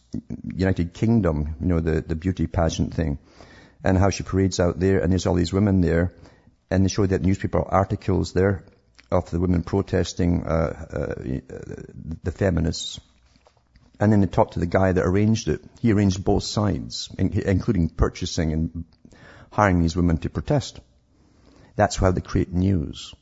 United 0.45 0.93
Kingdom, 0.93 1.57
you 1.59 1.67
know, 1.67 1.81
the, 1.81 2.03
the 2.03 2.15
beauty 2.15 2.47
pageant 2.47 2.93
thing, 2.93 3.19
and 3.83 3.97
how 3.97 4.11
she 4.11 4.25
parades 4.25 4.61
out 4.61 4.79
there, 4.79 5.01
and 5.01 5.11
there's 5.11 5.25
all 5.25 5.35
these 5.35 5.53
women 5.53 5.81
there, 5.81 6.13
and 6.71 6.85
they 6.85 6.89
show 6.89 7.07
that 7.07 7.23
newspaper 7.23 7.63
articles 7.63 8.35
there 8.35 8.67
of 9.11 9.31
the 9.31 9.41
women 9.41 9.63
protesting 9.63 10.45
uh, 10.45 10.87
uh, 10.91 11.15
the 12.25 12.31
feminists. 12.31 13.01
And 13.99 14.13
then 14.13 14.21
they 14.21 14.27
talk 14.27 14.51
to 14.51 14.61
the 14.61 14.67
guy 14.67 14.93
that 14.93 15.03
arranged 15.03 15.49
it. 15.49 15.65
He 15.81 15.93
arranged 15.93 16.23
both 16.23 16.43
sides, 16.43 17.09
including 17.19 17.89
purchasing 17.89 18.53
and 18.53 18.85
hiring 19.51 19.81
these 19.81 19.97
women 19.97 20.19
to 20.19 20.29
protest. 20.29 20.79
That's 21.75 21.97
how 21.97 22.11
they 22.11 22.21
create 22.21 22.53
news. 22.53 23.15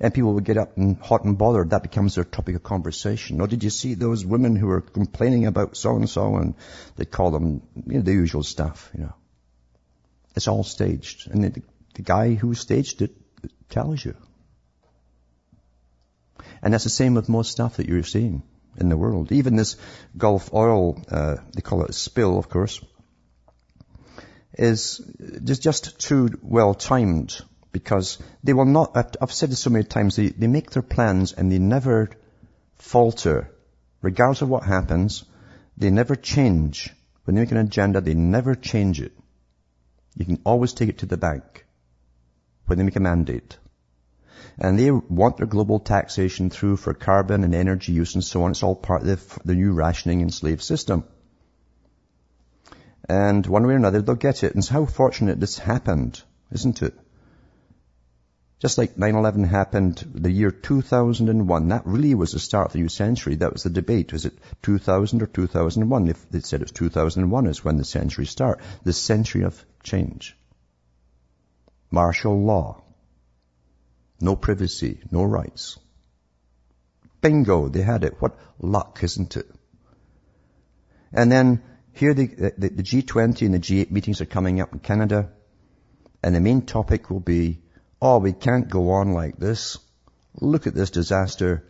And 0.00 0.14
people 0.14 0.34
would 0.34 0.44
get 0.44 0.56
up 0.56 0.76
and 0.76 0.98
hot 0.98 1.24
and 1.24 1.36
bothered. 1.36 1.70
That 1.70 1.82
becomes 1.82 2.14
their 2.14 2.24
topic 2.24 2.54
of 2.54 2.62
conversation. 2.62 3.40
Or 3.40 3.46
did 3.46 3.64
you 3.64 3.70
see 3.70 3.94
those 3.94 4.24
women 4.24 4.56
who 4.56 4.66
were 4.66 4.80
complaining 4.80 5.46
about 5.46 5.76
so 5.76 5.96
and 5.96 6.08
so? 6.08 6.36
And 6.36 6.54
they 6.96 7.04
call 7.04 7.30
them 7.30 7.62
you 7.86 7.94
know, 7.94 8.02
the 8.02 8.12
usual 8.12 8.42
stuff. 8.42 8.90
You 8.94 9.04
know, 9.04 9.14
it's 10.34 10.48
all 10.48 10.64
staged, 10.64 11.30
and 11.30 11.44
the, 11.44 11.62
the 11.94 12.02
guy 12.02 12.34
who 12.34 12.54
staged 12.54 13.02
it 13.02 13.12
tells 13.68 14.04
you. 14.04 14.14
And 16.62 16.72
that's 16.72 16.84
the 16.84 16.90
same 16.90 17.14
with 17.14 17.28
most 17.28 17.50
stuff 17.50 17.76
that 17.76 17.88
you're 17.88 18.02
seeing 18.02 18.42
in 18.78 18.88
the 18.88 18.96
world. 18.96 19.32
Even 19.32 19.56
this 19.56 19.76
Gulf 20.16 20.52
oil, 20.52 21.02
uh, 21.10 21.36
they 21.54 21.62
call 21.62 21.82
it 21.82 21.90
a 21.90 21.92
spill, 21.92 22.38
of 22.38 22.48
course, 22.48 22.80
is 24.52 25.00
just, 25.44 25.62
just 25.62 25.98
too 25.98 26.28
well 26.42 26.74
timed 26.74 27.40
because 27.76 28.16
they 28.42 28.54
will 28.54 28.64
not, 28.64 29.16
I've 29.20 29.30
said 29.30 29.50
this 29.50 29.58
so 29.58 29.68
many 29.68 29.84
times, 29.84 30.16
they, 30.16 30.28
they 30.28 30.46
make 30.46 30.70
their 30.70 30.82
plans 30.82 31.34
and 31.34 31.52
they 31.52 31.58
never 31.58 32.08
falter. 32.76 33.50
Regardless 34.00 34.40
of 34.40 34.48
what 34.48 34.62
happens, 34.62 35.26
they 35.76 35.90
never 35.90 36.16
change. 36.16 36.88
When 37.24 37.34
they 37.34 37.42
make 37.42 37.50
an 37.50 37.58
agenda, 37.58 38.00
they 38.00 38.14
never 38.14 38.54
change 38.54 39.02
it. 39.02 39.12
You 40.14 40.24
can 40.24 40.40
always 40.44 40.72
take 40.72 40.88
it 40.88 40.98
to 41.00 41.06
the 41.06 41.18
bank 41.18 41.66
when 42.64 42.78
they 42.78 42.84
make 42.84 42.96
a 42.96 43.00
mandate. 43.00 43.58
And 44.58 44.78
they 44.78 44.90
want 44.90 45.36
their 45.36 45.46
global 45.46 45.78
taxation 45.78 46.48
through 46.48 46.78
for 46.78 46.94
carbon 46.94 47.44
and 47.44 47.54
energy 47.54 47.92
use 47.92 48.14
and 48.14 48.24
so 48.24 48.44
on. 48.44 48.52
It's 48.52 48.62
all 48.62 48.74
part 48.74 49.02
of 49.02 49.08
the, 49.08 49.40
the 49.44 49.54
new 49.54 49.72
rationing 49.72 50.22
and 50.22 50.32
slave 50.32 50.62
system. 50.62 51.04
And 53.06 53.46
one 53.46 53.66
way 53.66 53.74
or 53.74 53.76
another, 53.76 54.00
they'll 54.00 54.14
get 54.14 54.44
it. 54.44 54.52
And 54.52 54.60
it's 54.60 54.68
how 54.68 54.86
fortunate 54.86 55.38
this 55.38 55.58
happened, 55.58 56.22
isn't 56.52 56.80
it? 56.80 56.94
Just 58.58 58.78
like 58.78 58.96
9-11 58.96 59.46
happened 59.46 59.96
the 60.14 60.30
year 60.30 60.50
2001, 60.50 61.68
that 61.68 61.82
really 61.84 62.14
was 62.14 62.32
the 62.32 62.38
start 62.38 62.68
of 62.68 62.72
the 62.72 62.78
new 62.78 62.88
century. 62.88 63.34
That 63.34 63.52
was 63.52 63.64
the 63.64 63.70
debate. 63.70 64.12
Was 64.12 64.24
it 64.24 64.38
2000 64.62 65.22
or 65.22 65.26
2001? 65.26 66.06
They, 66.06 66.14
they 66.30 66.40
said 66.40 66.60
it 66.60 66.64
was 66.64 66.72
2001 66.72 67.46
is 67.46 67.64
when 67.64 67.76
the 67.76 67.84
century 67.84 68.24
start. 68.24 68.60
The 68.84 68.94
century 68.94 69.42
of 69.42 69.62
change 69.82 70.36
martial 71.90 72.40
law. 72.42 72.82
No 74.20 74.36
privacy, 74.36 75.00
no 75.10 75.24
rights. 75.24 75.78
Bingo, 77.20 77.68
they 77.68 77.82
had 77.82 78.04
it. 78.04 78.20
What 78.20 78.38
luck, 78.58 79.00
isn't 79.02 79.36
it? 79.36 79.46
And 81.12 81.30
then 81.30 81.62
here 81.92 82.14
the, 82.14 82.26
the, 82.26 82.68
the 82.68 82.82
G20 82.82 83.46
and 83.46 83.54
the 83.54 83.58
G8 83.58 83.90
meetings 83.90 84.20
are 84.20 84.26
coming 84.26 84.60
up 84.60 84.72
in 84.72 84.80
Canada, 84.80 85.30
and 86.22 86.34
the 86.34 86.40
main 86.40 86.62
topic 86.62 87.10
will 87.10 87.20
be, 87.20 87.62
oh, 88.00 88.18
we 88.18 88.32
can't 88.32 88.68
go 88.68 88.90
on 88.92 89.12
like 89.12 89.38
this. 89.38 89.78
Look 90.40 90.66
at 90.66 90.74
this 90.74 90.90
disaster. 90.90 91.64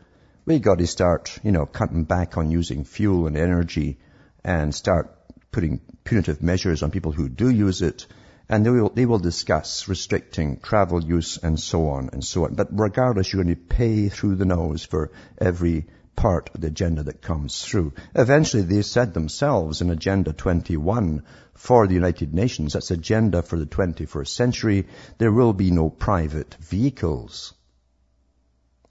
We 0.44 0.58
got 0.58 0.78
to 0.78 0.86
start, 0.86 1.38
you 1.42 1.52
know, 1.52 1.66
cutting 1.66 2.04
back 2.04 2.36
on 2.36 2.50
using 2.50 2.84
fuel 2.84 3.26
and 3.26 3.36
energy 3.36 3.98
and 4.44 4.74
start 4.74 5.16
putting 5.50 5.80
punitive 6.04 6.42
measures 6.42 6.82
on 6.82 6.90
people 6.90 7.12
who 7.12 7.28
do 7.28 7.48
use 7.48 7.82
it 7.82 8.06
and 8.48 8.64
they 8.64 8.70
will, 8.70 8.90
they 8.90 9.06
will 9.06 9.18
discuss 9.18 9.88
restricting 9.88 10.60
travel 10.60 11.02
use 11.02 11.38
and 11.38 11.58
so 11.58 11.88
on 11.88 12.10
and 12.12 12.24
so 12.24 12.44
on. 12.44 12.54
But 12.54 12.68
regardless, 12.70 13.32
you're 13.32 13.42
going 13.42 13.56
to 13.56 13.60
pay 13.60 14.08
through 14.08 14.36
the 14.36 14.44
nose 14.44 14.84
for 14.84 15.10
every 15.38 15.86
part 16.14 16.50
of 16.54 16.60
the 16.60 16.68
agenda 16.68 17.02
that 17.04 17.22
comes 17.22 17.64
through. 17.64 17.92
Eventually, 18.14 18.62
they 18.62 18.82
said 18.82 19.14
themselves 19.14 19.82
in 19.82 19.90
Agenda 19.90 20.32
21 20.32 21.24
for 21.56 21.86
the 21.86 21.94
United 21.94 22.34
Nations, 22.34 22.72
that's 22.72 22.90
agenda 22.90 23.42
for 23.42 23.58
the 23.58 23.66
21st 23.66 24.28
century, 24.28 24.86
there 25.18 25.32
will 25.32 25.52
be 25.52 25.70
no 25.70 25.90
private 25.90 26.54
vehicles 26.60 27.54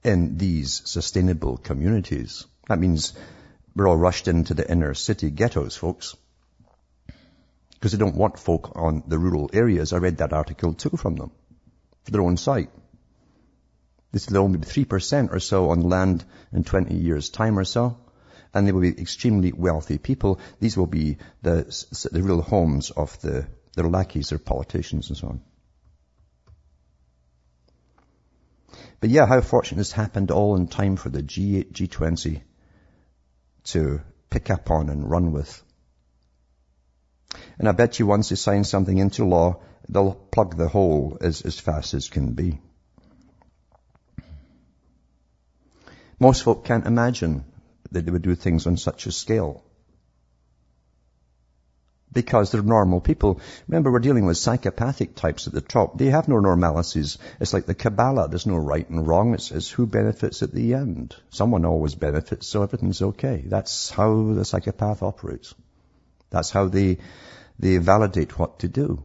in 0.03 0.37
these 0.37 0.81
sustainable 0.85 1.57
communities. 1.57 2.45
That 2.67 2.79
means 2.79 3.13
we're 3.75 3.87
all 3.87 3.97
rushed 3.97 4.27
into 4.27 4.53
the 4.53 4.69
inner 4.69 4.93
city 4.93 5.29
ghettos, 5.29 5.75
folks 5.75 6.15
because 7.85 7.91
they 7.91 8.03
don't 8.03 8.15
want 8.15 8.39
folk 8.39 8.71
on 8.75 9.03
the 9.05 9.19
rural 9.19 9.47
areas. 9.53 9.93
I 9.93 9.97
read 9.97 10.17
that 10.17 10.33
article 10.33 10.73
too 10.73 10.97
from 10.97 11.17
them 11.17 11.29
for 12.03 12.09
their 12.09 12.23
own 12.23 12.35
site. 12.35 12.71
This 14.11 14.27
will 14.27 14.39
only 14.39 14.57
be 14.57 14.65
3% 14.65 15.31
or 15.31 15.39
so 15.39 15.69
on 15.69 15.81
land 15.81 16.25
in 16.51 16.63
20 16.63 16.95
years 16.95 17.29
time 17.29 17.59
or 17.59 17.63
so. 17.63 17.97
And 18.55 18.65
they 18.65 18.71
will 18.71 18.81
be 18.81 18.99
extremely 18.99 19.51
wealthy 19.51 19.99
people. 19.99 20.39
These 20.59 20.77
will 20.77 20.87
be 20.87 21.17
the, 21.43 21.65
the 22.11 22.23
real 22.23 22.41
homes 22.41 22.89
of 22.89 23.21
the, 23.21 23.45
their 23.75 23.87
lackeys, 23.87 24.29
their 24.29 24.39
politicians 24.39 25.09
and 25.09 25.17
so 25.17 25.27
on. 25.27 25.41
But 28.99 29.09
yeah, 29.09 29.25
how 29.27 29.41
fortunate 29.41 29.77
this 29.77 29.91
happened 29.91 30.31
all 30.31 30.55
in 30.55 30.67
time 30.67 30.95
for 30.95 31.09
the 31.09 31.21
G8, 31.21 31.71
G20 31.73 32.41
to 33.65 34.01
pick 34.29 34.49
up 34.49 34.71
on 34.71 34.89
and 34.89 35.09
run 35.09 35.31
with. 35.31 35.63
And 37.57 37.67
I 37.67 37.71
bet 37.73 37.99
you 37.99 38.07
once 38.07 38.29
they 38.29 38.35
sign 38.35 38.63
something 38.63 38.97
into 38.97 39.25
law, 39.25 39.61
they'll 39.89 40.13
plug 40.13 40.57
the 40.57 40.67
hole 40.67 41.17
as, 41.21 41.41
as 41.41 41.59
fast 41.59 41.93
as 41.93 42.09
can 42.09 42.33
be. 42.33 42.59
Most 46.19 46.43
folk 46.43 46.63
can't 46.63 46.85
imagine 46.85 47.43
that 47.91 48.05
they 48.05 48.11
would 48.11 48.21
do 48.21 48.35
things 48.35 48.67
on 48.67 48.77
such 48.77 49.05
a 49.05 49.11
scale. 49.11 49.63
because 52.15 52.51
they're 52.51 52.63
normal 52.63 53.01
people. 53.01 53.39
Remember, 53.67 53.91
we're 53.91 53.99
dealing 53.99 54.25
with 54.25 54.37
psychopathic 54.37 55.15
types 55.15 55.47
at 55.47 55.53
the 55.53 55.61
top. 55.61 55.97
They 55.97 56.07
have 56.07 56.27
no 56.27 56.39
normalities. 56.39 57.17
It's 57.39 57.53
like 57.53 57.65
the 57.65 57.75
Kabbalah. 57.75 58.29
There's 58.29 58.47
no 58.47 58.55
right 58.55 58.89
and 58.89 59.05
wrong. 59.05 59.33
It's, 59.35 59.69
who 59.69 59.85
benefits 59.85 60.41
at 60.41 60.51
the 60.51 60.73
end. 60.73 61.15
Someone 61.29 61.65
always 61.65 61.93
benefits, 61.93 62.47
so 62.47 62.63
everything's 62.63 63.01
okay. 63.01 63.43
That's 63.45 63.89
how 63.89 64.33
the 64.33 64.45
psychopath 64.45 65.03
operates. 65.03 65.53
That's 66.29 66.49
how 66.49 66.69
they, 66.69 66.97
they 67.59 67.77
validate 67.77 68.39
what 68.39 68.59
to 68.59 68.69
do 68.69 69.03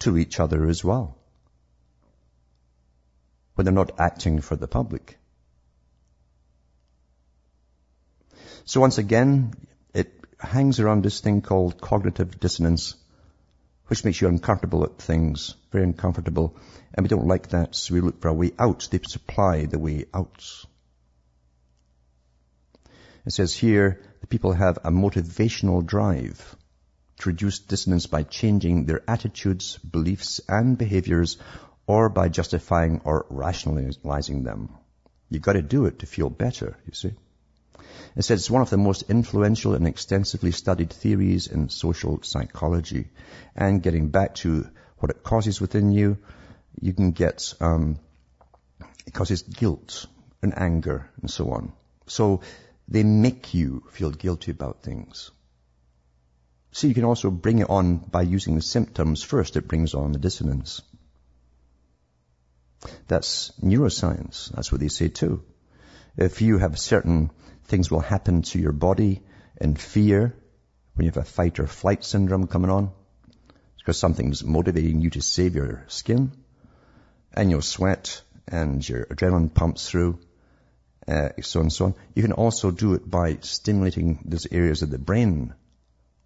to 0.00 0.18
each 0.18 0.40
other 0.40 0.68
as 0.68 0.84
well. 0.84 1.16
When 3.54 3.64
they're 3.64 3.72
not 3.72 4.00
acting 4.00 4.40
for 4.40 4.56
the 4.56 4.68
public. 4.68 5.19
So 8.70 8.80
once 8.80 8.98
again, 8.98 9.52
it 9.92 10.12
hangs 10.38 10.78
around 10.78 11.02
this 11.02 11.18
thing 11.18 11.42
called 11.42 11.80
cognitive 11.80 12.38
dissonance, 12.38 12.94
which 13.88 14.04
makes 14.04 14.20
you 14.20 14.28
uncomfortable 14.28 14.84
at 14.84 14.96
things, 14.96 15.56
very 15.72 15.82
uncomfortable. 15.82 16.56
And 16.94 17.02
we 17.02 17.08
don't 17.08 17.26
like 17.26 17.48
that, 17.48 17.74
so 17.74 17.94
we 17.94 18.00
look 18.00 18.20
for 18.20 18.28
a 18.28 18.32
way 18.32 18.52
out. 18.60 18.86
They 18.88 19.00
supply 19.02 19.66
the 19.66 19.80
way 19.80 20.04
out. 20.14 20.46
It 23.26 23.32
says 23.32 23.52
here, 23.52 24.02
the 24.20 24.28
people 24.28 24.52
have 24.52 24.78
a 24.84 24.92
motivational 24.92 25.84
drive 25.84 26.56
to 27.18 27.30
reduce 27.30 27.58
dissonance 27.58 28.06
by 28.06 28.22
changing 28.22 28.84
their 28.86 29.02
attitudes, 29.10 29.78
beliefs, 29.78 30.40
and 30.48 30.78
behaviors, 30.78 31.38
or 31.88 32.08
by 32.08 32.28
justifying 32.28 33.00
or 33.04 33.26
rationalizing 33.30 34.44
them. 34.44 34.68
You've 35.28 35.42
got 35.42 35.54
to 35.54 35.62
do 35.62 35.86
it 35.86 35.98
to 35.98 36.06
feel 36.06 36.30
better, 36.30 36.76
you 36.86 36.94
see. 36.94 37.14
It 38.16 38.22
says 38.22 38.40
it's 38.40 38.50
one 38.50 38.62
of 38.62 38.70
the 38.70 38.76
most 38.76 39.02
influential 39.08 39.74
and 39.74 39.86
extensively 39.86 40.50
studied 40.52 40.92
theories 40.92 41.46
in 41.46 41.68
social 41.68 42.22
psychology. 42.22 43.08
And 43.54 43.82
getting 43.82 44.08
back 44.08 44.34
to 44.36 44.68
what 44.98 45.10
it 45.10 45.22
causes 45.22 45.60
within 45.60 45.92
you, 45.92 46.18
you 46.80 46.92
can 46.92 47.12
get, 47.12 47.54
um, 47.60 47.98
it 49.06 49.14
causes 49.14 49.42
guilt 49.42 50.06
and 50.42 50.58
anger 50.58 51.10
and 51.20 51.30
so 51.30 51.50
on. 51.50 51.72
So 52.06 52.40
they 52.88 53.02
make 53.02 53.54
you 53.54 53.84
feel 53.90 54.10
guilty 54.10 54.50
about 54.50 54.82
things. 54.82 55.30
So 56.72 56.86
you 56.86 56.94
can 56.94 57.04
also 57.04 57.30
bring 57.30 57.58
it 57.58 57.70
on 57.70 57.96
by 57.96 58.22
using 58.22 58.54
the 58.54 58.62
symptoms 58.62 59.22
first. 59.22 59.56
It 59.56 59.68
brings 59.68 59.94
on 59.94 60.12
the 60.12 60.18
dissonance. 60.18 60.82
That's 63.08 63.52
neuroscience. 63.62 64.50
That's 64.52 64.72
what 64.72 64.80
they 64.80 64.88
say 64.88 65.08
too. 65.08 65.42
If 66.16 66.42
you 66.42 66.58
have 66.58 66.78
certain 66.78 67.30
Things 67.70 67.88
will 67.88 68.00
happen 68.00 68.42
to 68.42 68.58
your 68.58 68.72
body 68.72 69.22
in 69.60 69.76
fear 69.76 70.34
when 70.94 71.04
you 71.04 71.12
have 71.12 71.22
a 71.22 71.24
fight 71.24 71.60
or 71.60 71.68
flight 71.68 72.02
syndrome 72.02 72.48
coming 72.48 72.68
on. 72.68 72.90
It's 73.38 73.82
because 73.82 73.96
something's 73.96 74.42
motivating 74.42 75.02
you 75.02 75.10
to 75.10 75.22
save 75.22 75.54
your 75.54 75.84
skin. 75.86 76.32
And 77.32 77.48
you'll 77.48 77.62
sweat 77.62 78.22
and 78.48 78.86
your 78.88 79.04
adrenaline 79.04 79.54
pumps 79.54 79.88
through, 79.88 80.18
uh, 81.06 81.28
so 81.42 81.60
on 81.60 81.66
and 81.66 81.72
so 81.72 81.84
on. 81.84 81.94
You 82.16 82.24
can 82.24 82.32
also 82.32 82.72
do 82.72 82.94
it 82.94 83.08
by 83.08 83.38
stimulating 83.40 84.18
those 84.24 84.48
areas 84.50 84.82
of 84.82 84.90
the 84.90 84.98
brain 84.98 85.54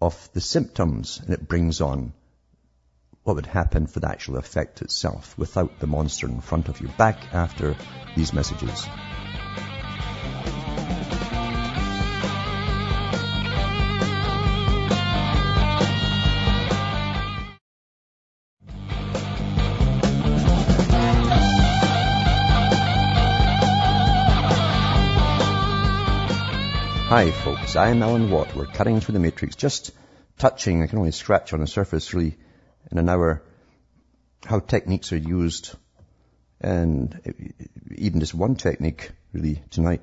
of 0.01 0.27
the 0.33 0.41
symptoms 0.41 1.21
and 1.23 1.31
it 1.31 1.47
brings 1.47 1.79
on 1.79 2.13
what 3.21 3.35
would 3.35 3.45
happen 3.45 3.85
for 3.85 3.99
the 3.99 4.09
actual 4.09 4.37
effect 4.37 4.81
itself 4.81 5.37
without 5.37 5.77
the 5.77 5.85
monster 5.85 6.25
in 6.25 6.41
front 6.41 6.69
of 6.69 6.81
you. 6.81 6.87
Back 6.97 7.35
after 7.35 7.75
these 8.15 8.33
messages. 8.33 8.87
Hi 27.15 27.31
folks, 27.31 27.77
I 27.77 27.91
am 27.91 28.03
Alan 28.03 28.29
Watt. 28.29 28.53
We're 28.53 28.65
cutting 28.65 28.99
through 28.99 29.13
the 29.13 29.19
matrix, 29.19 29.55
just 29.55 29.91
touching, 30.37 30.83
I 30.83 30.87
can 30.87 30.99
only 30.99 31.11
scratch 31.11 31.53
on 31.53 31.61
the 31.61 31.65
surface 31.65 32.13
really 32.13 32.35
in 32.91 32.97
an 32.97 33.07
hour, 33.07 33.41
how 34.43 34.59
techniques 34.59 35.13
are 35.13 35.17
used. 35.17 35.73
And 36.59 37.17
even 37.95 38.19
just 38.19 38.33
one 38.33 38.57
technique 38.57 39.11
really 39.31 39.63
tonight 39.69 40.01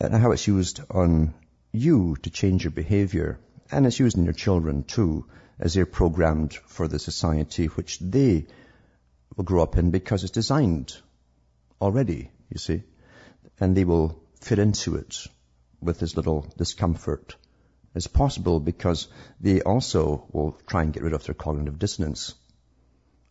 and 0.00 0.12
how 0.12 0.32
it's 0.32 0.48
used 0.48 0.80
on 0.90 1.34
you 1.70 2.16
to 2.22 2.30
change 2.30 2.64
your 2.64 2.72
behavior. 2.72 3.38
And 3.70 3.86
it's 3.86 4.00
used 4.00 4.18
in 4.18 4.24
your 4.24 4.32
children 4.32 4.82
too 4.82 5.26
as 5.60 5.74
they're 5.74 5.86
programmed 5.86 6.54
for 6.66 6.88
the 6.88 6.98
society 6.98 7.66
which 7.66 8.00
they 8.00 8.48
will 9.36 9.44
grow 9.44 9.62
up 9.62 9.78
in 9.78 9.92
because 9.92 10.24
it's 10.24 10.32
designed 10.32 10.96
already, 11.80 12.32
you 12.50 12.58
see, 12.58 12.82
and 13.60 13.76
they 13.76 13.84
will 13.84 14.20
fit 14.40 14.58
into 14.58 14.96
it 14.96 15.28
with 15.84 16.02
as 16.02 16.16
little 16.16 16.46
discomfort 16.56 17.36
as 17.94 18.06
possible 18.06 18.58
because 18.58 19.08
they 19.40 19.62
also 19.62 20.26
will 20.32 20.58
try 20.66 20.82
and 20.82 20.92
get 20.92 21.02
rid 21.02 21.12
of 21.12 21.24
their 21.24 21.34
cognitive 21.34 21.78
dissonance 21.78 22.34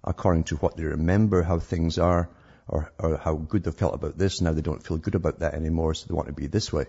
according 0.04 0.44
to 0.46 0.56
what 0.58 0.78
they 0.78 0.84
remember 0.84 1.44
how 1.44 1.60
things 1.60 1.98
are 1.98 2.30
or, 2.68 2.92
or 2.98 3.18
how 3.18 3.36
good 3.36 3.64
they 3.64 3.72
felt 3.72 3.96
about 3.96 4.18
this. 4.18 4.42
Now 4.42 4.54
they 4.54 4.62
don't 4.62 4.86
feel 4.86 4.98
good 4.98 5.16
about 5.16 5.40
that 5.40 5.54
anymore, 5.54 5.94
so 5.94 6.08
they 6.08 6.14
want 6.14 6.28
to 6.28 6.34
be 6.34 6.48
this 6.48 6.72
way. 6.72 6.86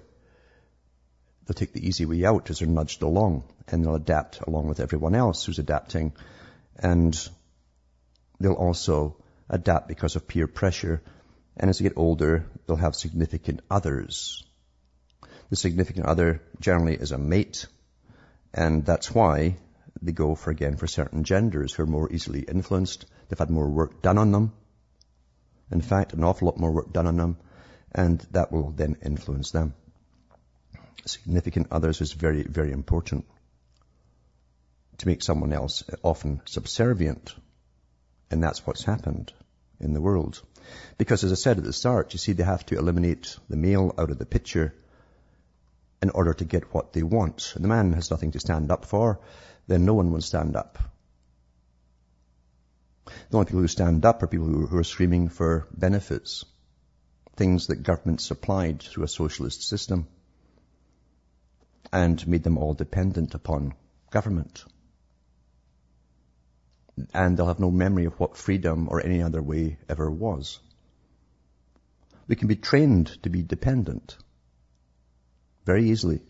They'll 1.47 1.55
take 1.55 1.73
the 1.73 1.87
easy 1.87 2.07
way 2.07 2.25
out 2.25 2.51
as 2.51 2.61
they're 2.61 2.69
nudged 2.69 3.03
along 3.03 3.45
and 3.69 3.85
they'll 3.85 3.95
adapt 3.95 4.41
along 4.41 4.69
with 4.69 4.81
everyone 4.81 5.15
else 5.15 5.45
who's 5.45 5.59
adapting 5.59 6.13
and 6.77 7.29
they'll 8.41 8.53
also 8.53 9.17
adapt 9.49 9.89
because 9.89 10.17
of 10.17 10.27
peer 10.27 10.47
pressure 10.47 11.03
and 11.57 11.71
as 11.71 11.79
they 11.79 11.85
get 11.85 11.97
older, 11.97 12.47
they'll 12.67 12.77
have 12.77 12.97
significant 12.97 13.61
others 13.71 14.45
the 15.51 15.57
significant 15.57 16.07
other 16.07 16.43
generally 16.61 16.95
is 16.95 17.13
a 17.13 17.19
mate, 17.19 17.67
and 18.53 18.85
that's 18.85 19.15
why 19.15 19.57
they 20.03 20.13
go 20.13 20.35
for 20.35 20.51
again 20.51 20.77
for 20.77 20.87
certain 20.87 21.25
genders 21.25 21.73
who 21.73 21.83
are 21.83 21.87
more 21.87 22.13
easily 22.13 22.41
influenced. 22.41 23.07
They've 23.29 23.39
had 23.39 23.51
more 23.51 23.69
work 23.69 24.03
done 24.03 24.19
on 24.19 24.33
them. 24.33 24.53
In 25.71 25.81
fact, 25.81 26.13
an 26.13 26.25
awful 26.25 26.47
lot 26.47 26.59
more 26.59 26.73
work 26.73 26.93
done 26.93 27.07
on 27.07 27.17
them, 27.17 27.37
and 27.93 28.21
that 28.33 28.53
will 28.53 28.71
then 28.71 28.97
influence 29.03 29.51
them. 29.51 29.75
Significant 31.07 31.69
others 31.71 32.01
is 32.01 32.13
very, 32.13 32.43
very 32.43 32.73
important 32.73 33.27
to 34.99 35.07
make 35.07 35.23
someone 35.23 35.53
else 35.53 35.83
often 36.03 36.41
subservient. 36.45 37.35
And 38.31 38.43
that's 38.43 38.67
what's 38.67 38.85
happened 38.85 39.33
in 39.81 39.93
the 39.93 40.01
world. 40.01 40.41
Because 40.99 41.25
as 41.25 41.33
I 41.33 41.35
said 41.35 41.59
at 41.59 41.65
the 41.65 41.73
start, 41.73 42.13
you 42.13 42.19
see, 42.19 42.33
they 42.33 42.45
have 42.45 42.65
to 42.67 42.79
eliminate 42.79 43.37
the 43.49 43.57
male 43.57 43.95
out 43.99 44.11
of 44.11 44.19
the 44.19 44.27
picture 44.27 44.75
in 46.05 46.11
order 46.11 46.35
to 46.35 46.45
get 46.45 46.75
what 46.75 46.93
they 46.93 47.03
want. 47.03 47.53
And 47.55 47.65
the 47.65 47.69
man 47.69 47.95
has 47.95 48.11
nothing 48.11 48.33
to 48.33 48.41
stand 48.41 48.71
up 48.71 48.85
for, 48.85 49.21
then 49.67 49.87
no 49.87 49.95
one 49.95 50.11
will 50.13 50.21
stand 50.21 50.55
up. 50.55 50.79
The 53.07 53.39
only 53.39 53.47
people 53.47 53.63
who 53.63 53.69
stand 53.69 54.05
up 54.05 54.23
are 54.23 54.27
people 54.27 54.47
who 54.47 54.77
are 54.77 54.85
screaming 54.85 55.31
for 55.31 55.67
benefits, 55.73 56.45
things 57.37 57.69
that 57.69 57.83
government 57.83 58.21
supplied 58.21 58.83
through 58.83 59.05
a 59.05 59.09
socialist 59.09 59.63
system 59.63 60.07
and 61.91 62.27
made 62.29 62.43
them 62.43 62.59
all 62.59 62.75
dependent 62.75 63.35
upon 63.35 63.73
government. 64.11 64.63
And 67.15 67.37
they'll 67.37 67.53
have 67.55 67.61
no 67.61 67.71
memory 67.71 68.05
of 68.05 68.21
what 68.21 68.37
freedom 68.37 68.89
or 68.91 69.01
any 69.01 69.23
other 69.23 69.43
way 69.43 69.79
ever 69.89 70.11
was. 70.11 70.61
We 72.29 72.37
can 72.37 72.49
be 72.49 72.57
trained 72.57 73.23
to 73.23 73.31
be 73.31 73.43
dependent. 73.43 74.19
Very 75.65 75.91
easily. 75.91 76.21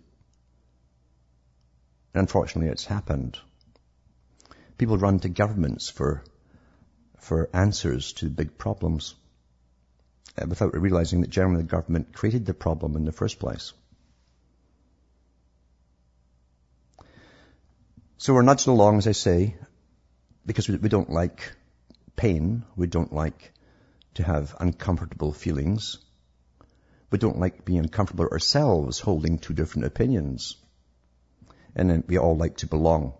Unfortunately, 2.14 2.70
it's 2.70 2.84
happened. 2.84 3.38
People 4.78 4.98
run 4.98 5.18
to 5.20 5.28
governments 5.28 5.90
for, 5.90 6.22
for 7.18 7.50
answers 7.52 8.12
to 8.14 8.30
big 8.30 8.56
problems 8.56 9.14
uh, 10.40 10.46
without 10.48 10.80
realizing 10.80 11.22
that 11.22 11.30
generally 11.30 11.62
the 11.62 11.68
government 11.68 12.12
created 12.12 12.46
the 12.46 12.54
problem 12.54 12.96
in 12.96 13.04
the 13.04 13.12
first 13.12 13.38
place. 13.38 13.72
So 18.18 18.32
we're 18.32 18.42
nudging 18.42 18.72
along, 18.72 18.98
as 18.98 19.06
I 19.06 19.12
say, 19.12 19.56
because 20.46 20.68
we, 20.68 20.76
we 20.76 20.88
don't 20.88 21.10
like 21.10 21.52
pain. 22.16 22.64
We 22.76 22.86
don't 22.86 23.12
like 23.12 23.52
to 24.14 24.22
have 24.22 24.54
uncomfortable 24.60 25.32
feelings. 25.32 25.98
We 27.14 27.18
don't 27.18 27.38
like 27.38 27.64
being 27.64 27.78
uncomfortable 27.78 28.26
ourselves 28.26 28.98
holding 28.98 29.38
two 29.38 29.54
different 29.54 29.86
opinions. 29.86 30.56
And 31.76 31.88
then 31.88 32.02
we 32.08 32.18
all 32.18 32.36
like 32.36 32.56
to 32.56 32.66
belong. 32.66 33.12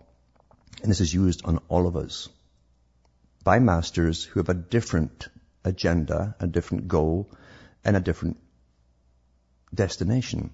And 0.81 0.91
this 0.91 0.99
is 0.99 1.13
used 1.13 1.45
on 1.45 1.59
all 1.69 1.87
of 1.87 1.95
us 1.95 2.27
by 3.45 3.59
masters 3.59 4.25
who 4.25 4.41
have 4.41 4.49
a 4.49 4.53
different 4.53 5.29
agenda, 5.63 6.35
a 6.41 6.45
different 6.45 6.89
goal, 6.89 7.31
and 7.85 7.95
a 7.95 8.01
different 8.01 8.35
destination 9.73 10.51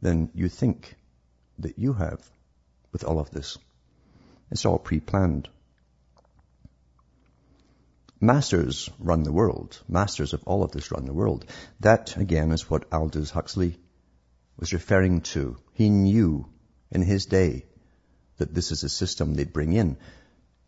than 0.00 0.30
you 0.32 0.48
think 0.48 0.94
that 1.58 1.76
you 1.76 1.92
have 1.92 2.22
with 2.92 3.02
all 3.02 3.18
of 3.18 3.32
this. 3.32 3.58
It's 4.52 4.64
all 4.64 4.78
pre-planned. 4.78 5.48
Masters 8.24 8.88
run 8.98 9.22
the 9.22 9.32
world. 9.32 9.82
Masters 9.86 10.32
of 10.32 10.42
all 10.44 10.62
of 10.62 10.72
this 10.72 10.90
run 10.90 11.04
the 11.04 11.12
world. 11.12 11.44
That, 11.80 12.16
again, 12.16 12.52
is 12.52 12.70
what 12.70 12.90
Aldous 12.90 13.30
Huxley 13.30 13.78
was 14.56 14.72
referring 14.72 15.20
to. 15.32 15.58
He 15.74 15.90
knew 15.90 16.46
in 16.90 17.02
his 17.02 17.26
day 17.26 17.66
that 18.38 18.54
this 18.54 18.72
is 18.72 18.82
a 18.82 18.88
system 18.88 19.34
they'd 19.34 19.52
bring 19.52 19.74
in. 19.74 19.98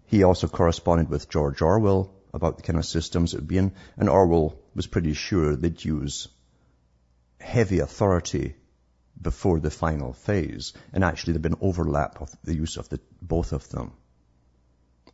He 0.04 0.22
also 0.22 0.48
corresponded 0.48 1.08
with 1.08 1.30
George 1.30 1.62
Orwell 1.62 2.12
about 2.34 2.58
the 2.58 2.62
kind 2.62 2.78
of 2.78 2.84
systems 2.84 3.32
it 3.32 3.38
would 3.38 3.48
be 3.48 3.56
in, 3.56 3.72
and 3.96 4.10
Orwell 4.10 4.58
was 4.74 4.86
pretty 4.86 5.14
sure 5.14 5.56
they'd 5.56 5.82
use 5.82 6.28
heavy 7.40 7.78
authority 7.78 8.54
before 9.18 9.60
the 9.60 9.70
final 9.70 10.12
phase, 10.12 10.74
and 10.92 11.02
actually 11.02 11.32
there'd 11.32 11.42
been 11.42 11.56
overlap 11.62 12.20
of 12.20 12.30
the 12.44 12.54
use 12.54 12.76
of 12.76 12.90
the, 12.90 13.00
both 13.22 13.54
of 13.54 13.66
them 13.70 13.92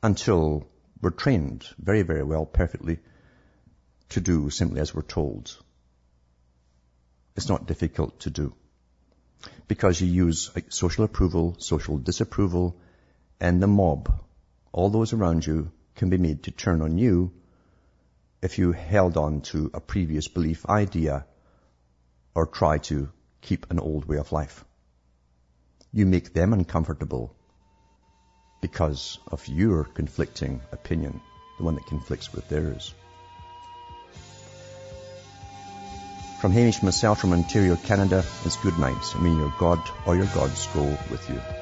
until 0.03 0.67
we're 1.03 1.11
trained 1.11 1.67
very, 1.79 2.03
very 2.03 2.23
well, 2.23 2.47
perfectly, 2.47 3.01
to 4.11 4.21
do 4.21 4.49
simply 4.51 4.81
as 4.81 4.95
we're 4.95 5.03
told. 5.03 5.55
It's 7.37 7.49
not 7.49 7.67
difficult 7.67 8.21
to 8.21 8.31
do. 8.31 8.55
Because 9.67 10.01
you 10.01 10.07
use 10.07 10.51
social 10.69 11.05
approval, 11.05 11.57
social 11.59 11.99
disapproval, 11.99 12.77
and 13.41 13.61
the 13.61 13.67
mob. 13.67 14.13
All 14.71 14.91
those 14.91 15.13
around 15.13 15.45
you 15.45 15.73
can 15.97 16.09
be 16.09 16.19
made 16.19 16.45
to 16.45 16.53
turn 16.53 16.81
on 16.81 16.99
you 16.99 17.33
if 18.41 18.59
you 18.59 18.71
held 18.73 19.17
on 19.17 19.41
to 19.41 19.71
a 19.75 19.81
previous 19.81 20.29
belief 20.29 20.65
idea 20.67 21.27
or 22.35 22.47
try 22.47 22.79
to 22.79 23.11
keep 23.41 23.71
an 23.71 23.81
old 23.81 24.05
way 24.05 24.19
of 24.19 24.31
life. 24.31 24.65
You 25.93 26.07
make 26.07 26.33
them 26.33 26.53
uncomfortable 26.53 27.35
because 28.63 29.19
of 29.31 29.47
your 29.47 29.85
conflicting 29.85 30.63
opinion, 30.73 31.21
the 31.59 31.65
one 31.65 31.75
that 31.75 31.85
conflicts 31.85 32.33
with 32.33 32.49
theirs. 32.49 32.95
From 36.41 36.53
Hamish 36.53 36.83
myself 36.83 37.21
from 37.21 37.35
Ontario, 37.35 37.77
Canada, 37.77 38.25
it's 38.47 38.57
good 38.57 38.79
night. 38.79 39.15
I 39.15 39.21
mean 39.21 39.39
your 39.39 39.53
God 39.59 39.81
or 40.07 40.17
your 40.17 40.27
gods 40.27 40.67
go 40.75 40.83
with 41.11 41.29
you. 41.29 41.62